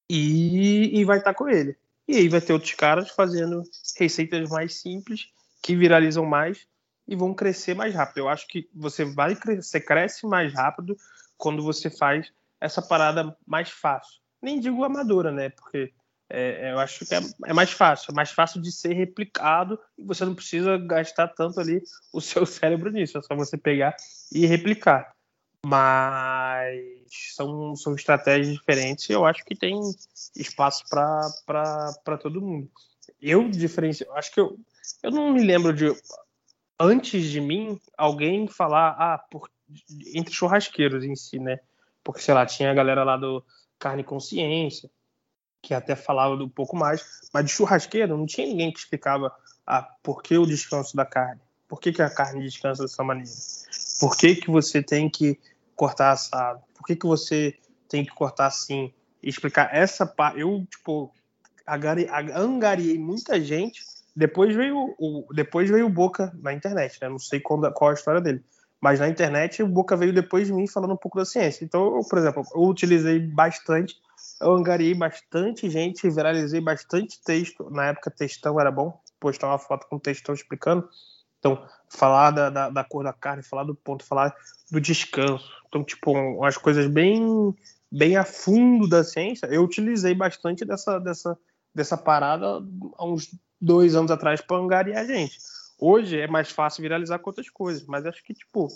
e, 0.09 1.01
e 1.01 1.05
vai 1.05 1.18
estar 1.18 1.33
tá 1.33 1.38
com 1.38 1.49
ele. 1.49 1.77
E 2.07 2.16
aí 2.16 2.29
vai 2.29 2.40
ter 2.40 2.53
outros 2.53 2.75
caras 2.75 3.11
fazendo 3.11 3.62
receitas 3.99 4.49
mais 4.51 4.75
simples, 4.75 5.29
que 5.61 5.75
viralizam 5.75 6.25
mais 6.25 6.68
e 7.09 7.16
vão 7.16 7.35
crescer 7.35 7.75
mais 7.75 7.94
rápido. 7.94 8.18
Eu 8.18 8.29
acho 8.29 8.47
que 8.47 8.68
você 8.73 9.05
vai 9.05 9.35
crescer, 9.35 9.81
cresce 9.81 10.27
mais 10.27 10.53
rápido 10.53 10.97
quando 11.37 11.62
você 11.62 11.90
faz 11.90 12.33
essa 12.61 12.81
parada 12.81 13.37
mais 13.47 13.70
fácil. 13.70 14.20
Nem 14.40 14.61
digo 14.61 14.85
amadora, 14.85 15.31
né? 15.31 15.51
Porque 15.51 15.92
é, 16.29 16.73
eu 16.73 16.79
acho 16.79 17.05
que 17.05 17.14
é, 17.14 17.20
é, 17.47 17.53
mais 17.53 17.70
fácil, 17.70 18.11
é 18.11 18.14
mais 18.14 18.31
fácil 18.31 18.61
de 18.61 18.73
ser 18.73 18.94
replicado 18.94 19.79
e 19.99 20.03
você 20.03 20.25
não 20.25 20.35
precisa 20.35 20.79
gastar 20.79 21.29
tanto 21.29 21.61
ali 21.61 21.83
o 22.12 22.20
seu 22.20 22.44
cérebro 22.47 22.90
nisso, 22.90 23.18
é 23.18 23.23
só 23.23 23.35
você 23.37 23.57
pegar 23.57 23.94
e 24.33 24.47
replicar. 24.47 25.14
Mas 25.66 26.83
são, 27.35 27.75
são 27.77 27.94
estratégias 27.94 28.53
diferentes 28.53 29.09
e 29.09 29.12
eu 29.12 29.25
acho 29.25 29.44
que 29.44 29.55
tem 29.55 29.81
espaço 30.37 30.85
para 30.88 32.18
todo 32.20 32.40
mundo. 32.40 32.70
Eu 33.20 33.49
diferencio, 33.49 34.11
acho 34.12 34.33
que 34.33 34.40
eu, 34.40 34.59
eu 35.03 35.11
não 35.11 35.33
me 35.33 35.42
lembro 35.42 35.73
de 35.73 35.94
antes 36.79 37.31
de 37.31 37.40
mim 37.40 37.81
alguém 37.97 38.49
falar, 38.49 38.97
ah, 38.99 39.18
por, 39.31 39.49
entre 40.14 40.35
churrasqueiros 40.35 41.05
em 41.05 41.14
si, 41.14 41.38
né? 41.38 41.59
Porque, 42.03 42.20
sei 42.20 42.35
lá, 42.35 42.44
tinha 42.44 42.70
a 42.70 42.74
galera 42.74 43.03
lá 43.05 43.16
do 43.16 43.44
Carne 43.79 44.05
Consciência, 44.05 44.90
que 45.62 45.72
até 45.72 45.96
falava 45.96 46.35
um 46.35 46.48
pouco 46.48 46.77
mais, 46.77 47.03
mas 47.33 47.46
de 47.46 47.53
churrasqueiro 47.53 48.16
não 48.16 48.27
tinha 48.27 48.46
ninguém 48.46 48.72
que 48.72 48.79
explicava 48.79 49.35
ah, 49.66 49.83
por 50.03 50.22
que 50.22 50.37
o 50.37 50.46
descanso 50.46 50.94
da 50.94 51.07
carne, 51.07 51.40
por 51.66 51.81
que, 51.81 51.92
que 51.92 52.03
a 52.03 52.11
carne 52.11 52.42
descansa 52.42 52.83
dessa 52.83 53.03
maneira, 53.03 53.31
por 53.98 54.16
que, 54.16 54.37
que 54.37 54.50
você 54.50 54.83
tem 54.83 55.09
que 55.09 55.40
cortar 55.74 56.12
assado, 56.12 56.62
por 56.74 56.85
que, 56.87 56.94
que 56.94 57.07
você 57.07 57.59
tem 57.88 58.05
que 58.05 58.11
cortar 58.11 58.46
assim, 58.46 58.92
e 59.24 59.29
explicar 59.29 59.74
essa 59.74 60.05
parte. 60.05 60.40
Eu, 60.40 60.66
tipo, 60.70 61.12
angariei 61.66 62.98
muita 62.98 63.40
gente. 63.40 63.83
Depois 64.14 64.55
veio 64.55 64.94
o, 64.98 65.27
depois 65.35 65.68
veio 65.68 65.87
o 65.87 65.90
Boca 65.90 66.33
na 66.40 66.53
internet, 66.53 66.98
né? 67.00 67.09
Não 67.09 67.18
sei 67.18 67.40
qual, 67.40 67.61
qual 67.72 67.90
a 67.90 67.94
história 67.94 68.20
dele. 68.20 68.44
Mas 68.85 69.01
na 69.01 69.09
internet 69.09 69.62
o 69.62 69.66
Boca 69.66 69.97
veio 69.97 70.12
depois 70.12 70.47
de 70.47 70.53
mim 70.53 70.66
falando 70.68 70.92
um 70.92 70.97
pouco 70.99 71.16
da 71.16 71.25
ciência. 71.25 71.64
Então, 71.64 71.97
eu, 71.97 72.03
por 72.07 72.18
exemplo, 72.18 72.42
eu 72.55 72.64
utilizei 72.64 73.18
bastante, 73.18 73.97
eu 74.42 74.53
angariei 74.53 74.92
bastante 74.94 75.70
gente, 75.70 76.07
viralizei 76.11 76.61
bastante 76.61 77.18
texto. 77.25 77.70
Na 77.70 77.87
época, 77.87 78.11
textão 78.11 78.61
era 78.61 78.70
bom, 78.70 79.01
postar 79.18 79.47
uma 79.47 79.59
foto 79.59 79.87
com 79.88 79.99
textão 79.99 80.35
explicando. 80.35 80.87
Então, 81.38 81.66
falar 81.88 82.31
da, 82.31 82.51
da, 82.51 82.68
da, 82.68 82.85
cor 82.85 83.03
da 83.03 83.14
carne, 83.14 83.42
falar 83.42 83.64
do 83.64 83.75
ponto, 83.75 84.05
falar 84.05 84.35
do 84.70 84.79
descanso. 84.79 85.51
Então, 85.66 85.83
tipo, 85.83 86.12
umas 86.12 86.59
coisas 86.59 86.87
bem, 86.87 87.57
bem 87.90 88.18
a 88.18 88.25
fundo 88.25 88.87
da 88.87 89.02
ciência. 89.02 89.46
Eu 89.46 89.63
utilizei 89.63 90.15
bastante 90.15 90.63
dessa, 90.63 90.98
dessa, 90.98 91.38
dessa 91.75 91.96
parada 91.96 92.63
há 92.98 93.06
uns 93.06 93.35
dois 93.59 93.96
anos 93.96 94.11
atrás 94.11 94.42
para 94.42 94.59
angariar 94.59 95.04
a 95.04 95.06
gente. 95.06 95.38
Hoje 95.79 96.20
é 96.20 96.27
mais 96.27 96.50
fácil 96.50 96.83
viralizar 96.83 97.18
com 97.18 97.31
outras 97.31 97.50
coisas, 97.50 97.85
mas 97.87 98.06
acho 98.06 98.22
que, 98.22 98.35
tipo, 98.35 98.68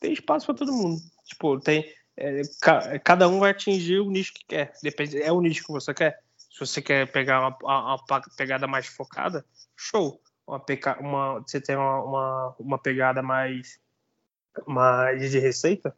tem 0.00 0.12
espaço 0.12 0.46
para 0.46 0.54
todo 0.54 0.72
mundo. 0.72 1.00
Tipo, 1.24 1.58
tem. 1.60 1.84
É, 2.16 2.42
ca, 2.60 2.98
cada 3.00 3.28
um 3.28 3.38
vai 3.38 3.50
atingir 3.50 4.00
o 4.00 4.10
nicho 4.10 4.32
que 4.32 4.44
quer. 4.46 4.72
Depende, 4.82 5.20
é 5.20 5.30
o 5.30 5.40
nicho 5.40 5.64
que 5.64 5.72
você 5.72 5.92
quer. 5.92 6.20
Se 6.50 6.60
você 6.60 6.80
quer 6.80 7.10
pegar 7.12 7.40
uma, 7.40 7.56
uma, 7.62 7.94
uma 7.94 8.22
pegada 8.36 8.66
mais 8.66 8.86
focada, 8.86 9.44
show. 9.76 10.20
Uma, 10.46 10.62
uma, 11.00 11.40
você 11.40 11.60
tem 11.60 11.76
uma, 11.76 12.02
uma, 12.02 12.56
uma 12.58 12.78
pegada 12.78 13.22
mais, 13.22 13.78
mais 14.66 15.30
de 15.30 15.38
receita, 15.38 15.94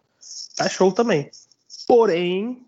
tá 0.57 0.69
show 0.69 0.91
também. 0.91 1.31
Porém, 1.87 2.67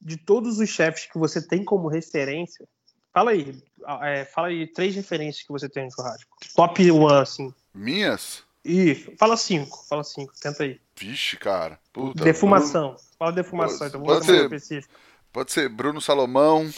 de 0.00 0.16
todos 0.16 0.58
os 0.58 0.68
chefes 0.68 1.06
que 1.06 1.18
você 1.18 1.46
tem 1.46 1.64
como 1.64 1.88
referência, 1.88 2.68
Fala 3.12 3.32
aí, 3.32 3.60
é, 4.02 4.24
fala 4.24 4.48
aí 4.48 4.66
três 4.66 4.94
referências 4.94 5.44
que 5.44 5.52
você 5.52 5.68
tem 5.68 5.84
no 5.84 5.92
churrasco. 5.92 6.30
Top 6.54 6.90
one, 6.90 7.20
assim. 7.20 7.52
Minhas? 7.74 8.44
Isso, 8.64 9.12
fala 9.18 9.36
cinco, 9.36 9.84
fala 9.88 10.04
cinco, 10.04 10.32
tenta 10.40 10.64
aí. 10.64 10.80
Vixe, 10.96 11.36
cara. 11.36 11.78
Puta, 11.92 12.22
defumação. 12.22 12.90
Bruno... 12.90 13.04
Fala 13.18 13.32
defumação, 13.32 13.78
pode, 13.78 13.88
então 13.88 14.04
vamos 14.04 14.26
ser 14.26 14.42
específico. 14.44 14.94
Pode 15.32 15.52
ser 15.52 15.68
Bruno 15.68 16.00
Salomão, 16.00 16.70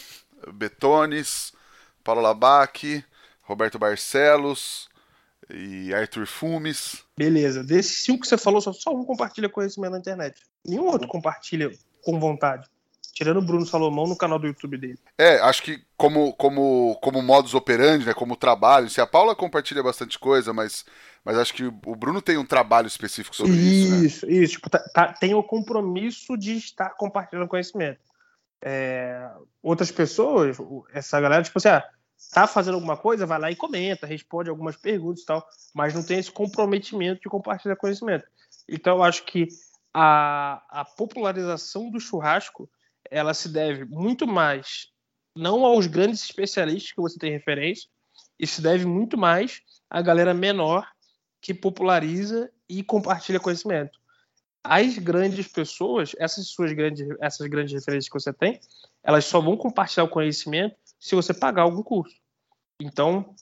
Betones, 0.53 1.53
Paulo 2.03 2.21
Labac, 2.21 3.03
Roberto 3.41 3.77
Barcelos 3.77 4.89
e 5.49 5.93
Arthur 5.93 6.25
Fumes. 6.25 7.03
Beleza. 7.17 7.63
Desses 7.63 8.05
cinco 8.05 8.21
que 8.21 8.27
você 8.27 8.37
falou, 8.37 8.61
só, 8.61 8.71
só 8.71 8.91
um 8.91 9.03
compartilha 9.03 9.49
conhecimento 9.49 9.91
na 9.91 9.99
internet. 9.99 10.41
Nenhum 10.65 10.85
outro 10.85 11.07
compartilha 11.07 11.69
com 12.01 12.19
vontade. 12.19 12.67
Tirando 13.13 13.37
o 13.37 13.45
Bruno 13.45 13.65
Salomão 13.65 14.07
no 14.07 14.17
canal 14.17 14.39
do 14.39 14.47
YouTube 14.47 14.75
dele. 14.75 14.97
É, 15.17 15.39
acho 15.41 15.61
que 15.61 15.79
como, 15.95 16.33
como, 16.33 16.97
como 16.99 17.21
modus 17.21 17.53
operandi, 17.53 18.05
né, 18.05 18.13
como 18.13 18.35
trabalho, 18.35 18.89
se 18.89 18.99
a 18.99 19.05
Paula 19.05 19.35
compartilha 19.35 19.83
bastante 19.83 20.17
coisa, 20.17 20.51
mas, 20.51 20.83
mas 21.23 21.37
acho 21.37 21.53
que 21.53 21.63
o 21.65 21.95
Bruno 21.95 22.23
tem 22.23 22.37
um 22.37 22.45
trabalho 22.45 22.87
específico 22.87 23.35
sobre 23.35 23.53
isso. 23.53 24.05
Isso, 24.05 24.25
né? 24.25 24.33
isso. 24.33 24.53
Tipo, 24.53 24.69
tá, 24.69 24.79
tá, 24.79 25.13
tem 25.13 25.35
o 25.35 25.43
compromisso 25.43 26.35
de 26.35 26.57
estar 26.57 26.89
compartilhando 26.95 27.47
conhecimento. 27.47 27.99
É, 28.59 29.29
outras 29.61 29.91
pessoas, 29.91 30.57
essa 30.91 31.21
galera, 31.21 31.43
tipo 31.43 31.59
assim, 31.59 31.67
ah, 31.67 31.87
tá 32.33 32.47
fazendo 32.47 32.75
alguma 32.75 32.97
coisa, 32.97 33.27
vai 33.27 33.37
lá 33.37 33.51
e 33.51 33.55
comenta, 33.55 34.07
responde 34.07 34.49
algumas 34.49 34.75
perguntas 34.75 35.21
e 35.21 35.25
tal, 35.25 35.47
mas 35.71 35.93
não 35.93 36.01
tem 36.01 36.17
esse 36.17 36.31
comprometimento 36.31 37.21
de 37.21 37.29
compartilhar 37.29 37.75
conhecimento. 37.75 38.25
Então, 38.67 38.97
eu 38.97 39.03
acho 39.03 39.23
que 39.23 39.47
a, 39.93 40.63
a 40.69 40.85
popularização 40.85 41.91
do 41.91 41.99
churrasco 41.99 42.67
ela 43.13 43.33
se 43.33 43.47
deve 43.47 43.85
muito 43.85 44.25
mais 44.25 44.91
não 45.35 45.63
aos 45.65 45.87
grandes 45.87 46.23
especialistas 46.23 46.91
que 46.91 47.01
você 47.01 47.17
tem 47.17 47.31
referência, 47.31 47.87
e 48.39 48.47
se 48.47 48.61
deve 48.61 48.85
muito 48.85 49.17
mais 49.17 49.61
à 49.89 50.01
galera 50.01 50.33
menor 50.33 50.87
que 51.39 51.53
populariza 51.53 52.51
e 52.67 52.83
compartilha 52.83 53.39
conhecimento. 53.39 53.99
As 54.63 54.97
grandes 54.97 55.47
pessoas, 55.47 56.13
essas 56.17 56.47
suas 56.47 56.71
grandes, 56.73 57.07
essas 57.21 57.47
grandes 57.47 57.73
referências 57.73 58.07
que 58.09 58.19
você 58.19 58.33
tem, 58.33 58.59
elas 59.03 59.25
só 59.25 59.39
vão 59.39 59.55
compartilhar 59.57 60.05
o 60.05 60.09
conhecimento 60.09 60.75
se 60.99 61.15
você 61.15 61.33
pagar 61.33 61.63
algum 61.63 61.83
curso. 61.83 62.15
Então, 62.79 63.35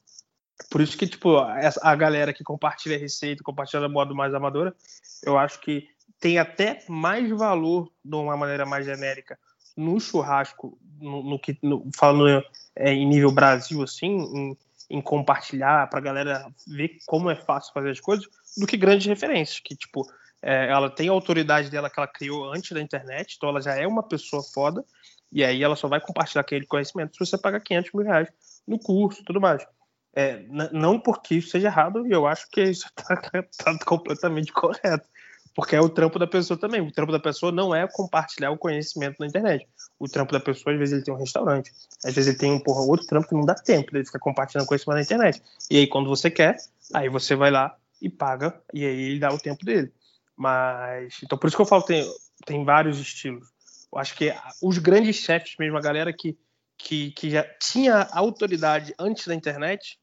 por 0.69 0.81
isso 0.81 0.97
que 0.97 1.07
tipo 1.07 1.37
a 1.37 1.95
galera 1.95 2.33
que 2.33 2.43
compartilha 2.43 2.97
receita, 2.97 3.43
compartilha 3.43 3.87
de 3.87 3.93
modo 3.93 4.15
mais 4.15 4.33
amadora, 4.33 4.75
eu 5.23 5.37
acho 5.37 5.61
que 5.61 5.87
tem 6.19 6.37
até 6.37 6.83
mais 6.87 7.29
valor 7.29 7.91
de 8.03 8.15
uma 8.15 8.35
maneira 8.35 8.65
mais 8.65 8.85
genérica 8.85 9.37
no 9.75 9.99
churrasco, 9.99 10.77
no, 10.99 11.23
no 11.23 11.39
que 11.39 11.57
no, 11.61 11.87
falando 11.95 12.43
é, 12.75 12.93
em 12.93 13.05
nível 13.05 13.31
Brasil, 13.31 13.81
assim, 13.83 14.07
em, 14.07 14.57
em 14.89 15.01
compartilhar 15.01 15.89
para 15.89 15.99
a 15.99 16.03
galera 16.03 16.47
ver 16.67 16.97
como 17.05 17.29
é 17.29 17.35
fácil 17.35 17.73
fazer 17.73 17.91
as 17.91 17.99
coisas, 17.99 18.27
do 18.57 18.67
que 18.67 18.77
grandes 18.77 19.07
referências, 19.07 19.59
que 19.59 19.75
tipo 19.75 20.05
é, 20.41 20.67
ela 20.67 20.89
tem 20.89 21.07
a 21.07 21.11
autoridade 21.11 21.69
dela 21.69 21.89
que 21.89 21.99
ela 21.99 22.07
criou 22.07 22.51
antes 22.51 22.71
da 22.71 22.81
internet, 22.81 23.35
então 23.37 23.49
ela 23.49 23.61
já 23.61 23.75
é 23.75 23.85
uma 23.85 24.01
pessoa 24.01 24.41
foda, 24.41 24.83
e 25.31 25.43
aí 25.43 25.63
ela 25.63 25.75
só 25.75 25.87
vai 25.87 26.01
compartilhar 26.01 26.41
aquele 26.41 26.65
conhecimento 26.65 27.13
se 27.13 27.19
você 27.19 27.37
pagar 27.37 27.61
500 27.61 27.91
mil 27.93 28.05
reais 28.05 28.29
no 28.67 28.79
curso 28.79 29.23
tudo 29.23 29.39
mais. 29.39 29.65
É, 30.13 30.43
não 30.73 30.99
porque 30.99 31.35
isso 31.35 31.51
seja 31.51 31.67
errado, 31.67 32.05
e 32.05 32.11
eu 32.11 32.27
acho 32.27 32.49
que 32.49 32.61
isso 32.61 32.87
está 32.87 33.15
tá 33.63 33.85
completamente 33.85 34.51
correto. 34.51 35.07
Porque 35.53 35.75
é 35.75 35.81
o 35.81 35.89
trampo 35.89 36.17
da 36.17 36.27
pessoa 36.27 36.57
também. 36.57 36.81
O 36.81 36.91
trampo 36.91 37.11
da 37.11 37.19
pessoa 37.19 37.51
não 37.51 37.75
é 37.75 37.87
compartilhar 37.87 38.51
o 38.51 38.57
conhecimento 38.57 39.17
na 39.19 39.27
internet. 39.27 39.67
O 39.99 40.07
trampo 40.07 40.31
da 40.31 40.39
pessoa, 40.39 40.73
às 40.73 40.79
vezes, 40.79 40.93
ele 40.93 41.03
tem 41.03 41.13
um 41.13 41.17
restaurante. 41.17 41.71
Às 42.05 42.13
vezes, 42.13 42.29
ele 42.29 42.37
tem 42.37 42.51
um 42.51 42.59
porra, 42.59 42.81
outro 42.81 43.05
trampo 43.05 43.27
que 43.27 43.35
não 43.35 43.45
dá 43.45 43.55
tempo 43.55 43.91
dele 43.91 44.05
ficar 44.05 44.19
compartilhando 44.19 44.67
conhecimento 44.67 44.95
na 44.95 45.01
internet. 45.01 45.41
E 45.69 45.77
aí, 45.77 45.87
quando 45.87 46.09
você 46.09 46.31
quer, 46.31 46.57
aí 46.93 47.09
você 47.09 47.35
vai 47.35 47.51
lá 47.51 47.75
e 48.01 48.09
paga, 48.09 48.59
e 48.73 48.85
aí 48.85 49.01
ele 49.01 49.19
dá 49.19 49.31
o 49.31 49.37
tempo 49.37 49.65
dele. 49.65 49.91
Mas. 50.35 51.17
Então, 51.23 51.37
por 51.37 51.47
isso 51.47 51.55
que 51.55 51.61
eu 51.61 51.67
falo 51.67 51.83
tem, 51.83 52.09
tem 52.45 52.63
vários 52.63 52.99
estilos. 52.99 53.47
Eu 53.93 53.99
acho 53.99 54.15
que 54.15 54.33
os 54.61 54.77
grandes 54.77 55.17
chefes 55.17 55.55
mesmo, 55.59 55.77
a 55.77 55.81
galera 55.81 56.13
que, 56.13 56.37
que, 56.77 57.11
que 57.11 57.29
já 57.29 57.43
tinha 57.59 58.07
autoridade 58.13 58.95
antes 58.97 59.27
da 59.27 59.35
internet, 59.35 59.99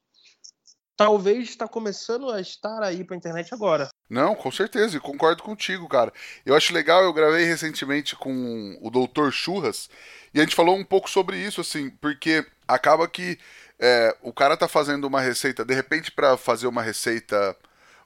talvez 0.95 1.49
está 1.49 1.67
começando 1.67 2.31
a 2.31 2.41
estar 2.41 2.83
aí 2.83 3.03
para 3.03 3.17
a 3.17 3.19
internet 3.19 3.55
agora. 3.55 3.89
Não, 4.09 4.35
com 4.35 4.51
certeza, 4.51 4.97
e 4.97 5.01
concordo 5.01 5.43
contigo, 5.43 5.87
cara. 5.87 6.13
Eu 6.47 6.55
acho 6.55 6.73
legal, 6.73 7.03
eu 7.03 7.13
gravei 7.13 7.45
recentemente 7.45 8.17
com 8.17 8.79
o 8.81 8.91
Doutor 8.91 9.33
Churras, 9.33 9.91
e 10.33 10.41
a 10.41 10.43
gente 10.43 10.57
falou 10.57 10.77
um 10.77 10.85
pouco 10.85 11.11
sobre 11.11 11.37
isso, 11.37 11.61
assim, 11.61 11.91
porque 11.91 12.45
acaba 12.67 13.07
que 13.07 13.39
é, 13.79 14.17
o 14.23 14.33
cara 14.33 14.57
tá 14.57 14.67
fazendo 14.67 15.07
uma 15.07 15.21
receita, 15.21 15.65
de 15.65 15.75
repente, 15.75 16.11
para 16.11 16.37
fazer 16.37 16.67
uma 16.67 16.83
receita. 16.83 17.57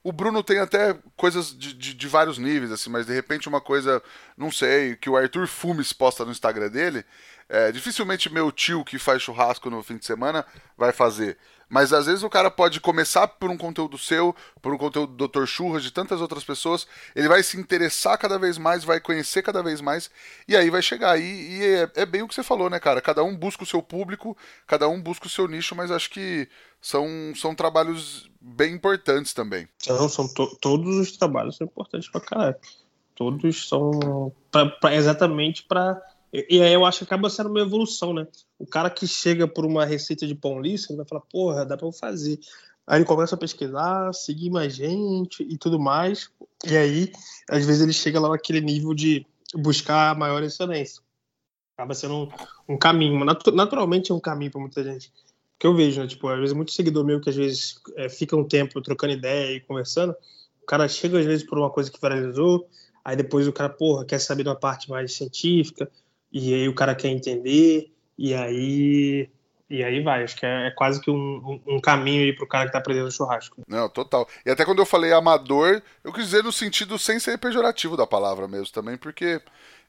O 0.03 0.12
Bruno 0.12 0.42
tem 0.42 0.59
até 0.59 0.96
coisas 1.16 1.57
de, 1.57 1.72
de, 1.72 1.94
de, 1.94 2.09
vários 2.09 2.36
níveis, 2.36 2.72
assim, 2.72 2.90
mas 2.90 3.07
de 3.07 3.14
repente 3.14 3.48
uma 3.48 3.61
coisa, 3.61 4.03
não 4.36 4.50
sei, 4.50 4.96
que 4.96 5.09
o 5.09 5.16
Arthur 5.16 5.46
Fumes 5.46 5.92
posta 5.92 6.24
no 6.24 6.32
Instagram 6.32 6.68
dele, 6.68 7.05
é, 7.48 7.70
dificilmente 7.70 8.32
meu 8.32 8.50
tio 8.50 8.84
que 8.84 8.98
faz 8.98 9.22
churrasco 9.22 9.70
no 9.70 9.82
fim 9.82 9.96
de 9.96 10.07
semana 10.07 10.44
vai 10.76 10.92
fazer. 10.92 11.38
Mas 11.72 11.90
às 11.90 12.04
vezes 12.04 12.22
o 12.22 12.28
cara 12.28 12.50
pode 12.50 12.82
começar 12.82 13.26
por 13.26 13.48
um 13.48 13.56
conteúdo 13.56 13.96
seu, 13.96 14.36
por 14.60 14.74
um 14.74 14.76
conteúdo 14.76 15.14
do 15.14 15.26
Dr. 15.26 15.46
Churras, 15.46 15.82
de 15.82 15.90
tantas 15.90 16.20
outras 16.20 16.44
pessoas, 16.44 16.86
ele 17.16 17.28
vai 17.28 17.42
se 17.42 17.58
interessar 17.58 18.18
cada 18.18 18.38
vez 18.38 18.58
mais, 18.58 18.84
vai 18.84 19.00
conhecer 19.00 19.40
cada 19.40 19.62
vez 19.62 19.80
mais, 19.80 20.10
e 20.46 20.54
aí 20.54 20.68
vai 20.68 20.82
chegar 20.82 21.12
aí, 21.12 21.22
e 21.22 21.64
é, 21.64 22.02
é, 22.02 22.04
bem 22.04 22.20
o 22.20 22.28
que 22.28 22.34
você 22.34 22.42
falou, 22.42 22.68
né, 22.68 22.78
cara? 22.78 23.00
Cada 23.00 23.24
um 23.24 23.34
busca 23.34 23.62
o 23.62 23.66
seu 23.66 23.80
público, 23.80 24.36
cada 24.66 24.86
um 24.86 25.00
busca 25.00 25.26
o 25.26 25.30
seu 25.30 25.48
nicho, 25.48 25.74
mas 25.74 25.90
acho 25.90 26.10
que 26.10 26.46
são, 26.78 27.08
são 27.34 27.54
trabalhos 27.54 28.30
bem 28.38 28.74
importantes 28.74 29.32
também. 29.32 29.66
Não, 29.88 30.10
são 30.10 30.28
to 30.28 30.54
todos 30.60 30.98
os 30.98 31.16
trabalhos 31.16 31.56
são 31.56 31.66
importantes 31.66 32.10
pra 32.10 32.20
caralho. 32.20 32.56
Todos 33.14 33.66
são 33.66 34.30
pra, 34.50 34.66
pra 34.66 34.94
exatamente 34.94 35.62
para 35.62 35.98
e 36.32 36.62
aí 36.62 36.72
eu 36.72 36.84
acho 36.86 36.98
que 36.98 37.04
acaba 37.04 37.28
sendo 37.28 37.50
uma 37.50 37.60
evolução, 37.60 38.14
né? 38.14 38.26
O 38.58 38.66
cara 38.66 38.88
que 38.88 39.06
chega 39.06 39.46
por 39.46 39.66
uma 39.66 39.84
receita 39.84 40.26
de 40.26 40.34
pão 40.34 40.60
liso, 40.60 40.86
ele 40.88 40.96
vai 40.96 41.06
falar, 41.06 41.20
porra, 41.22 41.66
dá 41.66 41.76
pra 41.76 41.86
eu 41.86 41.92
fazer. 41.92 42.40
Aí 42.86 42.98
ele 42.98 43.04
começa 43.04 43.34
a 43.34 43.38
pesquisar, 43.38 44.12
seguir 44.14 44.48
mais 44.48 44.74
gente 44.74 45.42
e 45.42 45.58
tudo 45.58 45.78
mais. 45.78 46.30
E 46.66 46.74
aí, 46.74 47.12
às 47.50 47.66
vezes, 47.66 47.82
ele 47.82 47.92
chega 47.92 48.18
lá 48.18 48.30
naquele 48.30 48.62
nível 48.62 48.94
de 48.94 49.26
buscar 49.54 50.16
maior 50.16 50.42
excelência. 50.42 51.02
Acaba 51.76 51.92
sendo 51.94 52.14
um, 52.14 52.28
um 52.74 52.78
caminho. 52.78 53.22
Naturalmente 53.24 54.10
é 54.10 54.14
um 54.14 54.20
caminho 54.20 54.50
para 54.50 54.60
muita 54.60 54.82
gente. 54.82 55.12
Que 55.58 55.66
eu 55.66 55.76
vejo, 55.76 56.00
né? 56.00 56.06
Tipo, 56.06 56.28
às 56.28 56.38
vezes, 56.38 56.54
muito 56.54 56.72
seguidor 56.72 57.04
meu 57.04 57.20
que 57.20 57.28
às 57.28 57.36
vezes 57.36 57.74
é, 57.94 58.08
fica 58.08 58.34
um 58.34 58.44
tempo 58.44 58.80
trocando 58.80 59.12
ideia 59.12 59.54
e 59.54 59.60
conversando. 59.60 60.16
O 60.62 60.66
cara 60.66 60.88
chega, 60.88 61.18
às 61.18 61.26
vezes, 61.26 61.46
por 61.46 61.58
uma 61.58 61.70
coisa 61.70 61.90
que 61.90 62.00
viralizou. 62.00 62.66
Aí 63.04 63.16
depois 63.16 63.46
o 63.46 63.52
cara, 63.52 63.68
porra, 63.68 64.06
quer 64.06 64.18
saber 64.18 64.44
de 64.44 64.48
uma 64.48 64.58
parte 64.58 64.88
mais 64.88 65.14
científica 65.14 65.90
e 66.32 66.54
aí 66.54 66.68
o 66.68 66.74
cara 66.74 66.94
quer 66.94 67.08
entender, 67.08 67.92
e 68.16 68.34
aí 68.34 69.28
e 69.72 69.82
aí 69.82 70.02
vai, 70.02 70.22
acho 70.22 70.36
que 70.36 70.44
é, 70.44 70.66
é 70.66 70.70
quase 70.70 71.00
que 71.00 71.10
um, 71.10 71.58
um, 71.66 71.80
caminho 71.80 72.24
aí 72.24 72.32
pro 72.34 72.46
cara 72.46 72.66
que 72.66 72.72
tá 72.72 72.78
aprendendo 72.78 73.10
churrasco. 73.10 73.62
Não, 73.66 73.88
total. 73.88 74.28
E 74.44 74.50
até 74.50 74.66
quando 74.66 74.80
eu 74.80 74.84
falei 74.84 75.14
amador, 75.14 75.80
eu 76.04 76.12
quis 76.12 76.26
dizer 76.26 76.44
no 76.44 76.52
sentido 76.52 76.98
sem 76.98 77.18
ser 77.18 77.38
pejorativo 77.38 77.96
da 77.96 78.06
palavra 78.06 78.46
mesmo 78.46 78.70
também, 78.70 78.98
porque, 78.98 79.40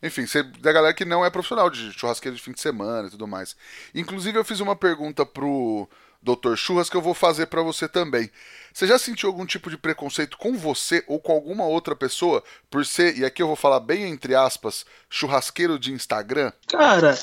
enfim, 0.01 0.25
você, 0.25 0.41
da 0.41 0.71
galera 0.71 0.93
que 0.93 1.03
não 1.03 1.25
é 1.25 1.29
profissional 1.29 1.69
de 1.69 1.91
churrasqueiro 1.91 2.37
de 2.37 2.41
fim 2.41 2.53
de 2.53 2.61
semana 2.61 3.09
e 3.09 3.11
tudo 3.11 3.27
mais. 3.27 3.57
Inclusive, 3.93 4.39
eu 4.39 4.45
fiz 4.45 4.61
uma 4.61 4.73
pergunta 4.73 5.25
pro 5.25 5.89
Dr. 6.23 6.55
Churras 6.55 6.89
que 6.89 6.95
eu 6.95 7.01
vou 7.01 7.13
fazer 7.13 7.47
para 7.47 7.61
você 7.61 7.87
também. 7.87 8.31
Você 8.73 8.87
já 8.87 8.97
sentiu 8.97 9.29
algum 9.29 9.45
tipo 9.45 9.69
de 9.69 9.77
preconceito 9.77 10.37
com 10.37 10.57
você 10.57 11.03
ou 11.05 11.19
com 11.19 11.33
alguma 11.33 11.65
outra 11.65 11.95
pessoa 11.95 12.43
por 12.71 12.85
ser, 12.85 13.17
e 13.17 13.25
aqui 13.25 13.43
eu 13.43 13.47
vou 13.47 13.55
falar 13.55 13.81
bem 13.81 14.09
entre 14.09 14.33
aspas, 14.33 14.85
churrasqueiro 15.09 15.77
de 15.77 15.91
Instagram? 15.91 16.51
Cara, 16.67 17.15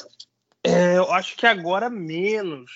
é, 0.62 0.98
eu 0.98 1.10
acho 1.12 1.36
que 1.36 1.46
agora 1.46 1.88
menos, 1.88 2.70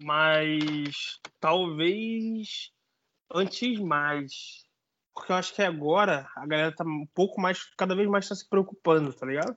mas 0.00 1.18
talvez 1.40 2.70
antes 3.34 3.78
mais. 3.80 4.64
Porque 5.12 5.32
eu 5.32 5.36
acho 5.36 5.54
que 5.54 5.62
agora 5.62 6.28
a 6.36 6.46
galera 6.46 6.74
tá 6.74 6.84
um 6.84 7.06
pouco 7.14 7.40
mais, 7.40 7.64
cada 7.76 7.94
vez 7.94 8.08
mais 8.08 8.28
tá 8.28 8.34
se 8.34 8.48
preocupando, 8.48 9.12
tá 9.12 9.26
ligado? 9.26 9.56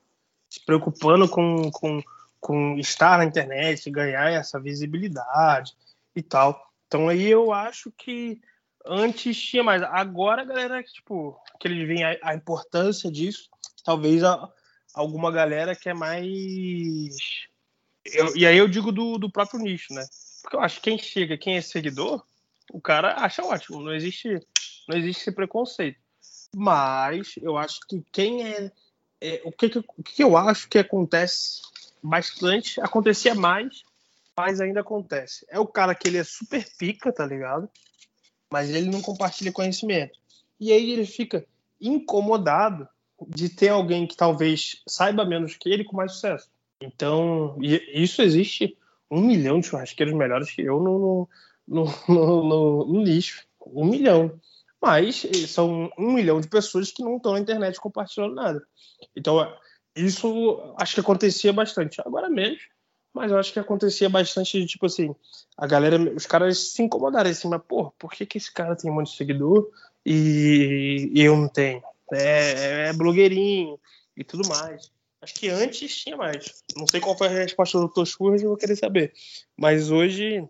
Se 0.50 0.64
preocupando 0.64 1.28
com, 1.28 1.70
com, 1.70 2.02
com 2.40 2.78
estar 2.78 3.18
na 3.18 3.24
internet, 3.24 3.90
ganhar 3.90 4.30
essa 4.30 4.60
visibilidade 4.60 5.72
e 6.14 6.22
tal. 6.22 6.70
Então 6.86 7.08
aí 7.08 7.26
eu 7.26 7.52
acho 7.52 7.92
que 7.92 8.40
antes 8.86 9.40
tinha 9.40 9.62
mais. 9.62 9.82
Agora 9.82 10.42
a 10.42 10.44
galera, 10.44 10.82
tipo, 10.82 11.38
que 11.60 11.68
eles 11.68 11.86
veem 11.86 12.04
a, 12.04 12.16
a 12.22 12.34
importância 12.34 13.10
disso, 13.10 13.48
talvez 13.84 14.24
a, 14.24 14.48
alguma 14.94 15.30
galera 15.30 15.76
que 15.76 15.88
é 15.88 15.94
mais. 15.94 17.14
Eu, 18.04 18.36
e 18.36 18.46
aí 18.46 18.56
eu 18.56 18.68
digo 18.68 18.90
do, 18.90 19.18
do 19.18 19.30
próprio 19.30 19.60
nicho, 19.60 19.92
né? 19.92 20.04
Porque 20.42 20.56
eu 20.56 20.60
acho 20.60 20.76
que 20.76 20.82
quem 20.82 20.98
chega, 20.98 21.36
quem 21.36 21.56
é 21.56 21.60
seguidor, 21.60 22.24
o 22.72 22.80
cara 22.80 23.14
acha 23.16 23.44
ótimo, 23.44 23.82
não 23.82 23.94
existe, 23.94 24.28
não 24.88 24.96
existe 24.96 25.22
esse 25.22 25.32
preconceito. 25.32 25.98
Mas 26.54 27.34
eu 27.42 27.58
acho 27.58 27.80
que 27.86 28.02
quem 28.10 28.46
é. 28.46 28.72
é 29.20 29.42
o, 29.44 29.52
que, 29.52 29.66
o 29.66 30.02
que 30.02 30.24
eu 30.24 30.36
acho 30.36 30.68
que 30.68 30.78
acontece 30.78 31.60
bastante, 32.02 32.80
acontecia 32.80 33.34
mais 33.34 33.82
mas 34.36 34.60
ainda 34.60 34.82
acontece. 34.82 35.44
É 35.50 35.58
o 35.58 35.66
cara 35.66 35.96
que 35.96 36.06
ele 36.06 36.16
é 36.16 36.22
super 36.22 36.64
pica, 36.78 37.12
tá 37.12 37.26
ligado? 37.26 37.68
mas 38.50 38.70
ele 38.70 38.90
não 38.90 39.00
compartilha 39.00 39.52
conhecimento. 39.52 40.18
E 40.58 40.72
aí 40.72 40.90
ele 40.90 41.06
fica 41.06 41.44
incomodado 41.80 42.88
de 43.28 43.48
ter 43.48 43.68
alguém 43.68 44.06
que 44.06 44.16
talvez 44.16 44.82
saiba 44.86 45.24
menos 45.24 45.56
que 45.56 45.68
ele 45.68 45.84
com 45.84 45.96
mais 45.96 46.12
sucesso. 46.12 46.48
Então, 46.80 47.56
isso 47.60 48.22
existe 48.22 48.76
um 49.10 49.20
milhão 49.20 49.60
de 49.60 49.66
churrasqueiros 49.66 50.14
melhores 50.14 50.50
que 50.50 50.62
eu 50.62 50.80
no, 50.80 51.28
no, 51.66 51.84
no, 52.08 52.44
no, 52.44 52.86
no 52.86 53.02
lixo. 53.02 53.44
Um 53.66 53.84
milhão. 53.84 54.38
Mas 54.80 55.26
são 55.48 55.90
um 55.98 56.12
milhão 56.12 56.40
de 56.40 56.48
pessoas 56.48 56.92
que 56.92 57.02
não 57.02 57.16
estão 57.16 57.32
na 57.32 57.40
internet 57.40 57.80
compartilhando 57.80 58.34
nada. 58.34 58.62
Então, 59.16 59.38
isso 60.04 60.74
acho 60.76 60.94
que 60.94 61.00
acontecia 61.00 61.52
bastante. 61.52 62.00
Agora 62.04 62.28
menos, 62.28 62.60
mas 63.12 63.30
eu 63.30 63.38
acho 63.38 63.52
que 63.52 63.58
acontecia 63.58 64.08
bastante 64.08 64.64
tipo 64.66 64.86
assim, 64.86 65.14
a 65.56 65.66
galera, 65.66 65.98
os 66.14 66.26
caras 66.26 66.72
se 66.72 66.82
incomodarem 66.82 67.32
assim, 67.32 67.48
mas 67.48 67.60
pô, 67.66 67.90
por 67.98 68.12
que, 68.12 68.24
que 68.26 68.38
esse 68.38 68.52
cara 68.52 68.76
tem 68.76 68.90
um 68.90 68.94
monte 68.94 69.10
de 69.10 69.16
seguidor 69.16 69.68
e, 70.04 71.10
eu 71.14 71.36
não 71.36 71.48
tenho? 71.48 71.82
É, 72.12 72.88
é 72.88 72.92
blogueirinho 72.92 73.78
e 74.16 74.24
tudo 74.24 74.48
mais. 74.48 74.90
Acho 75.20 75.34
que 75.34 75.48
antes 75.48 75.96
tinha 75.96 76.16
mais. 76.16 76.62
Não 76.76 76.86
sei 76.86 77.00
qual 77.00 77.18
foi 77.18 77.26
a 77.26 77.30
resposta 77.30 77.78
do 77.78 77.88
Dr. 77.88 78.04
Churras, 78.04 78.42
eu 78.42 78.48
vou 78.48 78.56
querer 78.56 78.76
saber. 78.76 79.12
Mas 79.56 79.90
hoje, 79.90 80.48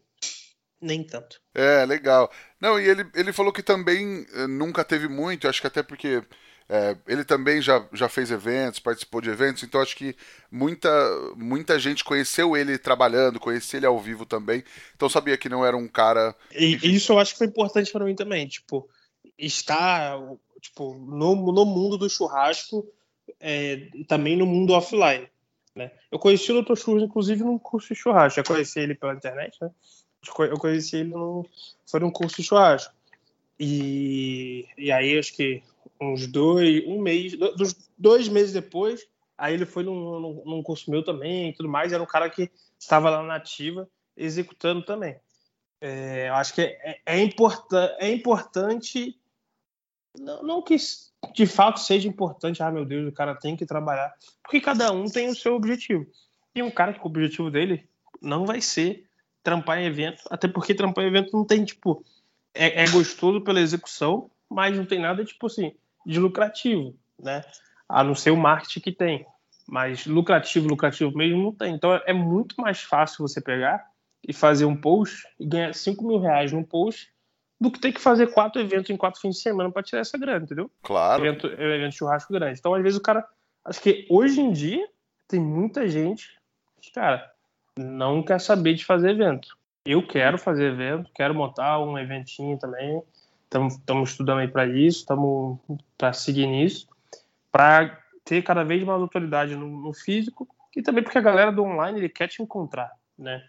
nem 0.81 1.03
tanto. 1.03 1.41
É, 1.55 1.85
legal. 1.87 2.31
Não, 2.61 2.79
e 2.79 2.87
ele, 2.87 3.07
ele 3.15 3.33
falou 3.33 3.53
que 3.53 3.63
também 3.63 4.27
eh, 4.35 4.47
nunca 4.47 4.85
teve 4.85 5.09
muito, 5.09 5.49
acho 5.49 5.61
que 5.61 5.67
até 5.67 5.83
porque 5.83 6.23
é, 6.69 6.97
ele 7.07 7.25
também 7.25 7.63
já, 7.63 7.87
já 7.93 8.09
fez 8.09 8.31
eventos, 8.31 8.79
participou 8.79 9.21
de 9.21 9.31
eventos, 9.31 9.63
então 9.63 9.81
acho 9.81 9.97
que 9.97 10.15
muita, 10.51 10.91
muita 11.35 11.79
gente 11.79 12.05
conheceu 12.05 12.57
ele 12.57 12.77
trabalhando, 12.77 13.41
conhecia 13.41 13.79
ele 13.79 13.87
ao 13.87 13.99
vivo 13.99 14.27
também, 14.27 14.63
então 14.95 15.09
sabia 15.09 15.39
que 15.39 15.49
não 15.49 15.65
era 15.65 15.77
um 15.77 15.89
cara. 15.89 16.37
E 16.55 16.75
isso 16.95 17.13
eu 17.13 17.19
acho 17.19 17.33
que 17.33 17.39
foi 17.39 17.47
importante 17.47 17.91
para 17.91 18.05
mim 18.05 18.15
também, 18.15 18.47
tipo, 18.47 18.89
estar 19.39 20.19
tipo, 20.61 20.95
no, 20.95 21.53
no 21.53 21.65
mundo 21.65 21.97
do 21.97 22.09
churrasco, 22.09 22.87
é, 23.41 23.89
também 24.07 24.37
no 24.37 24.47
mundo 24.47 24.73
offline. 24.73 25.29
Né? 25.75 25.91
Eu 26.11 26.19
conheci 26.19 26.51
o 26.53 26.63
Dr. 26.63 26.77
Churras, 26.77 27.03
inclusive, 27.03 27.43
num 27.45 27.59
curso 27.59 27.95
de 27.95 28.01
churrasco, 28.01 28.37
já 28.37 28.45
conheci 28.45 28.81
ele 28.81 28.95
pela 28.95 29.15
internet, 29.15 29.57
né? 29.61 29.71
Eu 30.39 30.59
conheci 30.59 30.97
ele 30.97 31.11
no, 31.11 31.47
foi 31.87 32.01
num 32.01 32.11
curso 32.11 32.37
de 32.37 32.43
churrasco. 32.43 32.93
E, 33.59 34.67
e 34.77 34.91
aí, 34.91 35.17
acho 35.19 35.35
que 35.35 35.63
uns 36.01 36.27
dois, 36.27 36.85
um 36.87 37.01
mês, 37.01 37.33
dois, 37.97 38.29
meses 38.29 38.53
depois, 38.53 39.07
aí 39.37 39.55
ele 39.55 39.67
foi 39.67 39.83
num, 39.83 40.21
num, 40.21 40.43
num 40.45 40.63
curso 40.63 40.91
meu 40.91 41.03
também 41.03 41.51
e 41.51 41.53
tudo 41.53 41.69
mais. 41.69 41.93
Era 41.93 42.03
um 42.03 42.07
cara 42.07 42.31
que 42.31 42.51
estava 42.79 43.11
lá 43.11 43.23
na 43.23 43.37
ativa, 43.37 43.89
executando 44.17 44.85
também. 44.85 45.19
É, 45.81 46.29
eu 46.29 46.35
acho 46.35 46.55
que 46.55 46.63
é, 46.63 47.01
é, 47.07 47.23
importan 47.23 47.95
é 47.99 48.11
importante, 48.11 49.17
não, 50.19 50.43
não, 50.43 50.63
que 50.63 50.77
de 51.35 51.47
fato 51.47 51.79
seja 51.79 52.09
importante, 52.09 52.63
ah, 52.63 52.71
meu 52.71 52.85
Deus, 52.85 53.09
o 53.09 53.15
cara 53.15 53.35
tem 53.35 53.57
que 53.57 53.67
trabalhar, 53.67 54.13
porque 54.43 54.61
cada 54.61 54.91
um 54.93 55.07
tem 55.07 55.29
o 55.29 55.37
seu 55.37 55.55
objetivo. 55.55 56.07
E 56.55 56.63
um 56.63 56.71
cara 56.71 56.93
que 56.93 57.01
o 57.01 57.07
objetivo 57.07 57.51
dele 57.51 57.89
não 58.21 58.45
vai 58.45 58.61
ser 58.61 59.09
trampar 59.43 59.79
em 59.79 59.87
evento, 59.87 60.23
até 60.31 60.49
porque 60.49 60.75
trampar 60.75 61.05
em 61.05 61.09
evento 61.09 61.37
não 61.37 61.45
tem, 61.45 61.65
tipo, 61.65 62.05
é, 62.53 62.83
é 62.83 62.91
gostoso 62.91 63.41
pela 63.41 63.61
execução, 63.61 64.31
mas 64.51 64.77
não 64.77 64.85
tem 64.85 64.99
nada, 64.99 65.25
tipo 65.25 65.47
assim, 65.47 65.75
de 66.07 66.19
lucrativo, 66.19 66.95
né? 67.19 67.43
A 67.89 68.05
não 68.05 68.15
ser 68.15 68.31
o 68.31 68.37
marketing 68.37 68.81
que 68.81 68.93
tem. 68.93 69.27
Mas 69.67 70.07
lucrativo, 70.07 70.69
lucrativo 70.69 71.17
mesmo 71.17 71.43
não 71.43 71.53
tem. 71.53 71.75
Então 71.75 71.95
é 71.95 72.13
muito 72.13 72.61
mais 72.61 72.83
fácil 72.83 73.27
você 73.27 73.41
pegar 73.41 73.85
e 74.27 74.33
fazer 74.33 74.65
um 74.65 74.77
post 74.77 75.27
e 75.39 75.47
ganhar 75.47 75.75
5 75.75 76.07
mil 76.07 76.19
reais 76.19 76.53
num 76.53 76.65
post 76.65 77.13
do 77.61 77.71
que 77.71 77.81
ter 77.81 77.93
que 77.93 78.01
fazer 78.01 78.29
quatro 78.29 78.61
eventos 78.61 78.91
em 78.91 78.97
quatro 78.97 79.21
fins 79.21 79.37
de 79.37 79.43
semana 79.43 79.71
para 79.71 79.83
tirar 79.83 80.01
essa 80.01 80.17
grana, 80.17 80.45
entendeu? 80.45 80.71
Claro. 80.83 81.25
Evento, 81.25 81.47
evento 81.47 81.95
churrasco 81.95 82.33
grande. 82.33 82.59
Então, 82.59 82.75
às 82.75 82.83
vezes, 82.83 82.99
o 82.99 83.03
cara. 83.03 83.27
Acho 83.65 83.83
que 83.83 84.07
hoje 84.09 84.41
em 84.41 84.53
dia 84.53 84.89
tem 85.27 85.41
muita 85.41 85.87
gente 85.89 86.39
que, 86.81 86.91
cara, 86.93 87.31
não 87.77 88.23
quer 88.23 88.41
saber 88.41 88.75
de 88.75 88.85
fazer 88.85 89.11
evento. 89.11 89.49
Eu 89.85 90.07
quero 90.07 90.39
fazer 90.39 90.73
evento, 90.73 91.11
quero 91.15 91.35
montar 91.35 91.81
um 91.81 91.99
eventinho 91.99 92.59
também 92.59 93.03
estamos 93.51 94.11
estudando 94.11 94.41
aí 94.41 94.49
para 94.49 94.67
isso, 94.67 94.99
estamos 94.99 95.59
para 95.97 96.13
seguir 96.13 96.47
nisso, 96.47 96.89
para 97.51 97.99
ter 98.25 98.43
cada 98.43 98.63
vez 98.63 98.85
mais 98.85 99.01
autoridade 99.01 99.57
no, 99.57 99.67
no, 99.67 99.93
físico 99.93 100.47
e 100.77 100.83
também 100.83 101.03
porque 101.03 101.19
a 101.19 101.23
galera 101.23 101.51
do 101.51 101.63
online 101.63 101.99
ele 101.99 102.09
quer 102.09 102.29
te 102.29 102.43
encontrar, 102.43 102.93
né? 103.19 103.43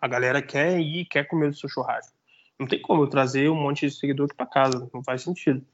A 0.00 0.06
galera 0.06 0.42
quer 0.42 0.78
ir, 0.78 1.06
quer 1.06 1.24
comer 1.26 1.48
o 1.48 1.54
seu 1.54 1.68
churrasco. 1.68 2.14
Não 2.58 2.66
tem 2.66 2.80
como 2.80 3.02
eu 3.02 3.06
trazer 3.08 3.48
um 3.48 3.54
monte 3.54 3.86
de 3.86 3.94
seguidor 3.94 4.26
aqui 4.26 4.36
para 4.36 4.46
casa, 4.46 4.90
não 4.92 5.02
faz 5.02 5.22
sentido. 5.22 5.64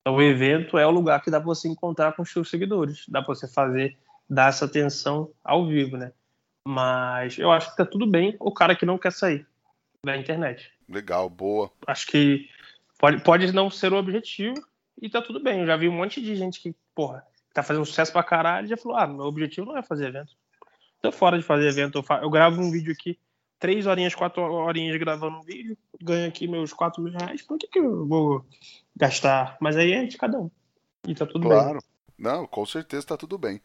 Então 0.00 0.16
o 0.16 0.22
evento 0.22 0.76
é 0.76 0.86
o 0.86 0.90
lugar 0.90 1.22
que 1.22 1.30
dá 1.30 1.40
para 1.40 1.46
você 1.46 1.66
encontrar 1.66 2.12
com 2.12 2.22
os 2.22 2.30
seus 2.30 2.50
seguidores, 2.50 3.06
dá 3.08 3.22
para 3.22 3.34
você 3.34 3.48
fazer, 3.48 3.96
dar 4.28 4.50
essa 4.50 4.66
atenção 4.66 5.30
ao 5.42 5.66
vivo, 5.66 5.96
né? 5.96 6.12
Mas 6.66 7.38
eu 7.38 7.50
acho 7.50 7.70
que 7.70 7.76
tá 7.78 7.86
tudo 7.86 8.06
bem 8.06 8.36
o 8.38 8.52
cara 8.52 8.76
que 8.76 8.84
não 8.84 8.98
quer 8.98 9.12
sair 9.12 9.46
da 10.04 10.16
internet. 10.16 10.70
Legal, 10.88 11.28
boa. 11.28 11.70
Acho 11.86 12.06
que 12.06 12.48
Pode, 12.98 13.22
pode 13.22 13.52
não 13.52 13.70
ser 13.70 13.92
o 13.92 13.96
objetivo 13.96 14.60
e 15.00 15.08
tá 15.08 15.22
tudo 15.22 15.40
bem. 15.40 15.60
Eu 15.60 15.66
já 15.66 15.76
vi 15.76 15.88
um 15.88 15.96
monte 15.96 16.20
de 16.20 16.34
gente 16.34 16.60
que, 16.60 16.74
porra, 16.94 17.24
tá 17.54 17.62
fazendo 17.62 17.86
sucesso 17.86 18.12
pra 18.12 18.24
caralho 18.24 18.66
e 18.66 18.70
já 18.70 18.76
falou: 18.76 18.98
ah, 18.98 19.06
meu 19.06 19.24
objetivo 19.24 19.68
não 19.68 19.78
é 19.78 19.82
fazer 19.82 20.08
evento. 20.08 20.32
Tô 21.00 21.12
fora 21.12 21.38
de 21.38 21.44
fazer 21.44 21.68
evento. 21.68 21.98
Eu, 21.98 22.02
faço, 22.02 22.24
eu 22.24 22.30
gravo 22.30 22.60
um 22.60 22.70
vídeo 22.70 22.92
aqui, 22.92 23.16
três 23.58 23.86
horinhas, 23.86 24.14
quatro 24.16 24.42
horinhas 24.42 24.98
gravando 24.98 25.38
um 25.38 25.42
vídeo, 25.42 25.78
ganho 26.02 26.28
aqui 26.28 26.48
meus 26.48 26.72
quatro 26.72 27.00
mil 27.00 27.12
reais. 27.12 27.40
Por 27.40 27.56
que, 27.56 27.68
que 27.68 27.78
eu 27.78 28.04
vou 28.04 28.44
gastar? 28.96 29.56
Mas 29.60 29.76
aí 29.76 29.92
é 29.92 30.04
de 30.04 30.18
cada 30.18 30.38
um. 30.38 30.50
E 31.06 31.14
tá 31.14 31.24
tudo 31.24 31.46
claro. 31.46 31.78
bem. 31.78 31.97
Não, 32.18 32.48
com 32.48 32.66
certeza 32.66 33.06
tá 33.06 33.16
tudo 33.16 33.38
bem. 33.38 33.62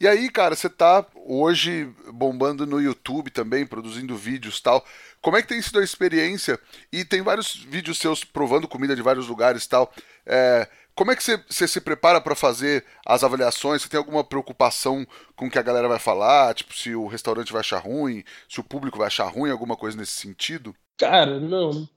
E 0.00 0.06
aí, 0.06 0.30
cara, 0.30 0.54
você 0.54 0.70
tá 0.70 1.04
hoje 1.26 1.92
bombando 2.12 2.64
no 2.64 2.80
YouTube 2.80 3.30
também, 3.32 3.66
produzindo 3.66 4.16
vídeos 4.16 4.60
tal. 4.60 4.84
Como 5.20 5.36
é 5.36 5.42
que 5.42 5.48
tem 5.48 5.60
sido 5.60 5.80
a 5.80 5.84
experiência? 5.84 6.60
E 6.92 7.04
tem 7.04 7.20
vários 7.20 7.56
vídeos 7.56 7.98
seus 7.98 8.22
provando 8.22 8.68
comida 8.68 8.94
de 8.94 9.02
vários 9.02 9.26
lugares 9.26 9.66
tal. 9.66 9.92
É, 10.24 10.68
como 10.94 11.10
é 11.10 11.16
que 11.16 11.22
você, 11.22 11.66
se 11.66 11.80
prepara 11.80 12.20
para 12.20 12.36
fazer 12.36 12.84
as 13.04 13.24
avaliações? 13.24 13.82
Você 13.82 13.88
tem 13.88 13.98
alguma 13.98 14.22
preocupação 14.22 15.04
com 15.34 15.46
o 15.46 15.50
que 15.50 15.58
a 15.58 15.62
galera 15.62 15.88
vai 15.88 15.98
falar? 15.98 16.54
Tipo, 16.54 16.74
se 16.76 16.94
o 16.94 17.08
restaurante 17.08 17.52
vai 17.52 17.60
achar 17.60 17.78
ruim, 17.78 18.22
se 18.48 18.60
o 18.60 18.64
público 18.64 18.98
vai 18.98 19.08
achar 19.08 19.26
ruim, 19.26 19.50
alguma 19.50 19.76
coisa 19.76 19.96
nesse 19.96 20.12
sentido? 20.12 20.72
Cara, 20.96 21.40
não. 21.40 21.88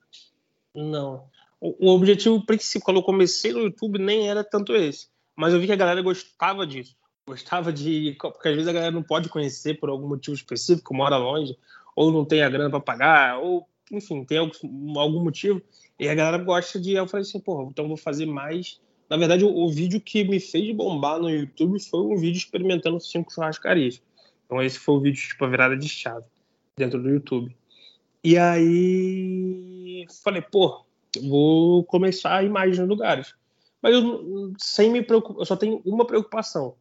Não. 0.74 1.24
O, 1.62 1.88
o 1.88 1.96
objetivo 1.96 2.44
principal, 2.44 2.86
quando 2.86 2.98
eu 2.98 3.04
comecei 3.04 3.54
no 3.54 3.60
YouTube, 3.60 4.00
nem 4.00 4.28
era 4.28 4.44
tanto 4.44 4.76
esse 4.76 5.08
mas 5.40 5.54
eu 5.54 5.60
vi 5.62 5.68
que 5.68 5.72
a 5.72 5.78
galera 5.78 6.02
gostava 6.02 6.68
disso. 6.68 6.98
Gostava 7.26 7.72
de. 7.72 8.18
Porque 8.20 8.50
às 8.50 8.56
vezes 8.56 8.68
a 8.68 8.74
galera 8.74 8.92
não 8.92 9.02
pode 9.02 9.30
conhecer 9.30 9.80
por 9.80 9.90
algum 9.90 10.06
motivo 10.06 10.36
específico, 10.36 10.94
mora 10.94 11.16
longe, 11.16 11.58
ou 11.96 12.12
não 12.12 12.26
tem 12.26 12.44
a 12.44 12.50
grana 12.50 12.70
para 12.70 12.82
pagar, 12.82 13.40
ou, 13.40 13.66
enfim, 13.90 14.26
tem 14.26 14.38
algum, 14.38 15.00
algum 15.00 15.24
motivo. 15.24 15.62
E 15.98 16.10
a 16.10 16.14
galera 16.14 16.44
gosta 16.44 16.78
de. 16.78 16.92
Eu 16.92 17.08
falei 17.08 17.22
assim, 17.22 17.40
pô, 17.40 17.70
então 17.72 17.88
vou 17.88 17.96
fazer 17.96 18.26
mais. 18.26 18.82
Na 19.10 19.16
verdade, 19.16 19.46
o, 19.46 19.50
o, 19.50 19.70
vídeo 19.70 20.02
que 20.02 20.26
me 20.26 20.42
fez 20.42 20.76
bombar 20.76 21.20
no 21.20 21.30
YouTube 21.30 21.80
foi 21.80 22.02
um 22.02 22.18
vídeo 22.18 22.38
experimentando 22.38 23.00
cinco 23.00 23.34
churrascarias. 23.34 24.02
Então, 24.46 24.62
esse 24.62 24.78
foi 24.78 24.96
o 24.96 25.00
vídeo, 25.00 25.22
tipo, 25.22 25.46
a 25.46 25.48
virada 25.48 25.78
de 25.78 25.88
chave 25.88 26.26
dentro 26.76 27.02
do 27.02 27.10
YouTube. 27.10 27.56
E 28.22 28.38
aí, 28.38 30.06
falei, 30.22 30.42
pô, 30.42 30.84
vou 31.24 31.86
começar 31.86 32.36
a 32.36 32.44
ir 32.44 32.50
mais 32.50 32.78
nos 32.78 32.90
lugares. 32.90 33.39
Mas 33.82 33.94
eu, 33.94 34.54
sem 34.58 34.92
me 34.92 35.02
preocupar, 35.02 35.42
eu 35.42 35.46
só 35.46 35.56
tenho 35.56 35.82
uma 35.86 36.06
preocupação. 36.06 36.76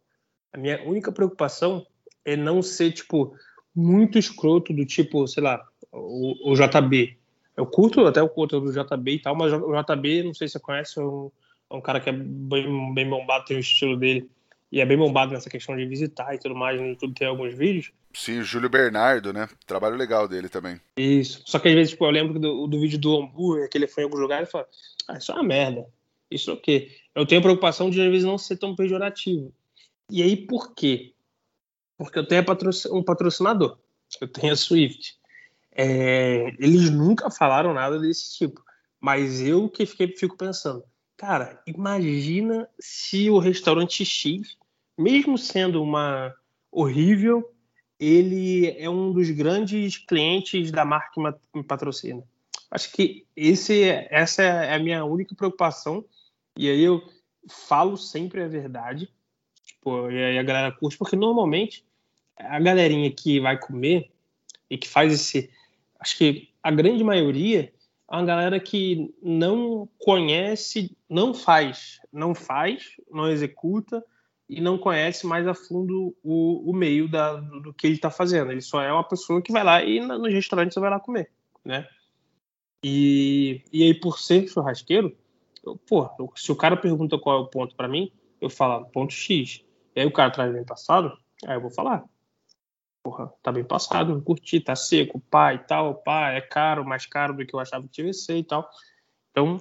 A 0.53 0.59
minha 0.59 0.82
única 0.84 1.12
preocupação 1.12 1.86
é 2.24 2.36
não 2.36 2.62
ser, 2.62 2.92
tipo, 2.92 3.34
muito 3.74 4.18
escroto 4.18 4.72
do 4.72 4.84
tipo, 4.84 5.26
sei 5.26 5.42
lá, 5.42 5.64
o, 5.92 6.53
o 6.53 6.55
JB. 6.55 7.16
Eu 7.57 7.66
curto 7.66 8.07
até 8.07 8.22
o 8.22 8.28
conteúdo 8.28 8.70
do 8.70 8.72
JB 8.72 9.12
e 9.12 9.22
tal, 9.22 9.34
mas 9.36 9.53
o 9.53 9.72
JB, 9.72 10.22
não 10.24 10.34
sei 10.34 10.49
se 10.49 10.53
você 10.53 10.61
conhece, 10.61 10.99
é 10.99 11.03
um, 11.03 11.30
é 11.70 11.74
um 11.74 11.80
cara 11.80 12.01
que 12.01 12.09
é 12.09 12.12
bem, 12.12 12.94
bem 12.94 13.09
bombado, 13.09 13.44
tem 13.44 13.57
o 13.57 13.61
estilo 13.61 13.96
dele. 13.96 14.28
E 14.70 14.80
é 14.80 14.86
bem 14.86 14.99
bombado 14.99 15.32
nessa 15.32 15.49
questão 15.49 15.76
de 15.76 15.86
visitar 15.86 16.34
e 16.34 16.38
tudo 16.38 16.55
mais. 16.55 16.78
No 16.78 16.88
YouTube 16.88 17.14
tem 17.14 17.26
alguns 17.26 17.55
vídeos. 17.55 17.90
Sim, 18.12 18.40
o 18.40 18.44
Júlio 18.44 18.68
Bernardo, 18.68 19.32
né? 19.32 19.49
Trabalho 19.66 19.96
legal 19.96 20.28
dele 20.28 20.49
também. 20.49 20.78
Isso. 20.96 21.42
Só 21.46 21.59
que 21.59 21.68
às 21.68 21.74
vezes, 21.74 21.90
tipo, 21.92 22.05
eu 22.05 22.11
lembro 22.11 22.38
do, 22.38 22.66
do 22.66 22.80
vídeo 22.80 22.99
do 22.99 23.16
hambúrguer, 23.16 23.68
que 23.70 23.78
ele 23.78 23.86
foi 23.86 24.03
em 24.03 24.07
algum 24.07 24.18
lugar 24.18 24.42
e 24.42 24.46
fala, 24.46 24.66
ah, 25.09 25.16
isso 25.16 25.32
é 25.32 25.34
uma 25.34 25.44
merda. 25.44 25.86
Isso 26.31 26.51
é 26.51 26.55
o 26.55 26.61
quê? 26.61 26.91
Eu 27.14 27.26
tenho 27.26 27.41
a 27.41 27.43
preocupação 27.43 27.91
de 27.91 28.01
às 28.01 28.09
vezes 28.09 28.24
não 28.24 28.39
ser 28.39 28.57
tão 28.57 28.76
pejorativo. 28.76 29.53
E 30.11 30.22
aí 30.22 30.37
por 30.37 30.74
quê? 30.74 31.14
Porque 31.97 32.18
eu 32.18 32.26
tenho 32.26 32.45
um 32.93 33.03
patrocinador. 33.03 33.79
Eu 34.20 34.29
tenho 34.29 34.53
a 34.53 34.57
Swift. 34.57 35.16
É, 35.72 36.55
eles 36.59 36.91
nunca 36.91 37.31
falaram 37.31 37.74
nada 37.74 37.99
desse 37.99 38.37
tipo. 38.37 38.62
Mas 39.01 39.41
eu 39.41 39.68
que 39.68 39.87
fiquei, 39.87 40.09
fico 40.09 40.37
pensando, 40.37 40.83
cara, 41.16 41.62
imagina 41.66 42.68
se 42.81 43.31
o 43.31 43.39
restaurante 43.39 44.05
X, 44.05 44.57
mesmo 44.97 45.39
sendo 45.39 45.83
uma 45.83 46.35
horrível, 46.70 47.53
ele 47.99 48.70
é 48.79 48.89
um 48.89 49.12
dos 49.12 49.31
grandes 49.31 49.99
clientes 49.99 50.70
da 50.70 50.85
marca 50.85 51.11
que 51.12 51.59
me 51.59 51.64
patrocina. 51.64 52.22
Acho 52.70 52.93
que 52.93 53.26
esse, 53.35 53.83
essa 54.11 54.43
é 54.43 54.74
a 54.74 54.79
minha 54.79 55.05
única 55.05 55.35
preocupação. 55.35 56.05
E 56.59 56.68
aí 56.68 56.82
eu 56.82 57.00
falo 57.48 57.96
sempre 57.96 58.42
a 58.42 58.48
verdade. 58.48 59.09
Tipo, 59.64 60.11
e 60.11 60.24
aí 60.24 60.38
a 60.38 60.42
galera 60.42 60.72
curte, 60.72 60.98
porque 60.98 61.14
normalmente 61.14 61.86
a 62.36 62.59
galerinha 62.59 63.09
que 63.12 63.38
vai 63.38 63.56
comer 63.56 64.11
e 64.68 64.76
que 64.76 64.88
faz 64.88 65.12
esse. 65.12 65.50
Acho 66.00 66.18
que 66.18 66.48
a 66.61 66.72
grande 66.72 67.04
maioria 67.04 67.72
é 68.11 68.16
uma 68.16 68.24
galera 68.24 68.59
que 68.59 69.14
não 69.22 69.88
conhece, 70.00 70.96
não 71.09 71.32
faz, 71.32 72.00
não 72.12 72.34
faz, 72.34 72.96
não 73.09 73.30
executa 73.30 74.04
e 74.48 74.61
não 74.61 74.76
conhece 74.78 75.28
mais 75.28 75.46
a 75.46 75.54
fundo 75.54 76.16
o, 76.24 76.68
o 76.68 76.74
meio 76.74 77.09
da, 77.09 77.34
do 77.36 77.72
que 77.72 77.86
ele 77.86 77.94
está 77.94 78.11
fazendo. 78.11 78.50
Ele 78.50 78.62
só 78.62 78.82
é 78.82 78.92
uma 78.92 79.04
pessoa 79.04 79.40
que 79.40 79.52
vai 79.52 79.62
lá 79.62 79.84
e 79.84 80.00
nos 80.00 80.32
restaurantes 80.32 80.74
vai 80.74 80.90
lá 80.90 80.98
comer, 80.98 81.30
né? 81.64 81.86
E, 82.82 83.62
e 83.72 83.84
aí, 83.84 83.94
por 83.94 84.18
ser 84.18 84.48
churrasqueiro, 84.48 85.16
pô, 85.76 86.08
se 86.36 86.50
o 86.50 86.56
cara 86.56 86.76
pergunta 86.76 87.18
qual 87.18 87.38
é 87.38 87.40
o 87.42 87.46
ponto 87.46 87.74
para 87.74 87.88
mim, 87.88 88.12
eu 88.40 88.48
falo 88.48 88.86
ponto 88.86 89.12
X. 89.12 89.64
E 89.94 90.00
aí 90.00 90.06
o 90.06 90.12
cara 90.12 90.30
traz 90.30 90.52
bem 90.52 90.64
passado, 90.64 91.16
aí 91.46 91.56
eu 91.56 91.60
vou 91.60 91.70
falar. 91.70 92.04
Porra, 93.02 93.32
tá 93.42 93.50
bem 93.52 93.64
passado, 93.64 94.12
não 94.12 94.20
curti, 94.20 94.60
tá 94.60 94.76
seco, 94.76 95.20
pá 95.30 95.54
e 95.54 95.58
tal, 95.58 95.94
pá, 95.94 96.30
é 96.30 96.40
caro, 96.40 96.84
mais 96.84 97.06
caro 97.06 97.34
do 97.34 97.46
que 97.46 97.54
eu 97.54 97.60
achava 97.60 97.84
que 97.84 97.92
tivesse 97.92 98.24
ser 98.24 98.36
e 98.36 98.44
tal. 98.44 98.68
Então, 99.30 99.60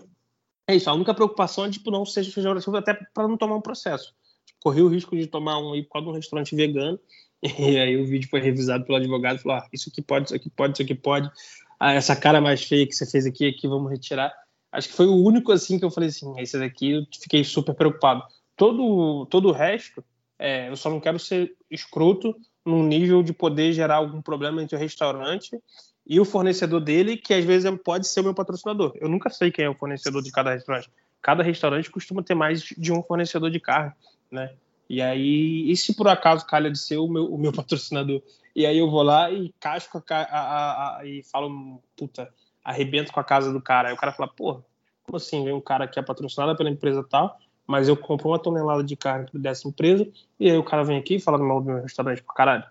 é 0.67 0.75
isso. 0.75 0.89
A 0.89 0.93
única 0.93 1.13
preocupação 1.13 1.65
é, 1.65 1.69
tipo, 1.69 1.91
não 1.91 2.05
seja 2.05 2.31
feijão 2.31 2.53
até 2.75 2.93
para 3.13 3.27
não 3.27 3.37
tomar 3.37 3.55
um 3.55 3.61
processo. 3.61 4.13
Tipo, 4.45 4.59
corri 4.61 4.81
o 4.81 4.89
risco 4.89 5.15
de 5.15 5.27
tomar 5.27 5.59
um 5.59 5.73
aí 5.73 5.83
por 5.83 5.93
causa 5.93 6.05
de 6.05 6.11
um 6.11 6.15
restaurante 6.15 6.55
vegano. 6.55 6.99
E 7.43 7.77
aí 7.77 7.95
o 8.01 8.03
vídeo 8.03 8.27
foi 8.27 8.39
revisado 8.39 8.83
pelo 8.83 8.97
advogado 8.97 9.37
falou: 9.37 9.59
ah, 9.59 9.67
isso 9.71 9.89
aqui 9.89 10.01
pode, 10.01 10.25
isso 10.25 10.35
aqui 10.35 10.49
pode, 10.49 10.73
isso 10.73 10.81
aqui 10.81 10.95
pode 10.95 11.31
ah, 11.79 11.93
essa 11.93 12.15
cara 12.15 12.41
mais 12.41 12.63
feia 12.63 12.87
que 12.87 12.93
você 12.93 13.05
fez 13.05 13.25
aqui, 13.25 13.47
aqui 13.47 13.67
vamos 13.67 13.91
retirar. 13.91 14.33
Acho 14.71 14.89
que 14.89 14.93
foi 14.95 15.05
o 15.05 15.15
único 15.15 15.51
assim 15.51 15.79
que 15.79 15.85
eu 15.85 15.91
falei 15.91 16.09
assim, 16.09 16.39
esse 16.39 16.57
daqui 16.59 16.91
eu 16.91 17.05
fiquei 17.21 17.43
super 17.43 17.73
preocupado. 17.73 18.23
Todo, 18.55 19.25
todo 19.27 19.49
o 19.49 19.51
resto, 19.51 20.03
é, 20.37 20.69
eu 20.69 20.75
só 20.75 20.89
não 20.89 20.99
quero 20.99 21.19
ser 21.19 21.55
escroto 21.69 22.35
no 22.65 22.83
nível 22.83 23.23
de 23.23 23.33
poder 23.33 23.71
gerar 23.71 23.95
algum 23.95 24.21
problema 24.21 24.61
entre 24.61 24.75
o 24.75 24.79
restaurante 24.79 25.57
e 26.05 26.19
o 26.19 26.25
fornecedor 26.25 26.81
dele, 26.81 27.17
que 27.17 27.33
às 27.33 27.45
vezes 27.45 27.71
pode 27.83 28.07
ser 28.07 28.21
o 28.21 28.23
meu 28.23 28.33
patrocinador. 28.33 28.93
Eu 28.95 29.09
nunca 29.09 29.29
sei 29.29 29.51
quem 29.51 29.65
é 29.65 29.69
o 29.69 29.75
fornecedor 29.75 30.21
de 30.21 30.31
cada 30.31 30.51
restaurante. 30.51 30.89
Cada 31.21 31.43
restaurante 31.43 31.89
costuma 31.89 32.23
ter 32.23 32.35
mais 32.35 32.61
de 32.61 32.91
um 32.91 33.01
fornecedor 33.03 33.49
de 33.49 33.59
carne, 33.59 33.93
né? 34.31 34.53
E 34.89 35.01
aí, 35.01 35.69
e 35.69 35.75
se 35.75 35.93
por 35.95 36.07
acaso 36.07 36.45
calha 36.45 36.71
de 36.71 36.79
ser 36.79 36.97
o 36.97 37.07
meu, 37.07 37.25
o 37.25 37.37
meu 37.37 37.51
patrocinador 37.53 38.21
e 38.57 38.65
aí 38.65 38.79
eu 38.79 38.89
vou 38.89 39.03
lá 39.03 39.31
e 39.31 39.53
casco 39.59 40.03
a, 40.09 40.15
a, 40.15 40.97
a, 40.97 41.05
e 41.05 41.21
falo, 41.21 41.79
puta, 41.95 42.27
arrebento 42.67 43.13
com 43.13 43.19
a 43.21 43.23
casa 43.23 43.53
do 43.53 43.61
cara. 43.61 43.87
Aí 43.87 43.93
o 43.93 43.97
cara 43.97 44.11
fala, 44.11 44.27
pô, 44.27 44.61
como 45.05 45.15
assim? 45.15 45.41
Vem 45.45 45.53
um 45.53 45.61
cara 45.61 45.87
que 45.87 45.97
é 45.97 46.01
patrocinado 46.01 46.53
pela 46.57 46.69
empresa 46.69 47.01
tal, 47.01 47.39
mas 47.65 47.87
eu 47.87 47.95
compro 47.95 48.27
uma 48.27 48.37
tonelada 48.37 48.83
de 48.83 48.97
carne 48.97 49.29
dessa 49.33 49.69
empresa, 49.69 50.05
e 50.37 50.51
aí 50.51 50.57
o 50.57 50.63
cara 50.63 50.83
vem 50.83 50.97
aqui 50.97 51.15
e 51.15 51.19
fala 51.19 51.37
mal 51.37 51.61
do 51.61 51.67
meu 51.67 51.81
restaurante 51.81 52.21
pra 52.21 52.35
caralho. 52.35 52.65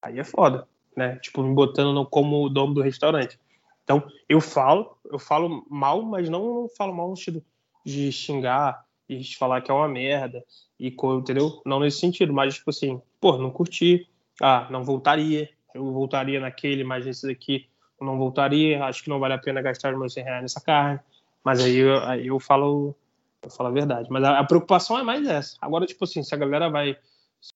Aí 0.00 0.18
é 0.18 0.24
foda, 0.24 0.66
né? 0.96 1.16
Tipo, 1.16 1.42
me 1.42 1.54
botando 1.54 1.92
no, 1.92 2.06
como 2.06 2.42
o 2.42 2.48
dono 2.48 2.72
do 2.72 2.80
restaurante. 2.80 3.38
Então, 3.84 4.02
eu 4.26 4.40
falo, 4.40 4.96
eu 5.12 5.18
falo 5.18 5.66
mal, 5.68 6.00
mas 6.02 6.30
não 6.30 6.66
falo 6.74 6.94
mal 6.94 7.10
no 7.10 7.16
sentido 7.16 7.44
de 7.84 8.10
xingar 8.10 8.82
e 9.06 9.18
de 9.18 9.36
falar 9.36 9.60
que 9.60 9.70
é 9.70 9.74
uma 9.74 9.86
merda, 9.86 10.42
e 10.80 10.96
entendeu? 11.18 11.60
Não 11.66 11.80
nesse 11.80 11.98
sentido, 11.98 12.32
mas 12.32 12.54
tipo 12.54 12.70
assim, 12.70 12.98
pô, 13.20 13.36
não 13.36 13.50
curti, 13.50 14.08
ah, 14.40 14.66
não 14.70 14.82
voltaria, 14.82 15.50
eu 15.74 15.92
voltaria 15.92 16.40
naquele, 16.40 16.82
mas 16.82 17.06
esse 17.06 17.26
daqui 17.26 17.68
eu 18.00 18.06
não 18.06 18.18
voltaria, 18.18 18.84
acho 18.84 19.02
que 19.02 19.08
não 19.08 19.20
vale 19.20 19.34
a 19.34 19.38
pena 19.38 19.62
gastar 19.62 19.92
os 19.92 19.98
meus 19.98 20.12
100 20.12 20.24
reais 20.24 20.42
nessa 20.42 20.60
carne. 20.60 21.00
Mas 21.42 21.60
aí 21.60 21.76
eu, 21.76 21.98
aí 22.04 22.26
eu 22.26 22.40
falo 22.40 22.94
eu 23.42 23.50
falo 23.50 23.68
a 23.68 23.72
verdade. 23.72 24.08
Mas 24.10 24.24
a, 24.24 24.38
a, 24.38 24.44
preocupação 24.44 24.98
é 24.98 25.02
mais 25.02 25.26
essa. 25.26 25.56
Agora, 25.60 25.86
tipo 25.86 26.04
assim, 26.04 26.22
se 26.22 26.34
a 26.34 26.38
galera 26.38 26.68
vai. 26.70 26.96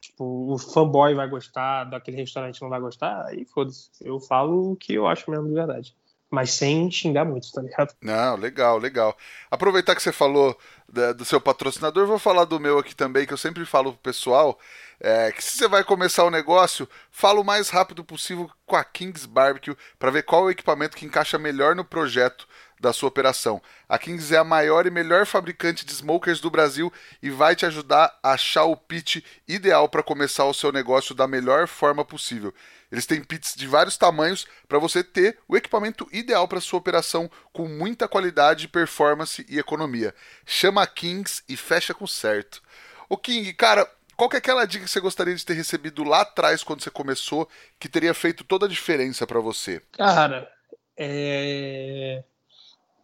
Tipo, 0.00 0.52
o 0.52 0.58
fanboy 0.58 1.14
vai 1.14 1.26
gostar, 1.26 1.84
daquele 1.84 2.18
restaurante 2.18 2.60
não 2.60 2.68
vai 2.68 2.78
gostar, 2.78 3.24
aí 3.24 3.46
foda-se. 3.46 3.90
Eu 4.02 4.20
falo 4.20 4.72
o 4.72 4.76
que 4.76 4.92
eu 4.92 5.06
acho 5.06 5.30
mesmo 5.30 5.48
de 5.48 5.54
verdade 5.54 5.96
mas 6.30 6.50
sem 6.50 6.90
xingar 6.90 7.24
muito, 7.24 7.50
tá 7.50 7.62
ligado? 7.62 7.94
Não, 8.02 8.36
legal, 8.36 8.78
legal. 8.78 9.16
Aproveitar 9.50 9.94
que 9.94 10.02
você 10.02 10.12
falou 10.12 10.56
da, 10.88 11.12
do 11.12 11.24
seu 11.24 11.40
patrocinador, 11.40 12.06
vou 12.06 12.18
falar 12.18 12.44
do 12.44 12.60
meu 12.60 12.78
aqui 12.78 12.94
também, 12.94 13.26
que 13.26 13.32
eu 13.32 13.38
sempre 13.38 13.64
falo 13.64 13.92
pro 13.92 14.12
pessoal, 14.12 14.58
é, 15.00 15.32
que 15.32 15.42
se 15.42 15.56
você 15.56 15.68
vai 15.68 15.82
começar 15.82 16.24
o 16.24 16.30
negócio, 16.30 16.88
fala 17.10 17.40
o 17.40 17.44
mais 17.44 17.70
rápido 17.70 18.04
possível 18.04 18.50
com 18.66 18.76
a 18.76 18.84
Kings 18.84 19.26
Barbecue 19.26 19.76
para 19.98 20.10
ver 20.10 20.22
qual 20.22 20.42
é 20.42 20.44
o 20.46 20.50
equipamento 20.50 20.96
que 20.96 21.06
encaixa 21.06 21.38
melhor 21.38 21.74
no 21.74 21.84
projeto 21.84 22.46
da 22.80 22.92
sua 22.92 23.08
operação. 23.08 23.60
A 23.88 23.98
Kings 23.98 24.34
é 24.34 24.38
a 24.38 24.44
maior 24.44 24.86
e 24.86 24.90
melhor 24.90 25.26
fabricante 25.26 25.84
de 25.84 25.92
smokers 25.92 26.40
do 26.40 26.50
Brasil 26.50 26.92
e 27.22 27.30
vai 27.30 27.56
te 27.56 27.66
ajudar 27.66 28.16
a 28.22 28.32
achar 28.32 28.64
o 28.64 28.76
pitch 28.76 29.24
ideal 29.46 29.88
para 29.88 30.02
começar 30.02 30.44
o 30.44 30.54
seu 30.54 30.70
negócio 30.70 31.14
da 31.14 31.26
melhor 31.26 31.66
forma 31.66 32.04
possível. 32.04 32.52
Eles 32.90 33.06
têm 33.06 33.22
pits 33.22 33.54
de 33.54 33.66
vários 33.66 33.96
tamanhos 33.96 34.46
para 34.66 34.78
você 34.78 35.04
ter 35.04 35.38
o 35.46 35.56
equipamento 35.56 36.08
ideal 36.12 36.48
para 36.48 36.60
sua 36.60 36.78
operação 36.78 37.30
com 37.52 37.68
muita 37.68 38.08
qualidade, 38.08 38.68
performance 38.68 39.44
e 39.48 39.58
economia. 39.58 40.14
Chama 40.46 40.82
a 40.82 40.86
Kings 40.86 41.42
e 41.48 41.56
fecha 41.56 41.92
com 41.92 42.06
certo. 42.06 42.62
O 43.08 43.16
King, 43.16 43.52
cara, 43.52 43.86
qual 44.16 44.28
que 44.28 44.36
é 44.36 44.38
aquela 44.38 44.64
dica 44.64 44.84
que 44.84 44.90
você 44.90 45.00
gostaria 45.00 45.34
de 45.34 45.44
ter 45.44 45.54
recebido 45.54 46.02
lá 46.02 46.22
atrás 46.22 46.64
quando 46.64 46.82
você 46.82 46.90
começou 46.90 47.48
que 47.78 47.88
teria 47.88 48.14
feito 48.14 48.42
toda 48.42 48.66
a 48.66 48.68
diferença 48.68 49.26
para 49.26 49.40
você? 49.40 49.82
Cara, 49.92 50.50
é 50.96 52.24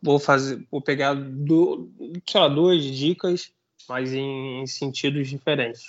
vou 0.05 0.19
fazer, 0.19 0.63
vou 0.71 0.83
pegar 0.83 1.15
do, 1.15 1.91
sei 2.29 2.41
lá, 2.41 2.49
duas 2.49 2.85
dicas, 2.85 3.51
mas 3.89 4.13
em, 4.13 4.61
em 4.61 4.67
sentidos 4.67 5.29
diferentes. 5.29 5.85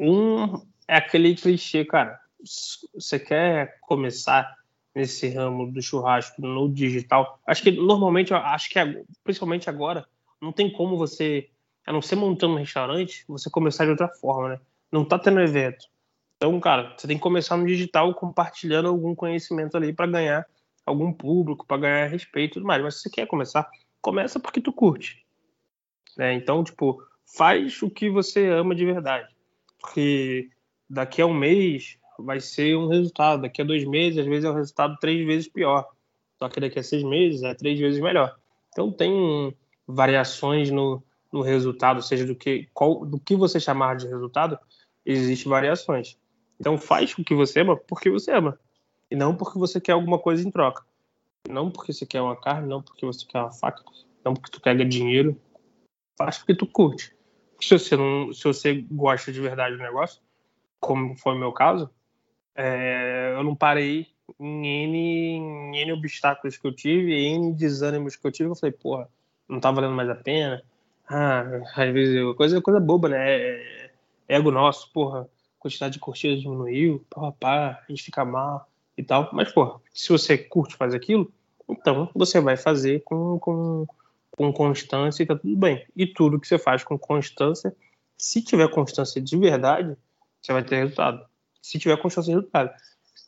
Um 0.00 0.54
é 0.88 0.96
aquele 0.96 1.34
clichê, 1.36 1.84
cara. 1.84 2.18
Você 2.42 3.18
quer 3.18 3.78
começar 3.80 4.56
nesse 4.94 5.28
ramo 5.28 5.70
do 5.70 5.80
churrasco 5.80 6.40
no 6.42 6.72
digital? 6.72 7.40
Acho 7.46 7.62
que 7.62 7.70
normalmente, 7.70 8.34
acho 8.34 8.70
que 8.70 8.78
principalmente 9.24 9.70
agora, 9.70 10.06
não 10.40 10.52
tem 10.52 10.70
como 10.70 10.96
você, 10.96 11.48
a 11.86 11.92
não 11.92 12.02
ser 12.02 12.16
montando 12.16 12.54
um 12.54 12.58
restaurante, 12.58 13.24
você 13.28 13.48
começar 13.48 13.84
de 13.84 13.90
outra 13.90 14.08
forma, 14.08 14.50
né? 14.50 14.60
Não 14.90 15.04
tá 15.04 15.18
tendo 15.18 15.40
evento. 15.40 15.86
Então, 16.36 16.58
cara, 16.58 16.94
você 16.96 17.06
tem 17.06 17.16
que 17.16 17.22
começar 17.22 17.56
no 17.56 17.66
digital 17.66 18.12
compartilhando 18.14 18.88
algum 18.88 19.14
conhecimento 19.14 19.76
ali 19.76 19.92
para 19.92 20.06
ganhar 20.06 20.46
algum 20.84 21.12
público, 21.12 21.64
para 21.64 21.76
ganhar 21.76 22.06
respeito 22.06 22.52
e 22.52 22.54
tudo 22.54 22.66
mais. 22.66 22.82
Mas 22.82 22.96
se 22.96 23.02
você 23.02 23.10
quer 23.10 23.26
começar, 23.26 23.70
começa 24.00 24.40
porque 24.40 24.60
tu 24.60 24.72
curte. 24.72 25.24
Né? 26.16 26.34
Então, 26.34 26.64
tipo, 26.64 27.02
faz 27.36 27.80
o 27.82 27.88
que 27.88 28.10
você 28.10 28.48
ama 28.48 28.74
de 28.74 28.84
verdade. 28.84 29.32
Porque 29.80 30.50
daqui 30.90 31.22
a 31.22 31.26
um 31.26 31.34
mês 31.34 31.96
vai 32.18 32.40
ser 32.40 32.76
um 32.76 32.88
resultado, 32.88 33.42
daqui 33.42 33.62
a 33.62 33.64
dois 33.64 33.84
meses, 33.84 34.18
às 34.18 34.26
vezes 34.26 34.44
é 34.44 34.50
um 34.50 34.54
resultado 34.54 34.96
três 35.00 35.26
vezes 35.26 35.48
pior. 35.48 35.88
Só 36.38 36.48
que 36.48 36.60
daqui 36.60 36.78
a 36.78 36.82
seis 36.82 37.02
meses 37.02 37.42
é 37.42 37.54
três 37.54 37.78
vezes 37.78 38.00
melhor. 38.00 38.36
Então 38.70 38.90
tem 38.90 39.56
variações 39.86 40.70
no, 40.70 41.02
no 41.32 41.40
resultado, 41.40 42.02
seja 42.02 42.26
do 42.26 42.34
que, 42.34 42.68
qual, 42.74 43.04
do 43.04 43.18
que 43.18 43.36
você 43.36 43.60
chamar 43.60 43.96
de 43.96 44.06
resultado, 44.06 44.58
existem 45.04 45.50
variações. 45.50 46.18
Então 46.58 46.78
faz 46.78 47.16
o 47.18 47.24
que 47.24 47.34
você 47.34 47.60
ama 47.60 47.76
porque 47.76 48.10
você 48.10 48.30
ama. 48.32 48.58
E 49.10 49.16
não 49.16 49.36
porque 49.36 49.58
você 49.58 49.80
quer 49.80 49.92
alguma 49.92 50.18
coisa 50.18 50.46
em 50.46 50.50
troca. 50.50 50.84
Não 51.48 51.70
porque 51.70 51.92
você 51.92 52.06
quer 52.06 52.20
uma 52.20 52.36
carne, 52.36 52.68
não 52.68 52.82
porque 52.82 53.04
você 53.04 53.26
quer 53.26 53.40
uma 53.40 53.50
faca, 53.50 53.82
não 54.24 54.32
porque 54.32 54.50
tu 54.50 54.60
quer 54.60 54.76
dinheiro. 54.86 55.38
Faz 56.16 56.38
porque 56.38 56.54
tu 56.54 56.66
curte. 56.66 57.14
Se 57.60 57.78
você, 57.78 57.96
não, 57.96 58.32
se 58.32 58.44
você 58.44 58.84
gosta 58.90 59.32
de 59.32 59.40
verdade 59.40 59.76
do 59.76 59.82
negócio, 59.82 60.20
como 60.80 61.16
foi 61.16 61.34
o 61.34 61.38
meu 61.38 61.52
caso, 61.52 61.90
é, 62.54 63.34
eu 63.36 63.42
não 63.42 63.54
parei 63.54 64.08
em 64.38 64.66
N, 64.84 64.98
em 64.98 65.76
N 65.82 65.92
obstáculos 65.92 66.56
que 66.56 66.66
eu 66.66 66.74
tive, 66.74 67.14
em 67.14 67.52
desânimos 67.52 68.16
que 68.16 68.26
eu 68.26 68.32
tive. 68.32 68.50
Eu 68.50 68.56
falei, 68.56 68.72
porra, 68.72 69.08
não 69.48 69.60
tá 69.60 69.70
valendo 69.70 69.94
mais 69.94 70.08
a 70.08 70.14
pena. 70.14 70.62
Ah, 71.08 71.44
às 71.74 71.92
vezes, 71.92 72.34
coisa, 72.36 72.60
coisa 72.60 72.80
boba, 72.80 73.08
né? 73.08 73.32
É, 73.32 73.90
é 74.28 74.36
ego 74.36 74.50
nosso, 74.50 74.90
porra, 74.92 75.28
quantidade 75.58 75.94
de 75.94 75.98
curtidas 75.98 76.40
diminuiu, 76.40 77.04
pá, 77.10 77.32
pá, 77.32 77.82
a 77.82 77.84
gente 77.88 78.02
fica 78.02 78.24
mal 78.24 78.68
e 78.96 79.02
tal. 79.02 79.28
Mas, 79.32 79.52
pô, 79.52 79.80
se 79.92 80.08
você 80.08 80.38
curte 80.38 80.76
fazer 80.76 80.96
aquilo, 80.96 81.30
então 81.68 82.10
você 82.14 82.40
vai 82.40 82.56
fazer 82.56 83.02
com, 83.04 83.38
com, 83.38 83.86
com 84.30 84.52
constância 84.52 85.22
e 85.22 85.26
tá 85.26 85.36
tudo 85.36 85.56
bem. 85.56 85.86
E 85.96 86.06
tudo 86.06 86.40
que 86.40 86.46
você 86.46 86.58
faz 86.58 86.82
com 86.82 86.98
constância, 86.98 87.74
se 88.16 88.42
tiver 88.42 88.68
constância 88.68 89.20
de 89.20 89.36
verdade, 89.36 89.96
você 90.40 90.52
vai 90.52 90.64
ter 90.64 90.76
resultado. 90.76 91.24
Se 91.62 91.78
tiver 91.78 91.96
constância 91.96 92.30
de 92.30 92.36
resultado. 92.36 92.70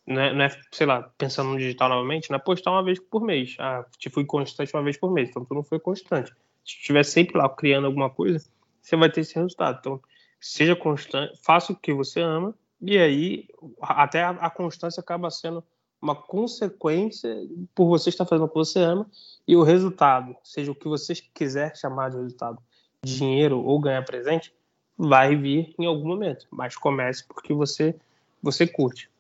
Não 0.07 0.20
é, 0.20 0.35
não 0.35 0.45
é, 0.45 0.51
sei 0.70 0.87
lá, 0.87 1.11
pensando 1.16 1.51
no 1.51 1.59
digital 1.59 1.89
novamente, 1.89 2.28
não 2.28 2.37
é 2.37 2.39
postar 2.39 2.72
uma 2.72 2.85
vez 2.85 2.99
por 2.99 3.22
mês. 3.22 3.57
Ah, 3.59 3.87
te 3.97 4.11
fui 4.11 4.26
constante 4.26 4.74
uma 4.74 4.82
vez 4.82 4.99
por 4.99 5.11
mês, 5.11 5.30
então 5.30 5.45
tu 5.45 5.55
não 5.55 5.62
foi 5.62 5.80
constante. 5.80 6.30
Se 6.64 6.76
estiver 6.76 7.05
sempre 7.05 7.39
lá 7.39 7.49
criando 7.49 7.87
alguma 7.87 8.11
coisa, 8.11 8.45
você 8.82 8.97
vai 8.97 9.11
ter 9.11 9.22
esse 9.22 9.35
resultado. 9.35 9.78
Então, 9.80 10.01
seja 10.39 10.76
constante, 10.76 11.39
faça 11.43 11.72
o 11.72 11.76
que 11.76 11.93
você 11.93 12.20
ama 12.20 12.55
e 12.82 12.99
aí 12.99 13.49
até 13.80 14.22
a, 14.22 14.30
a 14.30 14.51
constância 14.51 15.01
acaba 15.01 15.30
sendo 15.30 15.64
uma 16.03 16.14
consequência 16.14 17.35
por 17.74 17.87
você 17.87 18.11
estar 18.11 18.26
fazendo 18.26 18.45
o 18.45 18.49
que 18.49 18.57
você 18.57 18.78
ama 18.78 19.11
e 19.49 19.57
o 19.57 19.62
resultado, 19.62 20.37
seja 20.45 20.70
o 20.70 20.74
que 20.74 20.87
você 20.87 21.14
quiser 21.32 21.74
chamar 21.76 22.11
de 22.11 22.18
resultado, 22.18 22.59
dinheiro 23.03 23.59
ou 23.59 23.80
ganhar 23.80 24.05
presente, 24.05 24.53
vai 24.99 25.35
vir 25.35 25.74
em 25.78 25.87
algum 25.87 26.07
momento. 26.07 26.47
Mas 26.51 26.76
comece 26.76 27.24
porque 27.26 27.55
você 27.55 27.97
você 28.45 28.66
curte. 28.66 29.11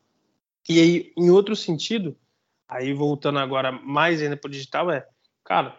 E 0.68 0.80
aí, 0.80 1.12
em 1.16 1.30
outro 1.30 1.56
sentido, 1.56 2.16
aí 2.68 2.92
voltando 2.92 3.38
agora 3.38 3.72
mais 3.72 4.20
ainda 4.20 4.36
para 4.36 4.48
o 4.48 4.50
digital, 4.50 4.90
é, 4.90 5.06
cara, 5.42 5.76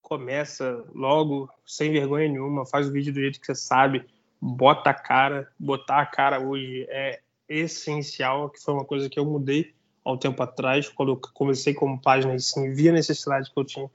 começa 0.00 0.84
logo, 0.94 1.48
sem 1.66 1.90
vergonha 1.90 2.28
nenhuma, 2.28 2.66
faz 2.66 2.88
o 2.88 2.92
vídeo 2.92 3.12
do 3.12 3.20
jeito 3.20 3.40
que 3.40 3.46
você 3.46 3.54
sabe, 3.54 4.04
bota 4.40 4.90
a 4.90 4.94
cara, 4.94 5.50
botar 5.58 6.02
a 6.02 6.06
cara 6.06 6.40
hoje 6.40 6.86
é 6.90 7.20
essencial, 7.48 8.50
que 8.50 8.60
foi 8.60 8.74
uma 8.74 8.84
coisa 8.84 9.08
que 9.08 9.18
eu 9.18 9.24
mudei 9.24 9.74
há 10.04 10.12
um 10.12 10.18
tempo 10.18 10.42
atrás, 10.42 10.88
quando 10.88 11.12
eu 11.12 11.20
comecei 11.34 11.72
como 11.72 12.00
página 12.00 12.34
e 12.34 12.40
sim, 12.40 12.72
via 12.72 12.90
a 12.90 12.94
necessidade 12.94 13.50
que 13.50 13.58
eu 13.58 13.64
tinha 13.64 13.90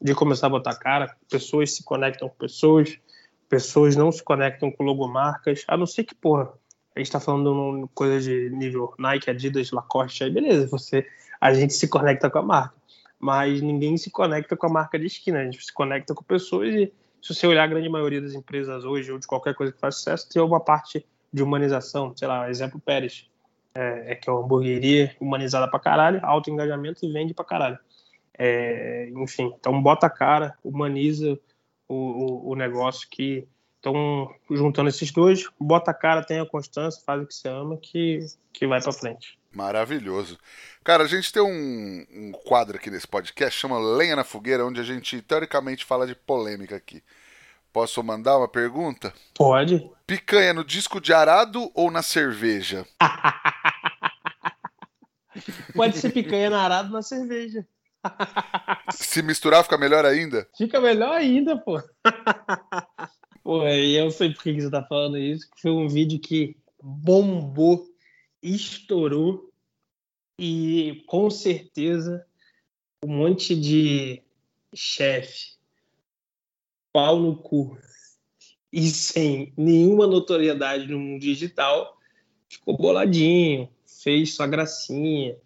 de 0.00 0.14
começar 0.14 0.48
a 0.48 0.50
botar 0.50 0.72
a 0.72 0.78
cara, 0.78 1.16
pessoas 1.30 1.74
se 1.74 1.84
conectam 1.84 2.28
com 2.28 2.36
pessoas, 2.36 2.98
pessoas 3.48 3.96
não 3.96 4.10
se 4.10 4.22
conectam 4.22 4.70
com 4.70 4.84
logomarcas, 4.84 5.64
a 5.68 5.76
não 5.76 5.86
ser 5.86 6.04
que, 6.04 6.14
porra, 6.14 6.52
a 6.94 7.00
gente 7.00 7.10
tá 7.10 7.18
falando 7.18 7.82
de 7.82 7.88
coisa 7.94 8.20
de 8.20 8.50
nível 8.50 8.94
Nike, 8.98 9.30
Adidas, 9.30 9.70
Lacoste, 9.72 10.24
aí 10.24 10.30
beleza, 10.30 10.66
você, 10.68 11.06
a 11.40 11.52
gente 11.52 11.74
se 11.74 11.88
conecta 11.88 12.30
com 12.30 12.38
a 12.38 12.42
marca. 12.42 12.74
Mas 13.18 13.60
ninguém 13.60 13.96
se 13.96 14.10
conecta 14.10 14.56
com 14.56 14.66
a 14.66 14.70
marca 14.70 14.98
de 14.98 15.06
esquina, 15.06 15.40
a 15.40 15.44
gente 15.44 15.64
se 15.64 15.72
conecta 15.72 16.14
com 16.14 16.22
pessoas 16.22 16.74
e 16.74 16.92
se 17.22 17.34
você 17.34 17.46
olhar 17.46 17.64
a 17.64 17.66
grande 17.66 17.88
maioria 17.88 18.20
das 18.20 18.34
empresas 18.34 18.84
hoje, 18.84 19.10
ou 19.10 19.18
de 19.18 19.26
qualquer 19.26 19.54
coisa 19.54 19.72
que 19.72 19.80
faz 19.80 19.96
sucesso, 19.96 20.28
tem 20.28 20.42
uma 20.42 20.60
parte 20.60 21.06
de 21.32 21.42
humanização, 21.42 22.14
sei 22.14 22.28
lá, 22.28 22.50
exemplo 22.50 22.78
Pérez, 22.78 23.26
é, 23.74 24.12
é 24.12 24.14
que 24.14 24.28
é 24.28 24.32
uma 24.32 24.44
hamburgueria 24.44 25.16
humanizada 25.18 25.66
pra 25.68 25.80
caralho, 25.80 26.20
alto 26.22 26.50
engajamento 26.50 27.04
e 27.04 27.10
vende 27.10 27.32
pra 27.32 27.44
caralho. 27.44 27.78
É, 28.38 29.08
enfim, 29.16 29.52
então 29.58 29.82
bota 29.82 30.06
a 30.06 30.10
cara, 30.10 30.56
humaniza 30.62 31.38
o, 31.88 31.94
o, 31.94 32.50
o 32.50 32.54
negócio 32.54 33.08
que 33.10 33.48
então, 33.84 34.34
juntando 34.50 34.88
esses 34.88 35.12
dois, 35.12 35.46
bota 35.60 35.90
a 35.90 35.94
cara, 35.94 36.24
tenha 36.24 36.46
constância, 36.46 37.02
faz 37.04 37.22
o 37.22 37.26
que 37.26 37.34
você 37.34 37.48
ama, 37.48 37.76
que, 37.76 38.20
que 38.50 38.66
vai 38.66 38.80
para 38.80 38.92
frente. 38.92 39.38
Maravilhoso. 39.52 40.38
Cara, 40.82 41.04
a 41.04 41.06
gente 41.06 41.30
tem 41.30 41.42
um, 41.42 42.06
um, 42.10 42.32
quadro 42.32 42.78
aqui 42.78 42.90
nesse 42.90 43.06
podcast, 43.06 43.60
chama 43.60 43.78
Lenha 43.78 44.16
na 44.16 44.24
Fogueira, 44.24 44.64
onde 44.64 44.80
a 44.80 44.82
gente, 44.82 45.20
teoricamente, 45.20 45.84
fala 45.84 46.06
de 46.06 46.14
polêmica 46.14 46.74
aqui. 46.74 47.02
Posso 47.74 48.02
mandar 48.02 48.38
uma 48.38 48.48
pergunta? 48.48 49.12
Pode. 49.34 49.86
Picanha 50.06 50.54
no 50.54 50.64
disco 50.64 50.98
de 50.98 51.12
arado 51.12 51.70
ou 51.74 51.90
na 51.90 52.00
cerveja? 52.00 52.86
Pode 55.76 55.98
ser 55.98 56.10
picanha 56.10 56.48
na 56.48 56.62
arado 56.62 56.88
ou 56.88 56.94
na 56.94 57.02
cerveja. 57.02 57.66
Se 58.90 59.22
misturar, 59.22 59.62
fica 59.62 59.76
melhor 59.76 60.06
ainda? 60.06 60.48
Fica 60.56 60.80
melhor 60.80 61.12
ainda, 61.12 61.58
pô. 61.58 61.82
Pô, 63.44 63.62
eu 63.68 64.10
sei 64.10 64.32
por 64.32 64.42
que 64.42 64.58
você 64.58 64.70
tá 64.70 64.82
falando 64.82 65.18
isso, 65.18 65.50
que 65.50 65.60
foi 65.60 65.70
um 65.70 65.86
vídeo 65.86 66.18
que 66.18 66.56
bombou, 66.82 67.86
estourou 68.42 69.52
e 70.38 71.04
com 71.06 71.28
certeza 71.28 72.26
um 73.04 73.18
monte 73.18 73.54
de 73.54 74.22
chefe, 74.74 75.58
pau 76.90 77.20
no 77.20 77.36
cu 77.36 77.76
e 78.72 78.88
sem 78.88 79.52
nenhuma 79.58 80.06
notoriedade 80.06 80.86
no 80.86 80.98
mundo 80.98 81.20
digital, 81.20 81.98
ficou 82.48 82.78
boladinho, 82.78 83.68
fez 83.86 84.34
sua 84.34 84.46
gracinha, 84.46 85.36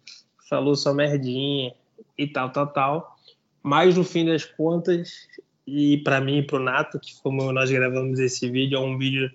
falou 0.49 0.73
sua 0.73 0.93
merdinha 0.93 1.75
e 2.17 2.25
tal, 2.25 2.49
tal, 2.49 2.67
tal. 2.67 3.19
Mas 3.61 3.97
no 3.97 4.05
fim 4.05 4.25
das 4.25 4.45
contas, 4.45 5.27
e 5.69 5.97
para 6.03 6.19
mim 6.19 6.39
e 6.39 6.43
para 6.43 6.57
o 6.57 6.59
Nato, 6.59 6.99
que 6.99 7.13
como 7.21 7.51
nós 7.51 7.69
gravamos 7.69 8.19
esse 8.19 8.49
vídeo, 8.49 8.77
é 8.77 8.79
um 8.79 8.97
vídeo 8.97 9.29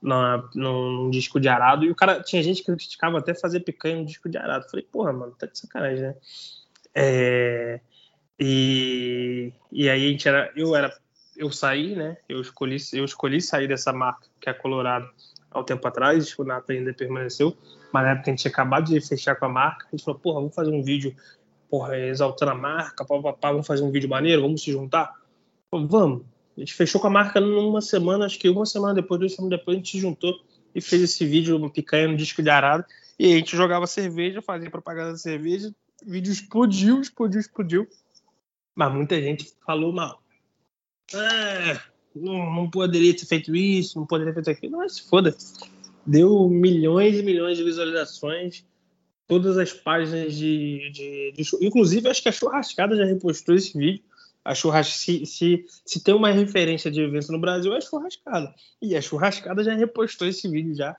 na, 0.00 0.48
num, 0.54 1.10
disco 1.10 1.40
de 1.40 1.48
arado, 1.48 1.84
e 1.84 1.90
o 1.90 1.94
cara, 1.94 2.22
tinha 2.22 2.42
gente 2.42 2.62
que 2.62 2.70
criticava 2.70 3.18
até 3.18 3.34
fazer 3.34 3.60
picanha 3.60 3.96
no 3.96 4.04
disco 4.04 4.28
de 4.28 4.36
arado. 4.36 4.68
falei, 4.70 4.86
porra, 4.90 5.12
mano, 5.12 5.32
tá 5.32 5.46
de 5.46 5.58
sacanagem, 5.58 6.02
né? 6.02 6.14
É, 6.94 7.80
e, 8.38 9.52
e 9.72 9.88
aí 9.88 10.06
a 10.06 10.10
gente 10.10 10.28
era, 10.28 10.52
eu 10.54 10.76
era, 10.76 10.94
eu 11.36 11.50
saí, 11.50 11.96
né? 11.96 12.16
Eu 12.28 12.40
escolhi, 12.40 12.76
eu 12.92 13.04
escolhi 13.04 13.40
sair 13.40 13.66
dessa 13.66 13.92
marca, 13.92 14.26
que 14.40 14.50
é 14.50 14.52
Colorado, 14.52 15.08
há 15.50 15.60
um 15.60 15.64
tempo 15.64 15.86
atrás, 15.88 16.38
o 16.38 16.44
Nato 16.44 16.72
ainda 16.72 16.92
permaneceu, 16.92 17.56
mas 17.92 18.04
na 18.04 18.10
época 18.10 18.28
a 18.28 18.32
gente 18.32 18.42
tinha 18.42 18.52
acabado 18.52 18.86
de 18.86 19.00
fechar 19.00 19.36
com 19.36 19.46
a 19.46 19.48
marca, 19.48 19.86
a 19.86 19.90
gente 19.96 20.04
falou, 20.04 20.20
porra, 20.20 20.40
vamos 20.40 20.54
fazer 20.54 20.70
um 20.70 20.82
vídeo, 20.82 21.14
porra, 21.70 21.96
exaltando 21.96 22.52
a 22.52 22.54
marca, 22.54 23.04
vamos 23.40 23.66
fazer 23.66 23.82
um 23.82 23.90
vídeo 23.90 24.08
maneiro, 24.08 24.42
vamos 24.42 24.62
se 24.62 24.70
juntar? 24.70 25.23
Vamos. 25.82 26.22
A 26.56 26.60
gente 26.60 26.74
fechou 26.74 27.00
com 27.00 27.08
a 27.08 27.10
marca 27.10 27.40
numa 27.40 27.80
semana, 27.80 28.26
acho 28.26 28.38
que 28.38 28.48
uma 28.48 28.64
semana 28.64 28.94
depois, 28.94 29.18
duas 29.18 29.34
semanas 29.34 29.58
depois, 29.58 29.74
a 29.74 29.78
gente 29.78 29.90
se 29.90 29.98
juntou 29.98 30.34
e 30.74 30.80
fez 30.80 31.02
esse 31.02 31.24
vídeo, 31.26 31.56
uma 31.56 31.70
picanha 31.70 32.08
no 32.08 32.16
disco 32.16 32.42
de 32.42 32.50
arado. 32.50 32.84
E 33.18 33.32
a 33.32 33.36
gente 33.36 33.56
jogava 33.56 33.86
cerveja, 33.86 34.40
fazia 34.40 34.70
propaganda 34.70 35.12
de 35.12 35.20
cerveja, 35.20 35.74
o 36.04 36.10
vídeo 36.10 36.32
explodiu, 36.32 37.00
explodiu, 37.00 37.40
explodiu. 37.40 37.88
Mas 38.74 38.92
muita 38.92 39.20
gente 39.20 39.52
falou 39.64 39.92
mal. 39.92 40.22
Ah, 41.12 41.80
não, 42.14 42.52
não 42.52 42.70
poderia 42.70 43.14
ter 43.16 43.26
feito 43.26 43.54
isso, 43.54 43.98
não 43.98 44.06
poderia 44.06 44.32
ter 44.32 44.44
feito 44.44 44.58
aquilo. 44.58 44.78
Mas 44.78 44.98
foda. 44.98 45.36
Deu 46.06 46.48
milhões 46.48 47.18
e 47.18 47.22
milhões 47.22 47.56
de 47.56 47.64
visualizações. 47.64 48.64
Todas 49.26 49.56
as 49.56 49.72
páginas 49.72 50.34
de, 50.34 50.90
de, 50.90 51.32
de. 51.32 51.66
Inclusive, 51.66 52.08
acho 52.08 52.22
que 52.22 52.28
a 52.28 52.32
Churrascada 52.32 52.94
já 52.94 53.04
repostou 53.04 53.54
esse 53.54 53.76
vídeo 53.76 54.04
a 54.44 54.54
churrasca, 54.54 54.94
se, 54.94 55.24
se, 55.24 55.64
se 55.86 56.04
tem 56.04 56.14
uma 56.14 56.30
referência 56.30 56.90
de 56.90 57.00
evento 57.00 57.32
no 57.32 57.38
Brasil, 57.38 57.72
é 57.72 57.78
a 57.78 57.80
churrascada. 57.80 58.54
E 58.80 58.94
a 58.94 59.00
churrascada 59.00 59.64
já 59.64 59.74
repostou 59.74 60.28
esse 60.28 60.46
vídeo 60.48 60.74
já. 60.74 60.94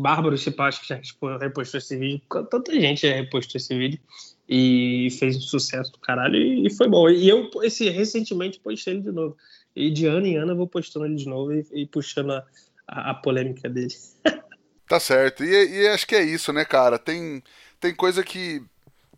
Bárbaro 0.00 0.38
Cipacho 0.38 0.80
já 0.86 0.98
repostou 1.38 1.78
esse 1.78 1.96
vídeo. 1.96 2.22
Tanta 2.48 2.72
gente 2.72 3.06
já 3.06 3.14
repostou 3.14 3.58
esse 3.58 3.76
vídeo. 3.76 3.98
E 4.48 5.08
fez 5.18 5.36
um 5.36 5.40
sucesso 5.40 5.90
do 5.92 5.98
caralho. 5.98 6.36
E, 6.36 6.66
e 6.66 6.70
foi 6.70 6.88
bom. 6.88 7.10
E 7.10 7.28
eu, 7.28 7.50
esse, 7.64 7.90
recentemente, 7.90 8.60
postei 8.60 8.94
ele 8.94 9.02
de 9.02 9.10
novo. 9.10 9.36
E 9.74 9.90
de 9.90 10.06
ano 10.06 10.26
em 10.26 10.36
ano 10.36 10.52
eu 10.52 10.56
vou 10.56 10.68
postando 10.68 11.06
ele 11.06 11.16
de 11.16 11.28
novo 11.28 11.52
e, 11.52 11.66
e 11.72 11.86
puxando 11.86 12.32
a, 12.32 12.46
a, 12.86 13.10
a, 13.10 13.14
polêmica 13.14 13.68
dele. 13.68 13.92
tá 14.88 15.00
certo. 15.00 15.44
E, 15.44 15.82
e 15.82 15.88
acho 15.88 16.06
que 16.06 16.14
é 16.14 16.22
isso, 16.22 16.52
né, 16.52 16.64
cara? 16.64 16.98
Tem, 16.98 17.42
tem 17.80 17.92
coisa 17.92 18.22
que, 18.22 18.62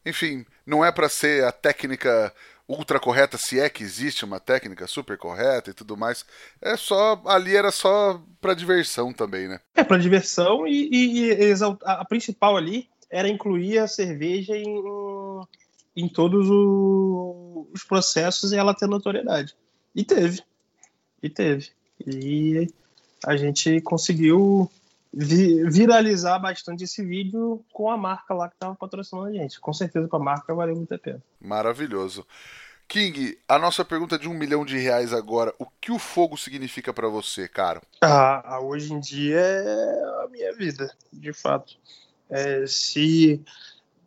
enfim, 0.05 0.47
não 0.67 0.83
é 0.83 0.91
para 0.91 1.09
ser 1.09 1.45
a 1.45 1.53
técnica 1.53 2.35
ultra 2.69 3.01
correta, 3.01 3.39
se 3.39 3.59
é 3.59 3.69
que 3.69 3.83
existe 3.83 4.25
uma 4.25 4.39
técnica 4.39 4.87
super 4.87 5.17
correta 5.17 5.71
e 5.71 5.75
tudo 5.75 5.97
mais. 5.97 6.25
É 6.61 6.77
só. 6.77 7.21
Ali 7.25 7.57
era 7.57 7.71
só 7.71 8.23
para 8.41 8.55
diversão 8.55 9.13
também, 9.13 9.49
né? 9.49 9.59
É, 9.75 9.83
para 9.83 9.97
diversão 9.97 10.67
e, 10.67 10.89
e, 10.93 11.33
e 11.33 11.55
a 11.83 12.05
principal 12.05 12.57
ali 12.57 12.89
era 13.11 13.29
incluir 13.29 13.79
a 13.79 13.89
cerveja 13.89 14.55
em, 14.55 14.83
em 15.97 16.09
todos 16.09 16.47
os 16.51 17.83
processos 17.85 18.53
e 18.53 18.57
ela 18.57 18.75
ter 18.75 18.87
notoriedade. 18.87 19.57
E 19.95 20.05
teve. 20.05 20.43
E 21.23 21.31
teve. 21.31 21.71
E 22.07 22.69
a 23.25 23.37
gente 23.37 23.81
conseguiu 23.81 24.71
viralizar 25.13 26.39
bastante 26.39 26.85
esse 26.85 27.05
vídeo 27.05 27.65
com 27.73 27.91
a 27.91 27.97
marca 27.97 28.35
lá 28.35 28.49
que 28.49 28.55
estava 28.55 28.75
patrocinando 28.75 29.29
a 29.29 29.33
gente. 29.33 29.61
Com 29.61 29.73
certeza 29.73 30.09
com 30.09 30.17
a 30.17 30.21
marca 30.21 30.55
valeu 30.55 30.77
muito 30.77 30.95
a 30.95 30.99
pena. 30.99 31.23
Maravilhoso. 31.41 32.27
King, 32.89 33.39
a 33.47 33.59
nossa 33.59 33.85
pergunta 33.85 34.19
de 34.19 34.27
um 34.29 34.33
milhão 34.33 34.65
de 34.65 34.79
reais 34.79 35.13
agora. 35.13 35.55
O 35.59 35.67
que 35.79 35.93
o 35.93 35.99
fogo 35.99 36.39
significa 36.39 36.93
para 36.93 37.07
você, 37.07 37.47
cara? 37.47 37.83
Ah, 38.01 38.59
hoje 38.63 38.95
em 38.95 38.99
dia 38.99 39.39
é 39.39 40.25
a 40.25 40.29
minha 40.31 40.55
vida, 40.55 40.91
de 41.13 41.33
fato. 41.35 41.77
É, 42.31 42.67
se, 42.67 43.43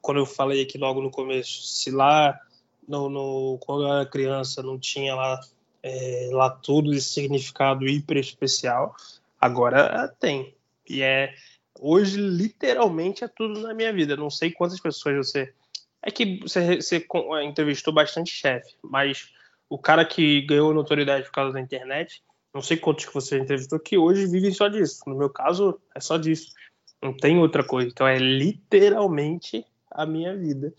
quando 0.02 0.18
eu 0.18 0.26
falei 0.26 0.64
aqui 0.64 0.80
logo 0.80 1.00
no 1.00 1.12
começo, 1.12 1.62
se 1.62 1.92
lá, 1.92 2.40
no, 2.88 3.08
no 3.08 3.60
quando 3.60 3.84
eu 3.84 3.94
era 3.94 4.06
criança, 4.06 4.64
não 4.64 4.80
tinha 4.80 5.14
lá, 5.14 5.40
é, 5.84 6.30
lá 6.32 6.50
todo 6.50 6.92
esse 6.92 7.10
significado 7.10 7.88
hiper 7.88 8.18
especial, 8.18 8.96
agora 9.40 10.08
tem. 10.20 10.56
E 10.92 11.02
é 11.02 11.34
hoje 11.80 12.18
literalmente 12.18 13.24
é 13.24 13.28
tudo 13.28 13.62
na 13.62 13.74
minha 13.74 13.94
vida. 13.94 14.16
Não 14.16 14.30
sei 14.30 14.52
quantas 14.52 14.80
pessoas 14.80 15.28
você 15.28 15.54
é 16.04 16.10
que 16.10 16.40
você, 16.42 16.78
você 16.78 16.98
é, 16.98 17.44
entrevistou 17.44 17.94
bastante 17.94 18.32
chefe, 18.32 18.76
mas 18.84 19.32
o 19.70 19.78
cara 19.78 20.04
que 20.04 20.42
ganhou 20.42 20.74
notoriedade 20.74 21.26
por 21.26 21.32
causa 21.32 21.54
da 21.54 21.62
internet, 21.62 22.24
não 22.54 22.62
sei 22.62 22.76
quantos 22.76 23.06
que 23.06 23.14
você 23.14 23.38
entrevistou 23.38 23.80
que 23.80 23.98
hoje 23.98 24.28
vivem 24.28 24.52
só 24.52 24.68
disso. 24.68 25.02
No 25.08 25.16
meu 25.16 25.30
caso, 25.30 25.80
é 25.96 26.00
só 26.00 26.18
disso. 26.18 26.54
Não 27.02 27.16
tem 27.16 27.38
outra 27.38 27.64
coisa. 27.64 27.90
Então 27.90 28.08
é 28.08 28.18
literalmente 28.18 29.66
a 29.90 30.06
minha 30.06 30.36
vida. 30.36 30.74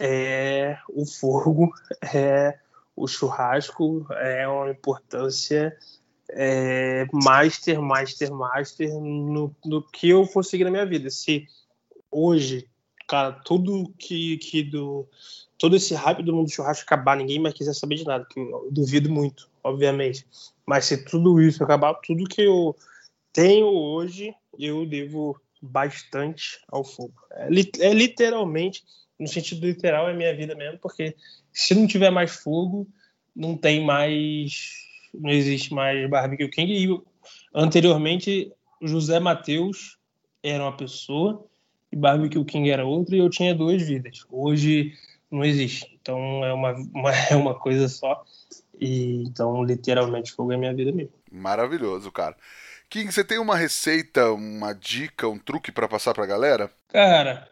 É 0.00 0.78
o 0.88 1.06
fogo, 1.06 1.72
é 2.14 2.58
o 2.96 3.06
churrasco, 3.06 4.06
é 4.10 4.48
uma 4.48 4.70
importância 4.70 5.76
é, 6.34 7.06
master, 7.12 7.80
master, 7.80 8.32
master 8.32 8.92
no, 8.94 9.54
no 9.64 9.82
que 9.82 10.08
eu 10.08 10.24
for 10.26 10.44
seguir 10.44 10.64
na 10.64 10.70
minha 10.70 10.86
vida. 10.86 11.10
Se 11.10 11.46
hoje, 12.10 12.68
cara, 13.08 13.32
tudo 13.32 13.92
que, 13.98 14.38
que 14.38 14.62
do. 14.62 15.06
Todo 15.58 15.76
esse 15.76 15.94
hype 15.94 16.24
do 16.24 16.34
mundo 16.34 16.46
do 16.46 16.52
churrasco 16.52 16.84
acabar, 16.84 17.16
ninguém 17.16 17.38
mais 17.38 17.54
quiser 17.54 17.74
saber 17.74 17.94
de 17.94 18.04
nada, 18.04 18.26
que 18.28 18.40
eu 18.40 18.68
duvido 18.70 19.08
muito, 19.08 19.48
obviamente. 19.62 20.26
Mas 20.66 20.86
se 20.86 21.04
tudo 21.04 21.40
isso 21.40 21.62
acabar, 21.62 21.94
tudo 21.94 22.28
que 22.28 22.42
eu 22.42 22.74
tenho 23.32 23.66
hoje, 23.66 24.34
eu 24.58 24.84
devo 24.84 25.40
bastante 25.60 26.60
ao 26.68 26.82
fogo. 26.82 27.14
É, 27.30 27.48
é 27.86 27.94
literalmente, 27.94 28.82
no 29.18 29.28
sentido 29.28 29.64
literal, 29.64 30.08
é 30.08 30.14
minha 30.14 30.34
vida 30.34 30.54
mesmo, 30.56 30.78
porque 30.80 31.14
se 31.52 31.74
não 31.74 31.86
tiver 31.86 32.10
mais 32.10 32.32
fogo, 32.32 32.88
não 33.34 33.56
tem 33.56 33.84
mais. 33.84 34.82
Não 35.14 35.30
existe 35.30 35.72
mais 35.72 36.08
Barbecue 36.08 36.48
King. 36.48 36.72
E 36.72 37.00
anteriormente, 37.54 38.52
José 38.80 39.20
Mateus 39.20 39.98
era 40.42 40.62
uma 40.62 40.76
pessoa 40.76 41.46
e 41.92 41.96
Barbecue 41.96 42.44
King 42.44 42.70
era 42.70 42.86
outra, 42.86 43.14
e 43.14 43.18
eu 43.18 43.28
tinha 43.28 43.54
duas 43.54 43.82
vidas. 43.82 44.24
Hoje 44.30 44.94
não 45.30 45.44
existe. 45.44 45.98
Então 46.00 46.44
é 46.44 46.52
uma, 46.52 46.72
uma 46.94 47.10
é 47.30 47.36
uma 47.36 47.54
coisa 47.58 47.88
só. 47.88 48.24
E 48.80 49.22
então, 49.24 49.62
literalmente, 49.62 50.32
fogo 50.32 50.52
é 50.52 50.56
minha 50.56 50.74
vida 50.74 50.90
mesmo. 50.90 51.12
Maravilhoso, 51.30 52.10
cara. 52.10 52.36
King, 52.88 53.10
você 53.10 53.24
tem 53.24 53.38
uma 53.38 53.56
receita, 53.56 54.32
uma 54.32 54.72
dica, 54.74 55.28
um 55.28 55.38
truque 55.38 55.70
para 55.70 55.88
passar 55.88 56.12
pra 56.12 56.26
galera? 56.26 56.70
Cara, 56.88 57.48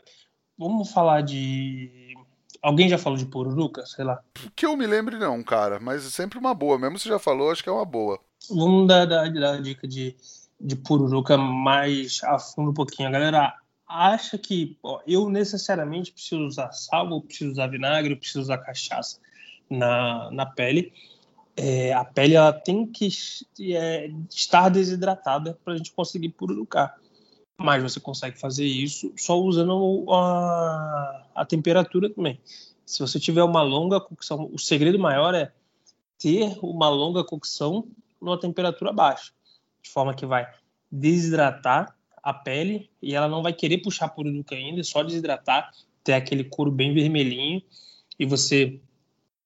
vamos 0.59 0.91
falar 0.91 1.23
de. 1.23 2.15
Alguém 2.63 2.89
já 2.89 2.99
falou 2.99 3.19
de 3.19 3.25
pururuca? 3.25 3.87
Sei 3.87 4.05
lá. 4.05 4.21
Que 4.55 4.67
eu 4.67 4.77
me 4.77 4.87
lembre, 4.87 5.19
não, 5.19 5.43
cara. 5.43 5.81
Mas 5.81 6.07
é 6.07 6.11
sempre 6.11 6.39
uma 6.39 6.55
boa. 6.55 6.79
Mesmo 6.79 6.99
se 6.99 7.09
já 7.09 7.19
falou, 7.19 7.51
acho 7.51 7.63
que 7.63 7.69
é 7.69 7.73
uma 7.73 7.85
boa. 7.85 8.21
Vamos 8.49 8.87
dar, 8.87 9.07
dar, 9.07 9.33
dar 9.33 9.55
a 9.55 9.61
dica 9.61 9.89
de, 9.89 10.15
de 10.61 10.77
pururuca 10.77 11.39
mais 11.39 12.23
a 12.25 12.39
fundo 12.39 12.71
um 12.71 12.75
pouquinho. 12.75 13.09
A 13.09 13.13
galera 13.13 13.55
acha 13.89 14.39
que 14.39 14.77
ó, 14.83 15.01
eu 15.07 15.29
necessariamente 15.29 16.13
preciso 16.13 16.43
usar 16.43 16.71
sal, 16.73 17.09
ou 17.11 17.23
preciso 17.23 17.53
usar 17.53 17.67
vinagre, 17.67 18.13
ou 18.13 18.19
preciso 18.19 18.41
usar 18.41 18.59
cachaça 18.59 19.19
na, 19.69 20.31
na 20.31 20.47
pele. 20.47 20.93
É, 21.57 21.93
a 21.93 22.05
pele 22.05 22.35
ela 22.35 22.53
tem 22.53 22.87
que 22.87 23.09
é, 23.61 24.11
estar 24.31 24.69
desidratada 24.69 25.59
para 25.65 25.75
a 25.75 25.77
gente 25.77 25.93
conseguir 25.93 26.31
pururucar. 26.31 26.97
Mas 27.63 27.83
você 27.83 28.01
consegue 28.01 28.39
fazer 28.39 28.65
isso 28.65 29.13
só 29.17 29.39
usando 29.39 30.07
a, 30.11 31.27
a 31.35 31.45
temperatura 31.45 32.09
também. 32.09 32.41
Se 32.87 33.01
você 33.01 33.21
tiver 33.21 33.45
uma 33.45 33.63
longa 33.63 34.01
cocção, 34.01 34.51
o 34.53 34.59
segredo 34.59 34.99
maior 34.99 35.35
é 35.35 35.53
ter 36.19 36.59
uma 36.63 36.89
longa 36.89 37.23
cocção 37.23 37.87
numa 38.21 38.39
temperatura 38.39 38.93
baixa, 38.93 39.33
de 39.83 39.91
forma 39.91 40.15
que 40.15 40.27
vai 40.27 40.47
desidratar 40.91 41.95
a 42.23 42.35
pele 42.35 42.91
e 43.01 43.15
ela 43.15 43.29
não 43.29 43.43
vai 43.43 43.53
querer 43.53 43.79
puxar 43.79 44.09
pururuca 44.09 44.55
ainda, 44.55 44.81
é 44.81 44.85
só 44.85 45.03
desidratar, 45.03 45.71
ter 46.03 46.15
aquele 46.15 46.45
couro 46.45 46.71
bem 46.71 46.93
vermelhinho 46.93 47.63
e 48.19 48.27
você, 48.27 48.81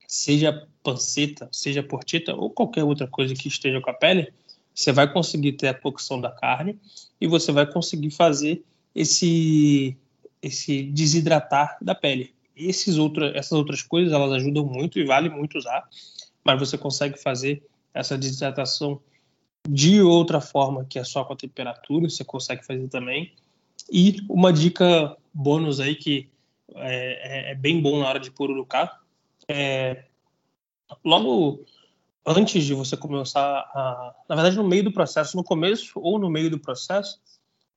seja 0.06 0.66
panceta, 0.82 1.48
seja 1.52 1.82
portita 1.82 2.34
ou 2.34 2.50
qualquer 2.50 2.84
outra 2.84 3.06
coisa 3.06 3.34
que 3.34 3.48
esteja 3.48 3.80
com 3.80 3.90
a 3.90 3.94
pele, 3.94 4.32
você 4.75 4.93
vai 4.93 5.11
conseguir 5.11 5.53
ter 5.53 5.68
a 5.68 5.75
cocção 5.75 6.20
da 6.20 6.31
carne 6.31 6.79
e 7.20 7.27
você 7.27 7.53
vai 7.53 7.70
conseguir 7.70 8.11
fazer 8.11 8.64
esse 8.95 9.97
esse 10.43 10.83
desidratar 10.83 11.79
da 11.81 11.95
pele. 11.95 12.35
Esses 12.55 12.99
outra, 12.99 13.37
essas 13.37 13.53
outras 13.53 13.83
coisas 13.83 14.12
elas 14.12 14.33
ajudam 14.33 14.66
muito 14.66 14.99
e 14.99 15.05
vale 15.05 15.31
muito 15.31 15.57
usar, 15.57 15.89
mas 16.45 16.59
você 16.59 16.77
consegue 16.77 17.18
fazer 17.18 17.62
essa 17.95 18.18
desidratação 18.18 19.01
de 19.66 20.03
outra 20.03 20.43
forma 20.43 20.85
que 20.85 20.99
é 20.99 21.05
só 21.05 21.25
com 21.25 21.33
a 21.33 21.37
temperatura, 21.37 22.11
você 22.11 22.22
consegue 22.22 22.64
fazer 22.64 22.89
também. 22.89 23.33
E 23.91 24.18
uma 24.29 24.53
dica 24.53 25.16
bônus 25.33 25.81
aí 25.81 25.95
que 25.95 26.29
é, 26.75 27.49
é, 27.49 27.53
é 27.53 27.55
bem 27.55 27.81
bom 27.81 27.99
na 27.99 28.09
hora 28.09 28.20
de 28.20 28.31
pururucar 28.31 29.01
é 29.49 30.05
logo 31.05 31.64
antes 32.27 32.64
de 32.64 32.75
você 32.75 32.97
começar 32.97 33.43
a, 33.43 34.14
na 34.29 34.35
verdade 34.35 34.57
no 34.57 34.64
meio 34.64 34.85
do 34.85 34.93
processo, 34.93 35.37
no 35.37 35.45
começo 35.45 36.01
ou 36.01 36.18
no 36.18 36.31
meio 36.31 36.51
do 36.51 36.59
processo, 36.59 37.20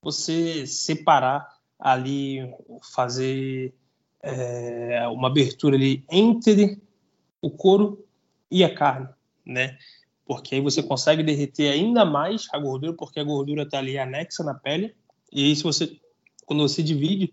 você 0.00 0.66
separar 0.66 1.58
ali, 1.78 2.52
fazer 2.92 3.74
é, 4.22 5.06
uma 5.08 5.28
abertura 5.28 5.76
ali 5.76 6.04
entre 6.10 6.80
o 7.40 7.50
couro 7.50 8.04
e 8.50 8.64
a 8.64 8.74
carne, 8.74 9.08
né? 9.44 9.78
porque 10.28 10.54
aí 10.54 10.60
você 10.60 10.82
consegue 10.82 11.22
derreter 11.22 11.72
ainda 11.72 12.04
mais 12.04 12.46
a 12.52 12.58
gordura, 12.58 12.92
porque 12.92 13.18
a 13.18 13.24
gordura 13.24 13.62
está 13.62 13.78
ali 13.78 13.98
anexa 13.98 14.44
na 14.44 14.52
pele. 14.52 14.94
E 15.32 15.46
aí, 15.46 15.56
se 15.56 15.62
você, 15.62 15.98
quando 16.44 16.68
você 16.68 16.82
divide, 16.82 17.32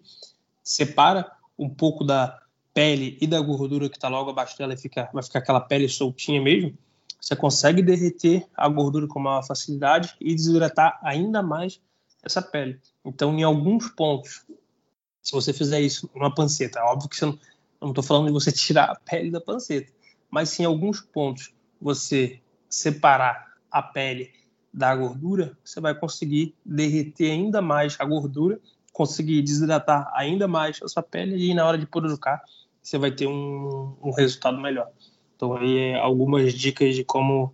separa 0.64 1.30
um 1.60 1.70
pouco 1.70 2.06
da 2.06 2.40
pele 2.74 3.18
e 3.20 3.28
da 3.28 3.42
gordura 3.42 3.90
que 3.90 3.98
está 3.98 4.08
logo 4.08 4.30
abaixo 4.30 4.58
dela, 4.58 4.74
e 4.74 4.78
fica, 4.78 5.10
vai 5.14 5.22
ficar 5.22 5.40
aquela 5.40 5.60
pele 5.60 5.90
soltinha 5.90 6.42
mesmo. 6.42 6.74
Você 7.20 7.36
consegue 7.36 7.82
derreter 7.82 8.46
a 8.56 8.68
gordura 8.68 9.08
com 9.08 9.20
maior 9.20 9.44
facilidade 9.44 10.16
e 10.20 10.34
desidratar 10.36 11.00
ainda 11.04 11.42
mais 11.42 11.82
essa 12.24 12.42
pele. 12.42 12.80
Então, 13.04 13.38
em 13.38 13.44
alguns 13.44 13.90
pontos, 13.90 14.46
se 15.22 15.32
você 15.32 15.52
fizer 15.52 15.82
isso 15.82 16.10
numa 16.14 16.34
panceta, 16.34 16.84
óbvio 16.84 17.10
que 17.10 17.16
você 17.16 17.26
não, 17.26 17.90
estou 17.90 18.04
falando 18.04 18.28
de 18.28 18.34
você 18.34 18.52
tirar 18.54 18.92
a 18.92 18.96
pele 18.96 19.32
da 19.32 19.42
panceta, 19.42 19.92
mas 20.30 20.50
se 20.50 20.62
em 20.62 20.66
alguns 20.66 21.02
pontos 21.02 21.54
você 21.82 22.40
separar 22.70 23.54
a 23.72 23.82
pele 23.82 24.32
da 24.74 24.96
gordura, 24.96 25.58
você 25.64 25.80
vai 25.80 25.96
conseguir 25.96 26.54
derreter 26.66 27.32
ainda 27.32 27.62
mais 27.62 27.96
a 28.00 28.06
gordura, 28.06 28.60
conseguir 28.92 29.42
desidratar 29.42 30.12
ainda 30.14 30.48
mais 30.48 30.80
a 30.84 30.88
sua 30.88 31.04
pele 31.04 31.38
e 31.38 31.54
na 31.54 31.66
hora 31.66 31.78
de 31.78 31.86
pururucar 31.86 32.42
você 32.82 32.98
vai 32.98 33.12
ter 33.12 33.28
um, 33.28 33.98
um 34.02 34.12
resultado 34.12 34.60
melhor. 34.60 34.92
Então 35.36 35.56
aí 35.56 35.78
é 35.78 36.00
algumas 36.00 36.54
dicas 36.54 36.96
de 36.96 37.04
como. 37.04 37.54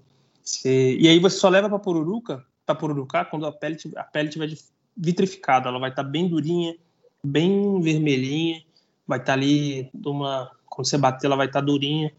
E 0.65 1.07
aí 1.07 1.19
você 1.19 1.37
só 1.37 1.49
leva 1.49 1.69
para 1.69 1.79
pururuca, 1.79 2.45
para 2.65 2.75
pururucar 2.75 3.29
quando 3.29 3.45
a 3.45 3.51
pele 3.51 3.77
a 3.95 4.03
pele 4.03 4.29
tiver 4.29 4.49
vitrificada, 4.95 5.69
ela 5.69 5.79
vai 5.79 5.89
estar 5.89 6.03
tá 6.03 6.09
bem 6.09 6.27
durinha, 6.27 6.75
bem 7.23 7.79
vermelhinha, 7.81 8.63
vai 9.07 9.19
estar 9.19 9.33
tá 9.33 9.39
ali 9.39 9.89
uma 10.05 10.51
quando 10.65 10.87
você 10.87 10.97
bater 10.97 11.27
ela 11.27 11.35
vai 11.35 11.47
estar 11.47 11.59
tá 11.59 11.65
durinha 11.65 12.11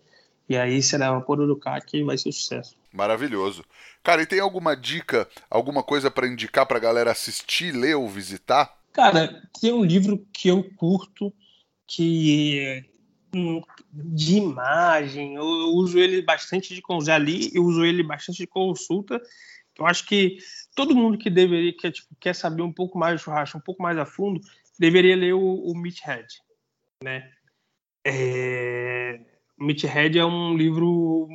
e 0.48 0.56
aí 0.56 0.82
você 0.82 0.98
leva 0.98 1.16
para 1.16 1.26
pururucar 1.26 1.84
que 1.84 2.02
vai 2.04 2.18
ser 2.18 2.32
sucesso. 2.32 2.76
Maravilhoso. 2.92 3.64
Cara, 4.02 4.22
e 4.22 4.26
tem 4.26 4.40
alguma 4.40 4.76
dica, 4.76 5.28
alguma 5.48 5.82
coisa 5.82 6.10
para 6.10 6.26
indicar 6.26 6.66
para 6.66 6.78
galera 6.78 7.10
assistir, 7.10 7.72
ler 7.72 7.94
ou 7.94 8.08
visitar? 8.08 8.76
Cara, 8.92 9.42
tem 9.58 9.72
um 9.72 9.84
livro 9.84 10.26
que 10.32 10.48
eu 10.48 10.62
curto 10.76 11.32
que 11.86 12.84
de 13.32 14.36
imagem, 14.36 15.36
eu 15.36 15.44
uso 15.44 15.98
ele 15.98 16.20
bastante 16.22 16.74
de 16.74 16.82
li, 17.18 17.50
eu 17.54 17.64
uso 17.64 17.84
ele 17.84 18.02
bastante 18.02 18.38
de 18.38 18.46
consulta. 18.46 19.20
Eu 19.78 19.86
acho 19.86 20.06
que 20.06 20.36
todo 20.74 20.94
mundo 20.94 21.16
que 21.16 21.30
deveria 21.30 21.72
que 21.72 21.90
tipo, 21.90 22.14
quer 22.20 22.34
saber 22.34 22.62
um 22.62 22.72
pouco 22.72 22.98
mais 22.98 23.20
do 23.20 23.24
churrasco, 23.24 23.56
um 23.56 23.62
pouco 23.62 23.82
mais 23.82 23.96
a 23.96 24.04
fundo, 24.04 24.40
deveria 24.78 25.16
ler 25.16 25.32
o, 25.32 25.40
o 25.40 25.74
Meathead, 25.74 26.26
né? 27.02 27.32
É, 28.04 29.20
Meathead 29.58 30.18
é 30.18 30.24
um 30.24 30.56
livro 30.56 31.26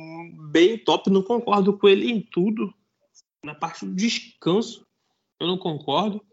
bem 0.50 0.78
top, 0.78 1.10
não 1.10 1.22
concordo 1.22 1.76
com 1.76 1.88
ele 1.88 2.10
em 2.10 2.20
tudo. 2.20 2.72
Na 3.44 3.54
parte 3.54 3.84
do 3.84 3.94
descanso, 3.94 4.86
eu 5.40 5.46
não 5.46 5.58
concordo. 5.58 6.24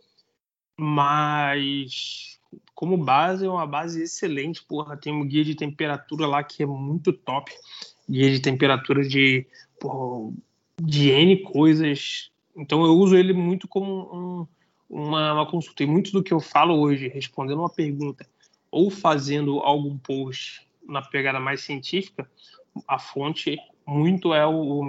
Mas 0.77 2.34
como 2.73 2.97
base, 2.97 3.45
é 3.45 3.49
uma 3.49 3.65
base 3.65 4.03
excelente, 4.03 4.63
porra. 4.63 4.97
Tem 4.97 5.13
um 5.13 5.25
guia 5.25 5.43
de 5.43 5.55
temperatura 5.55 6.27
lá 6.27 6.43
que 6.43 6.63
é 6.63 6.65
muito 6.65 7.13
top. 7.13 7.51
Guia 8.09 8.29
de 8.29 8.39
temperatura 8.39 9.07
de, 9.07 9.45
porra, 9.79 10.33
de 10.81 11.09
N 11.09 11.37
coisas. 11.43 12.31
Então 12.55 12.85
eu 12.85 12.93
uso 12.93 13.15
ele 13.15 13.33
muito 13.33 13.67
como 13.67 14.13
um, 14.13 14.47
uma, 14.89 15.33
uma 15.33 15.45
consulta. 15.45 15.83
E 15.83 15.87
muito 15.87 16.11
do 16.11 16.23
que 16.23 16.33
eu 16.33 16.39
falo 16.39 16.79
hoje, 16.79 17.07
respondendo 17.07 17.59
uma 17.59 17.69
pergunta 17.69 18.27
ou 18.71 18.89
fazendo 18.89 19.59
algum 19.59 19.97
post 19.97 20.67
na 20.87 21.01
pegada 21.01 21.39
mais 21.39 21.61
científica, 21.61 22.29
a 22.87 22.99
fonte 22.99 23.57
muito 23.87 24.33
é 24.33 24.45
o, 24.45 24.51
o. 24.51 24.83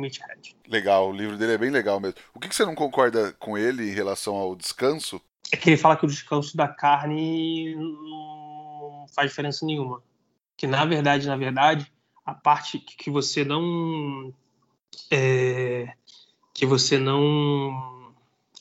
Legal, 0.69 1.11
o 1.11 1.13
livro 1.13 1.37
dele 1.37 1.53
é 1.53 1.59
bem 1.59 1.71
legal 1.71 2.01
mesmo. 2.01 2.19
O 2.35 2.41
que, 2.41 2.49
que 2.49 2.55
você 2.55 2.65
não 2.65 2.75
concorda 2.75 3.33
com 3.35 3.57
ele 3.57 3.89
em 3.89 3.95
relação 3.95 4.35
ao 4.35 4.57
descanso? 4.57 5.21
É 5.53 5.57
que 5.57 5.71
ele 5.71 5.77
fala 5.77 5.97
que 5.97 6.05
o 6.05 6.09
descanso 6.09 6.57
da 6.57 6.67
carne 6.67 7.75
não 7.77 9.07
faz 9.15 9.31
diferença 9.31 9.65
nenhuma. 9.65 10.03
Que 10.57 10.67
na 10.67 10.85
verdade, 10.85 11.27
na 11.27 11.37
verdade, 11.37 11.93
a 12.25 12.35
parte 12.35 12.79
que 12.79 13.11
você 13.11 13.45
não 13.45 14.35
é, 15.11 15.95
que 16.53 16.67
você 16.67 16.99
não 16.99 18.15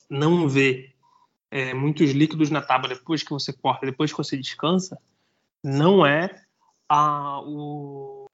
não 0.09 0.47
vê 0.47 0.93
é, 1.49 1.73
muitos 1.73 2.11
líquidos 2.11 2.49
na 2.49 2.61
tábua 2.61 2.89
depois 2.89 3.23
que 3.23 3.31
você 3.31 3.51
corta, 3.51 3.85
depois 3.85 4.11
que 4.11 4.17
você 4.17 4.37
descansa, 4.37 4.99
não 5.63 6.05
é 6.05 6.43
a, 6.87 7.39
o, 7.41 8.25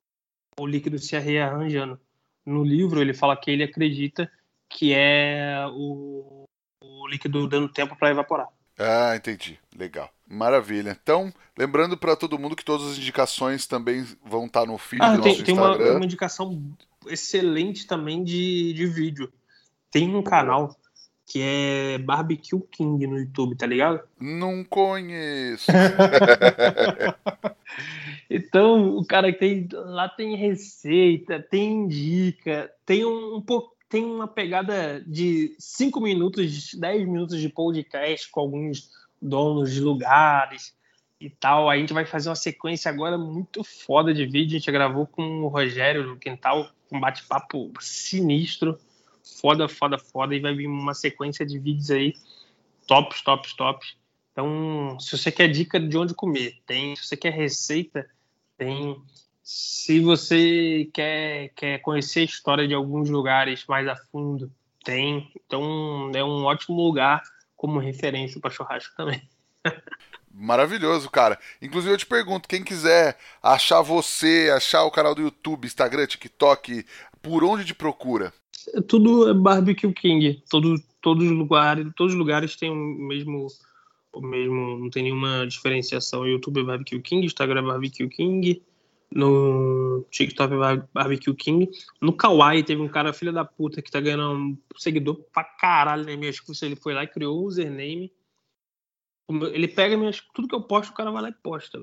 o 0.60 0.68
líquido 0.68 1.00
se 1.00 1.18
rearranjando. 1.18 2.00
No 2.46 2.64
livro, 2.64 3.02
ele 3.02 3.14
fala 3.14 3.38
que 3.38 3.52
ele 3.52 3.64
acredita 3.64 4.30
que 4.68 4.94
é 4.94 5.66
o, 5.72 6.41
o 6.41 6.41
líquido 7.12 7.48
dando 7.48 7.70
tempo 7.70 7.96
para 7.96 8.10
evaporar. 8.10 8.48
Ah, 8.80 9.16
entendi. 9.16 9.60
Legal. 9.78 10.10
Maravilha. 10.28 10.98
Então, 11.02 11.32
lembrando 11.58 11.98
para 11.98 12.16
todo 12.16 12.40
mundo 12.40 12.56
que 12.56 12.66
todas 12.66 12.92
as 12.92 12.98
indicações 12.98 13.68
também 13.68 14.06
vão 14.26 14.46
estar 14.46 14.62
tá 14.62 14.66
no 14.66 14.78
feed 14.78 15.04
ah, 15.04 15.16
do 15.16 15.22
tem, 15.22 15.34
nosso 15.34 15.44
tem 15.44 15.56
Instagram. 15.56 15.86
Uma, 15.86 15.96
uma 15.98 16.06
indicação 16.06 16.64
excelente 17.08 17.86
também 17.86 18.24
de, 18.24 18.74
de 18.74 18.86
vídeo. 18.88 19.32
Tem 19.92 20.16
um 20.16 20.24
canal 20.24 20.76
que 21.26 21.42
é 21.42 21.98
Barbecue 21.98 22.62
King 22.72 23.08
no 23.08 23.18
YouTube, 23.18 23.56
tá 23.56 23.66
ligado? 23.66 24.02
Não 24.20 24.64
conheço. 24.64 25.72
então, 28.30 28.98
o 28.98 29.06
cara 29.06 29.32
tem 29.32 29.68
lá 29.72 30.10
tem 30.10 30.36
receita, 30.36 31.40
tem 31.40 31.88
dica, 31.88 32.72
tem 32.86 33.06
um, 33.06 33.38
um 33.38 33.42
pouco 33.42 33.76
tem 33.92 34.06
uma 34.06 34.26
pegada 34.26 35.04
de 35.06 35.54
5 35.60 36.00
minutos, 36.00 36.74
10 36.74 37.06
minutos 37.06 37.42
de 37.42 37.50
podcast 37.50 38.32
com 38.32 38.40
alguns 38.40 38.90
donos 39.22 39.74
de 39.74 39.82
lugares 39.82 40.74
e 41.20 41.30
tal. 41.30 41.70
A 41.70 41.78
gente 41.78 41.92
vai 41.92 42.06
fazer 42.06 42.30
uma 42.30 42.36
sequência 42.36 42.90
agora 42.90 43.18
muito 43.18 43.66
foda 43.66 44.14
de 44.14 44.26
vídeo. 44.26 44.56
A 44.56 44.60
gente 44.60 44.72
gravou 44.72 45.06
com 45.06 45.44
o 45.44 45.50
Rogério 45.50 46.08
no 46.08 46.18
Quintal, 46.18 46.72
um 46.90 47.02
bate-papo 47.02 47.70
sinistro. 47.82 48.80
Foda, 49.42 49.68
foda, 49.68 49.98
foda. 49.98 50.34
E 50.34 50.40
vai 50.40 50.56
vir 50.56 50.68
uma 50.68 50.94
sequência 50.94 51.46
de 51.46 51.60
vídeos 51.60 51.92
aí 51.92 52.14
tops, 52.88 53.22
tops, 53.22 53.54
tops. 53.54 53.98
Então, 54.32 54.98
se 55.02 55.18
você 55.18 55.30
quer 55.34 55.50
dica 55.50 55.78
de 55.78 55.98
onde 55.98 56.14
comer, 56.14 56.56
tem. 56.66 56.96
Se 56.96 57.08
você 57.08 57.18
quer 57.18 57.34
receita, 57.34 58.10
tem. 58.58 59.02
Se 59.44 60.00
você 60.00 60.90
quer, 60.94 61.50
quer 61.56 61.80
conhecer 61.80 62.22
a 62.22 62.26
história 62.26 62.68
de 62.68 62.74
alguns 62.74 63.10
lugares 63.10 63.66
mais 63.68 63.88
a 63.88 63.96
fundo, 63.96 64.52
tem. 64.84 65.32
Então 65.46 66.12
é 66.14 66.24
um 66.24 66.46
ótimo 66.46 66.76
lugar 66.76 67.22
como 67.56 67.80
referência 67.80 68.40
para 68.40 68.52
churrasco 68.52 68.96
também. 68.96 69.22
Maravilhoso, 70.34 71.10
cara. 71.10 71.38
Inclusive 71.62 71.94
eu 71.94 71.98
te 71.98 72.06
pergunto, 72.06 72.48
quem 72.48 72.64
quiser 72.64 73.18
achar 73.44 73.82
você, 73.82 74.52
achar 74.56 74.84
o 74.84 74.92
canal 74.92 75.14
do 75.14 75.22
YouTube, 75.22 75.66
Instagram, 75.66 76.08
TikTok, 76.08 76.86
por 77.22 77.44
onde 77.44 77.66
te 77.66 77.76
procura? 77.76 78.34
Tudo 78.88 79.30
é 79.30 79.34
Barbecue 79.34 79.92
King. 79.94 80.42
Todo, 80.50 80.82
todos 81.02 81.26
os 81.26 81.32
lugares, 81.32 81.86
todos 81.96 82.14
os 82.14 82.20
lugares 82.20 82.56
têm 82.56 82.72
o 82.72 82.76
mesmo 82.76 83.48
o 84.14 84.22
mesmo, 84.22 84.78
não 84.78 84.90
tem 84.90 85.04
nenhuma 85.04 85.46
diferenciação. 85.48 86.28
YouTube 86.28 86.62
é 86.62 86.64
Barbecue 86.64 87.02
King, 87.02 87.26
Instagram 87.26 87.62
é 87.62 87.64
Barbecue 87.64 88.10
King, 88.10 88.62
no 89.14 90.06
TikTok 90.10 90.54
Barbecue 90.94 91.36
King. 91.36 91.70
No 92.00 92.14
Kawaii 92.14 92.64
teve 92.64 92.82
um 92.82 92.88
cara, 92.88 93.12
filha 93.12 93.32
da 93.32 93.44
puta, 93.44 93.82
que 93.82 93.92
tá 93.92 94.00
ganhando 94.00 94.32
um 94.34 94.58
seguidor 94.78 95.16
pra 95.34 95.44
caralho 95.44 96.06
na 96.06 96.16
minhas 96.16 96.40
custas. 96.40 96.64
Ele 96.64 96.76
foi 96.76 96.94
lá 96.94 97.04
e 97.04 97.08
criou 97.08 97.38
o 97.38 97.46
username. 97.46 98.12
Ele 99.54 99.68
pega 99.68 99.98
minhas, 99.98 100.22
tudo 100.34 100.48
que 100.48 100.56
eu 100.56 100.62
posto, 100.62 100.92
o 100.92 100.94
cara 100.94 101.12
vai 101.12 101.22
lá 101.22 101.30
e 101.30 101.34
posta. 101.34 101.80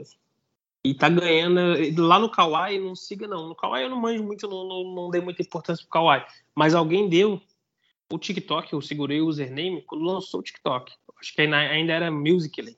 E 0.84 0.94
tá 0.94 1.08
ganhando. 1.08 1.60
Lá 2.00 2.18
no 2.18 2.30
Kawaii, 2.30 2.78
não 2.78 2.94
siga 2.94 3.26
não. 3.26 3.48
No 3.48 3.54
Kawaii 3.54 3.84
eu 3.84 3.90
não 3.90 4.00
manjo 4.00 4.22
muito, 4.22 4.48
não, 4.48 4.66
não, 4.66 4.94
não 4.94 5.10
dei 5.10 5.20
muita 5.20 5.42
importância 5.42 5.82
pro 5.82 5.92
Kawaii. 5.92 6.24
Mas 6.54 6.74
alguém 6.74 7.08
deu 7.08 7.40
o 8.10 8.18
TikTok, 8.18 8.72
eu 8.72 8.80
segurei 8.80 9.20
o 9.20 9.26
username 9.26 9.82
quando 9.82 10.04
lançou 10.04 10.40
o 10.40 10.42
TikTok. 10.42 10.92
Acho 11.20 11.34
que 11.34 11.42
ainda 11.42 11.92
era 11.92 12.10
Musical.ly. 12.10 12.76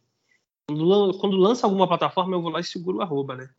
Quando 0.67 1.37
lança 1.37 1.67
alguma 1.67 1.87
plataforma, 1.87 2.35
eu 2.35 2.43
vou 2.43 2.51
lá 2.51 2.61
e 2.61 2.65
seguro 2.65 2.99
o 2.99 3.03
arroba, 3.03 3.37
né? 3.37 3.51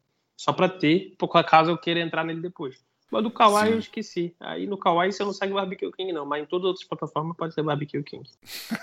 Só 0.42 0.52
para 0.52 0.68
ter, 0.68 1.14
por 1.20 1.28
caso 1.44 1.70
eu 1.70 1.78
queira 1.78 2.00
entrar 2.00 2.24
nele 2.24 2.42
depois. 2.42 2.76
Mas 3.12 3.22
do 3.22 3.30
Kawaii 3.30 3.68
Sim. 3.68 3.74
eu 3.74 3.80
esqueci. 3.80 4.36
Aí 4.39 4.66
no 4.66 4.76
Kawaii 4.76 5.12
você 5.12 5.24
não 5.24 5.34
segue 5.34 5.54
Barbecue 5.54 5.92
King, 5.92 6.12
não. 6.12 6.26
Mas 6.26 6.42
em 6.42 6.46
todas 6.48 6.64
as 6.64 6.70
outras 6.70 6.88
plataformas 6.88 7.38
pode 7.38 7.54
ser 7.54 7.62
Barbecue 7.62 8.02
King. 8.02 8.28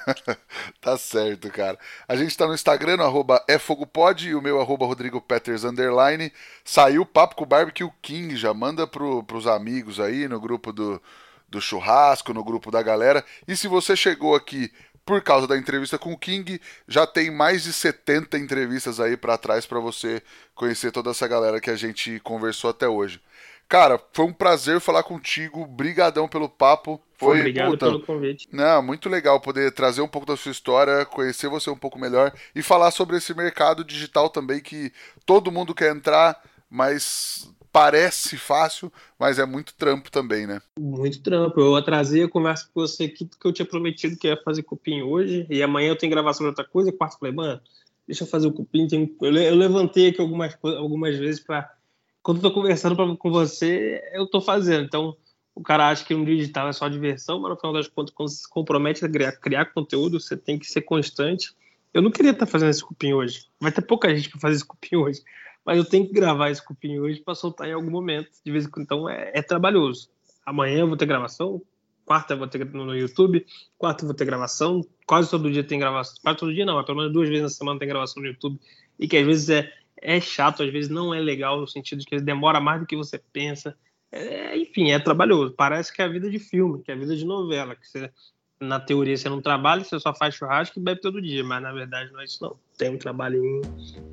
tá 0.80 0.96
certo, 0.96 1.50
cara. 1.50 1.76
A 2.06 2.14
gente 2.14 2.36
tá 2.36 2.46
no 2.46 2.54
Instagram, 2.54 2.98
no 2.98 3.02
arroba 3.02 3.44
efogopod, 3.48 4.28
e 4.28 4.36
o 4.36 4.40
meu 4.40 4.60
arroba 4.60 4.86
Rodrigo 4.86 5.20
Peters 5.20 5.64
underline. 5.64 6.32
Saiu 6.62 7.02
o 7.02 7.06
papo 7.06 7.34
com 7.34 7.42
o 7.42 7.48
Barbecue 7.48 7.90
King. 8.00 8.36
Já 8.36 8.54
manda 8.54 8.86
pro, 8.86 9.24
pros 9.24 9.48
amigos 9.48 9.98
aí 9.98 10.28
no 10.28 10.40
grupo 10.40 10.72
do, 10.72 11.02
do 11.48 11.60
churrasco, 11.60 12.32
no 12.32 12.44
grupo 12.44 12.70
da 12.70 12.80
galera. 12.84 13.24
E 13.48 13.56
se 13.56 13.66
você 13.66 13.96
chegou 13.96 14.36
aqui 14.36 14.70
por 15.08 15.22
causa 15.22 15.46
da 15.46 15.56
entrevista 15.56 15.96
com 15.96 16.12
o 16.12 16.18
King, 16.18 16.60
já 16.86 17.06
tem 17.06 17.30
mais 17.30 17.62
de 17.62 17.72
70 17.72 18.36
entrevistas 18.36 19.00
aí 19.00 19.16
para 19.16 19.38
trás 19.38 19.64
para 19.64 19.80
você 19.80 20.22
conhecer 20.54 20.92
toda 20.92 21.12
essa 21.12 21.26
galera 21.26 21.62
que 21.62 21.70
a 21.70 21.76
gente 21.76 22.20
conversou 22.20 22.68
até 22.68 22.86
hoje. 22.86 23.18
Cara, 23.66 23.98
foi 24.12 24.26
um 24.26 24.34
prazer 24.34 24.82
falar 24.82 25.02
contigo. 25.02 25.64
Brigadão 25.66 26.28
pelo 26.28 26.46
papo. 26.46 27.00
Foi, 27.16 27.38
Obrigado 27.38 27.70
puta, 27.70 27.86
pelo 27.86 28.02
convite. 28.02 28.50
Não, 28.52 28.82
muito 28.82 29.08
legal 29.08 29.40
poder 29.40 29.72
trazer 29.72 30.02
um 30.02 30.08
pouco 30.08 30.26
da 30.26 30.36
sua 30.36 30.52
história, 30.52 31.06
conhecer 31.06 31.48
você 31.48 31.70
um 31.70 31.76
pouco 31.76 31.98
melhor 31.98 32.30
e 32.54 32.62
falar 32.62 32.90
sobre 32.90 33.16
esse 33.16 33.32
mercado 33.32 33.82
digital 33.82 34.28
também 34.28 34.60
que 34.60 34.92
todo 35.24 35.50
mundo 35.50 35.74
quer 35.74 35.90
entrar, 35.90 36.38
mas 36.68 37.50
parece 37.78 38.36
fácil, 38.36 38.92
mas 39.16 39.38
é 39.38 39.46
muito 39.46 39.72
trampo 39.76 40.10
também, 40.10 40.48
né? 40.48 40.60
Muito 40.76 41.22
trampo. 41.22 41.60
Eu 41.60 41.76
atrasei 41.76 42.24
a 42.24 42.28
conversa 42.28 42.68
com 42.74 42.80
você 42.80 43.04
aqui 43.04 43.24
que 43.24 43.46
eu 43.46 43.52
tinha 43.52 43.64
prometido 43.64 44.16
que 44.16 44.26
ia 44.26 44.36
fazer 44.42 44.64
cupim 44.64 45.00
hoje, 45.02 45.46
e 45.48 45.62
amanhã 45.62 45.90
eu 45.90 45.96
tenho 45.96 46.10
gravação 46.10 46.44
de 46.44 46.48
outra 46.48 46.64
coisa, 46.64 46.90
quarto 46.90 47.20
falei, 47.20 47.32
mano, 47.32 47.60
deixa 48.04 48.24
eu 48.24 48.28
fazer 48.28 48.48
o 48.48 48.52
cupim. 48.52 48.88
Eu 49.20 49.30
levantei 49.30 50.08
aqui 50.08 50.20
algumas, 50.20 50.58
algumas 50.60 51.16
vezes 51.16 51.40
para 51.40 51.72
Quando 52.20 52.38
eu 52.38 52.42
tô 52.42 52.50
conversando 52.50 52.96
pra, 52.96 53.16
com 53.16 53.30
você, 53.30 54.02
eu 54.12 54.26
tô 54.26 54.40
fazendo. 54.40 54.84
Então, 54.84 55.16
o 55.54 55.62
cara 55.62 55.88
acha 55.88 56.04
que 56.04 56.16
um 56.16 56.24
digital 56.24 56.68
é 56.68 56.72
só 56.72 56.88
diversão, 56.88 57.38
mas 57.38 57.50
no 57.50 57.56
final 57.56 57.72
das 57.74 57.86
contas, 57.86 58.12
quando 58.12 58.30
se 58.30 58.48
compromete 58.50 59.04
a 59.04 59.08
criar, 59.08 59.32
criar 59.36 59.66
conteúdo, 59.66 60.18
você 60.18 60.36
tem 60.36 60.58
que 60.58 60.66
ser 60.66 60.82
constante. 60.82 61.54
Eu 61.94 62.02
não 62.02 62.10
queria 62.10 62.32
estar 62.32 62.44
tá 62.44 62.50
fazendo 62.50 62.70
esse 62.70 62.82
cupim 62.82 63.12
hoje. 63.12 63.46
Vai 63.60 63.70
ter 63.70 63.82
pouca 63.82 64.12
gente 64.12 64.30
para 64.30 64.40
fazer 64.40 64.56
esse 64.56 64.64
cupim 64.64 64.96
hoje 64.96 65.22
mas 65.68 65.76
eu 65.76 65.84
tenho 65.84 66.06
que 66.06 66.14
gravar 66.14 66.48
esse 66.48 66.64
cupim 66.64 66.98
hoje 66.98 67.20
para 67.20 67.34
soltar 67.34 67.68
em 67.68 67.74
algum 67.74 67.90
momento. 67.90 68.30
De 68.42 68.50
vez 68.50 68.64
em 68.64 68.70
quando, 68.70 68.84
então 68.84 69.06
é, 69.06 69.32
é, 69.34 69.42
trabalhoso. 69.42 70.08
Amanhã 70.46 70.78
eu 70.78 70.88
vou 70.88 70.96
ter 70.96 71.04
gravação, 71.04 71.60
quarta 72.06 72.32
eu 72.32 72.38
vou 72.38 72.48
ter 72.48 72.64
no 72.64 72.96
YouTube, 72.96 73.44
quarta 73.76 74.02
eu 74.02 74.06
vou 74.06 74.16
ter 74.16 74.24
gravação, 74.24 74.80
quase 75.06 75.30
todo 75.30 75.52
dia 75.52 75.62
tem 75.62 75.78
gravação, 75.78 76.16
quase 76.22 76.38
todo 76.38 76.54
dia 76.54 76.64
não, 76.64 76.76
mas 76.76 76.86
pelo 76.86 76.96
menos 76.96 77.12
duas 77.12 77.28
vezes 77.28 77.42
na 77.42 77.48
semana 77.50 77.78
tem 77.78 77.86
gravação 77.86 78.22
no 78.22 78.30
YouTube, 78.30 78.58
e 78.98 79.06
que 79.06 79.18
às 79.18 79.26
vezes 79.26 79.50
é, 79.50 79.70
é 79.98 80.18
chato, 80.18 80.62
às 80.62 80.72
vezes 80.72 80.88
não 80.88 81.12
é 81.12 81.20
legal, 81.20 81.60
no 81.60 81.68
sentido 81.68 81.98
de 81.98 82.06
que 82.06 82.18
demora 82.18 82.60
mais 82.60 82.80
do 82.80 82.86
que 82.86 82.96
você 82.96 83.18
pensa. 83.18 83.76
É, 84.10 84.56
enfim, 84.56 84.90
é 84.90 84.98
trabalhoso. 84.98 85.52
Parece 85.52 85.92
que 85.92 86.00
é 86.00 86.06
a 86.06 86.08
vida 86.08 86.30
de 86.30 86.38
filme, 86.38 86.82
que 86.82 86.90
é 86.90 86.94
a 86.94 86.98
vida 86.98 87.14
de 87.14 87.26
novela, 87.26 87.76
que 87.76 87.86
você 87.86 88.10
na 88.58 88.80
teoria 88.80 89.18
você 89.18 89.28
não 89.28 89.42
trabalha, 89.42 89.84
você 89.84 90.00
só 90.00 90.14
faz 90.14 90.34
churrasco 90.34 90.80
e 90.80 90.82
bebe 90.82 91.02
todo 91.02 91.20
dia, 91.20 91.44
mas 91.44 91.62
na 91.62 91.72
verdade 91.74 92.10
não 92.10 92.20
é 92.20 92.24
isso 92.24 92.42
não. 92.42 92.56
Tem 92.78 92.88
um 92.88 92.96
trabalhinho 92.96 93.60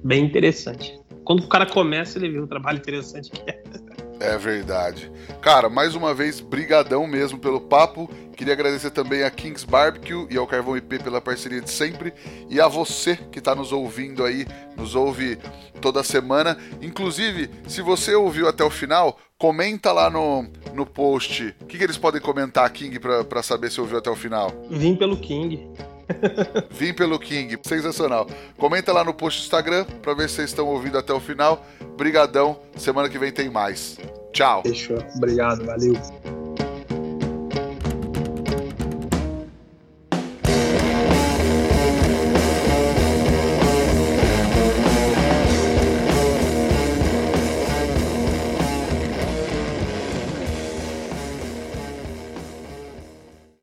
bem 0.04 0.26
interessante. 0.26 1.00
Quando 1.26 1.42
o 1.42 1.48
cara 1.48 1.66
começa, 1.66 2.20
ele 2.20 2.30
vê 2.30 2.40
um 2.40 2.48
trabalho 2.48 2.78
interessante 2.78 3.32
que 3.32 3.42
é. 3.50 3.64
É 4.20 4.38
verdade. 4.38 5.12
Cara, 5.42 5.70
mais 5.70 5.94
uma 5.94 6.14
vez, 6.14 6.40
brigadão 6.40 7.06
mesmo 7.06 7.38
pelo 7.38 7.60
papo. 7.60 8.10
Queria 8.36 8.54
agradecer 8.54 8.92
também 8.92 9.24
a 9.24 9.30
Kings 9.30 9.66
Barbecue 9.66 10.28
e 10.30 10.38
ao 10.38 10.48
Carvão 10.48 10.78
IP 10.78 11.00
pela 11.00 11.20
parceria 11.20 11.62
de 11.62 11.70
sempre. 11.70 12.14
E 12.50 12.62
a 12.62 12.68
você 12.68 13.18
que 13.32 13.40
está 13.40 13.54
nos 13.54 13.72
ouvindo 13.72 14.24
aí, 14.24 14.46
nos 14.78 14.96
ouve 14.96 15.38
toda 15.82 16.04
semana. 16.04 16.58
Inclusive, 16.82 17.50
se 17.68 17.82
você 17.82 18.16
ouviu 18.16 18.48
até 18.48 18.64
o 18.64 18.70
final, 18.70 19.20
comenta 19.38 19.92
lá 19.92 20.10
no, 20.10 20.48
no 20.74 20.86
post. 20.86 21.56
O 21.62 21.66
que, 21.66 21.78
que 21.78 21.84
eles 21.84 21.98
podem 21.98 22.22
comentar, 22.22 22.70
King, 22.72 23.00
para 23.00 23.44
saber 23.44 23.72
se 23.72 23.82
ouviu 23.82 23.98
até 23.98 24.10
o 24.10 24.16
final? 24.16 24.52
Vim 24.70 24.96
pelo 24.96 25.18
King. 25.18 25.74
Vim 26.72 26.94
pelo 26.94 27.20
King, 27.20 27.58
sensacional. 27.64 28.28
Comenta 28.58 28.92
lá 28.94 29.04
no 29.04 29.14
post 29.14 29.42
do 29.42 29.44
Instagram 29.46 29.86
para 30.02 30.14
ver 30.14 30.30
se 30.30 30.36
vocês 30.36 30.50
estão 30.50 30.68
ouvindo 30.68 30.98
até 30.98 31.14
o 31.14 31.20
final. 31.20 31.66
Brigadão, 31.98 32.60
semana 32.76 33.10
que 33.10 33.18
vem 33.18 33.32
tem 33.32 33.50
mais. 33.50 33.98
Tchau. 34.34 34.64
Fechou. 34.64 34.98
Obrigado, 35.16 35.66
valeu. 35.66 35.94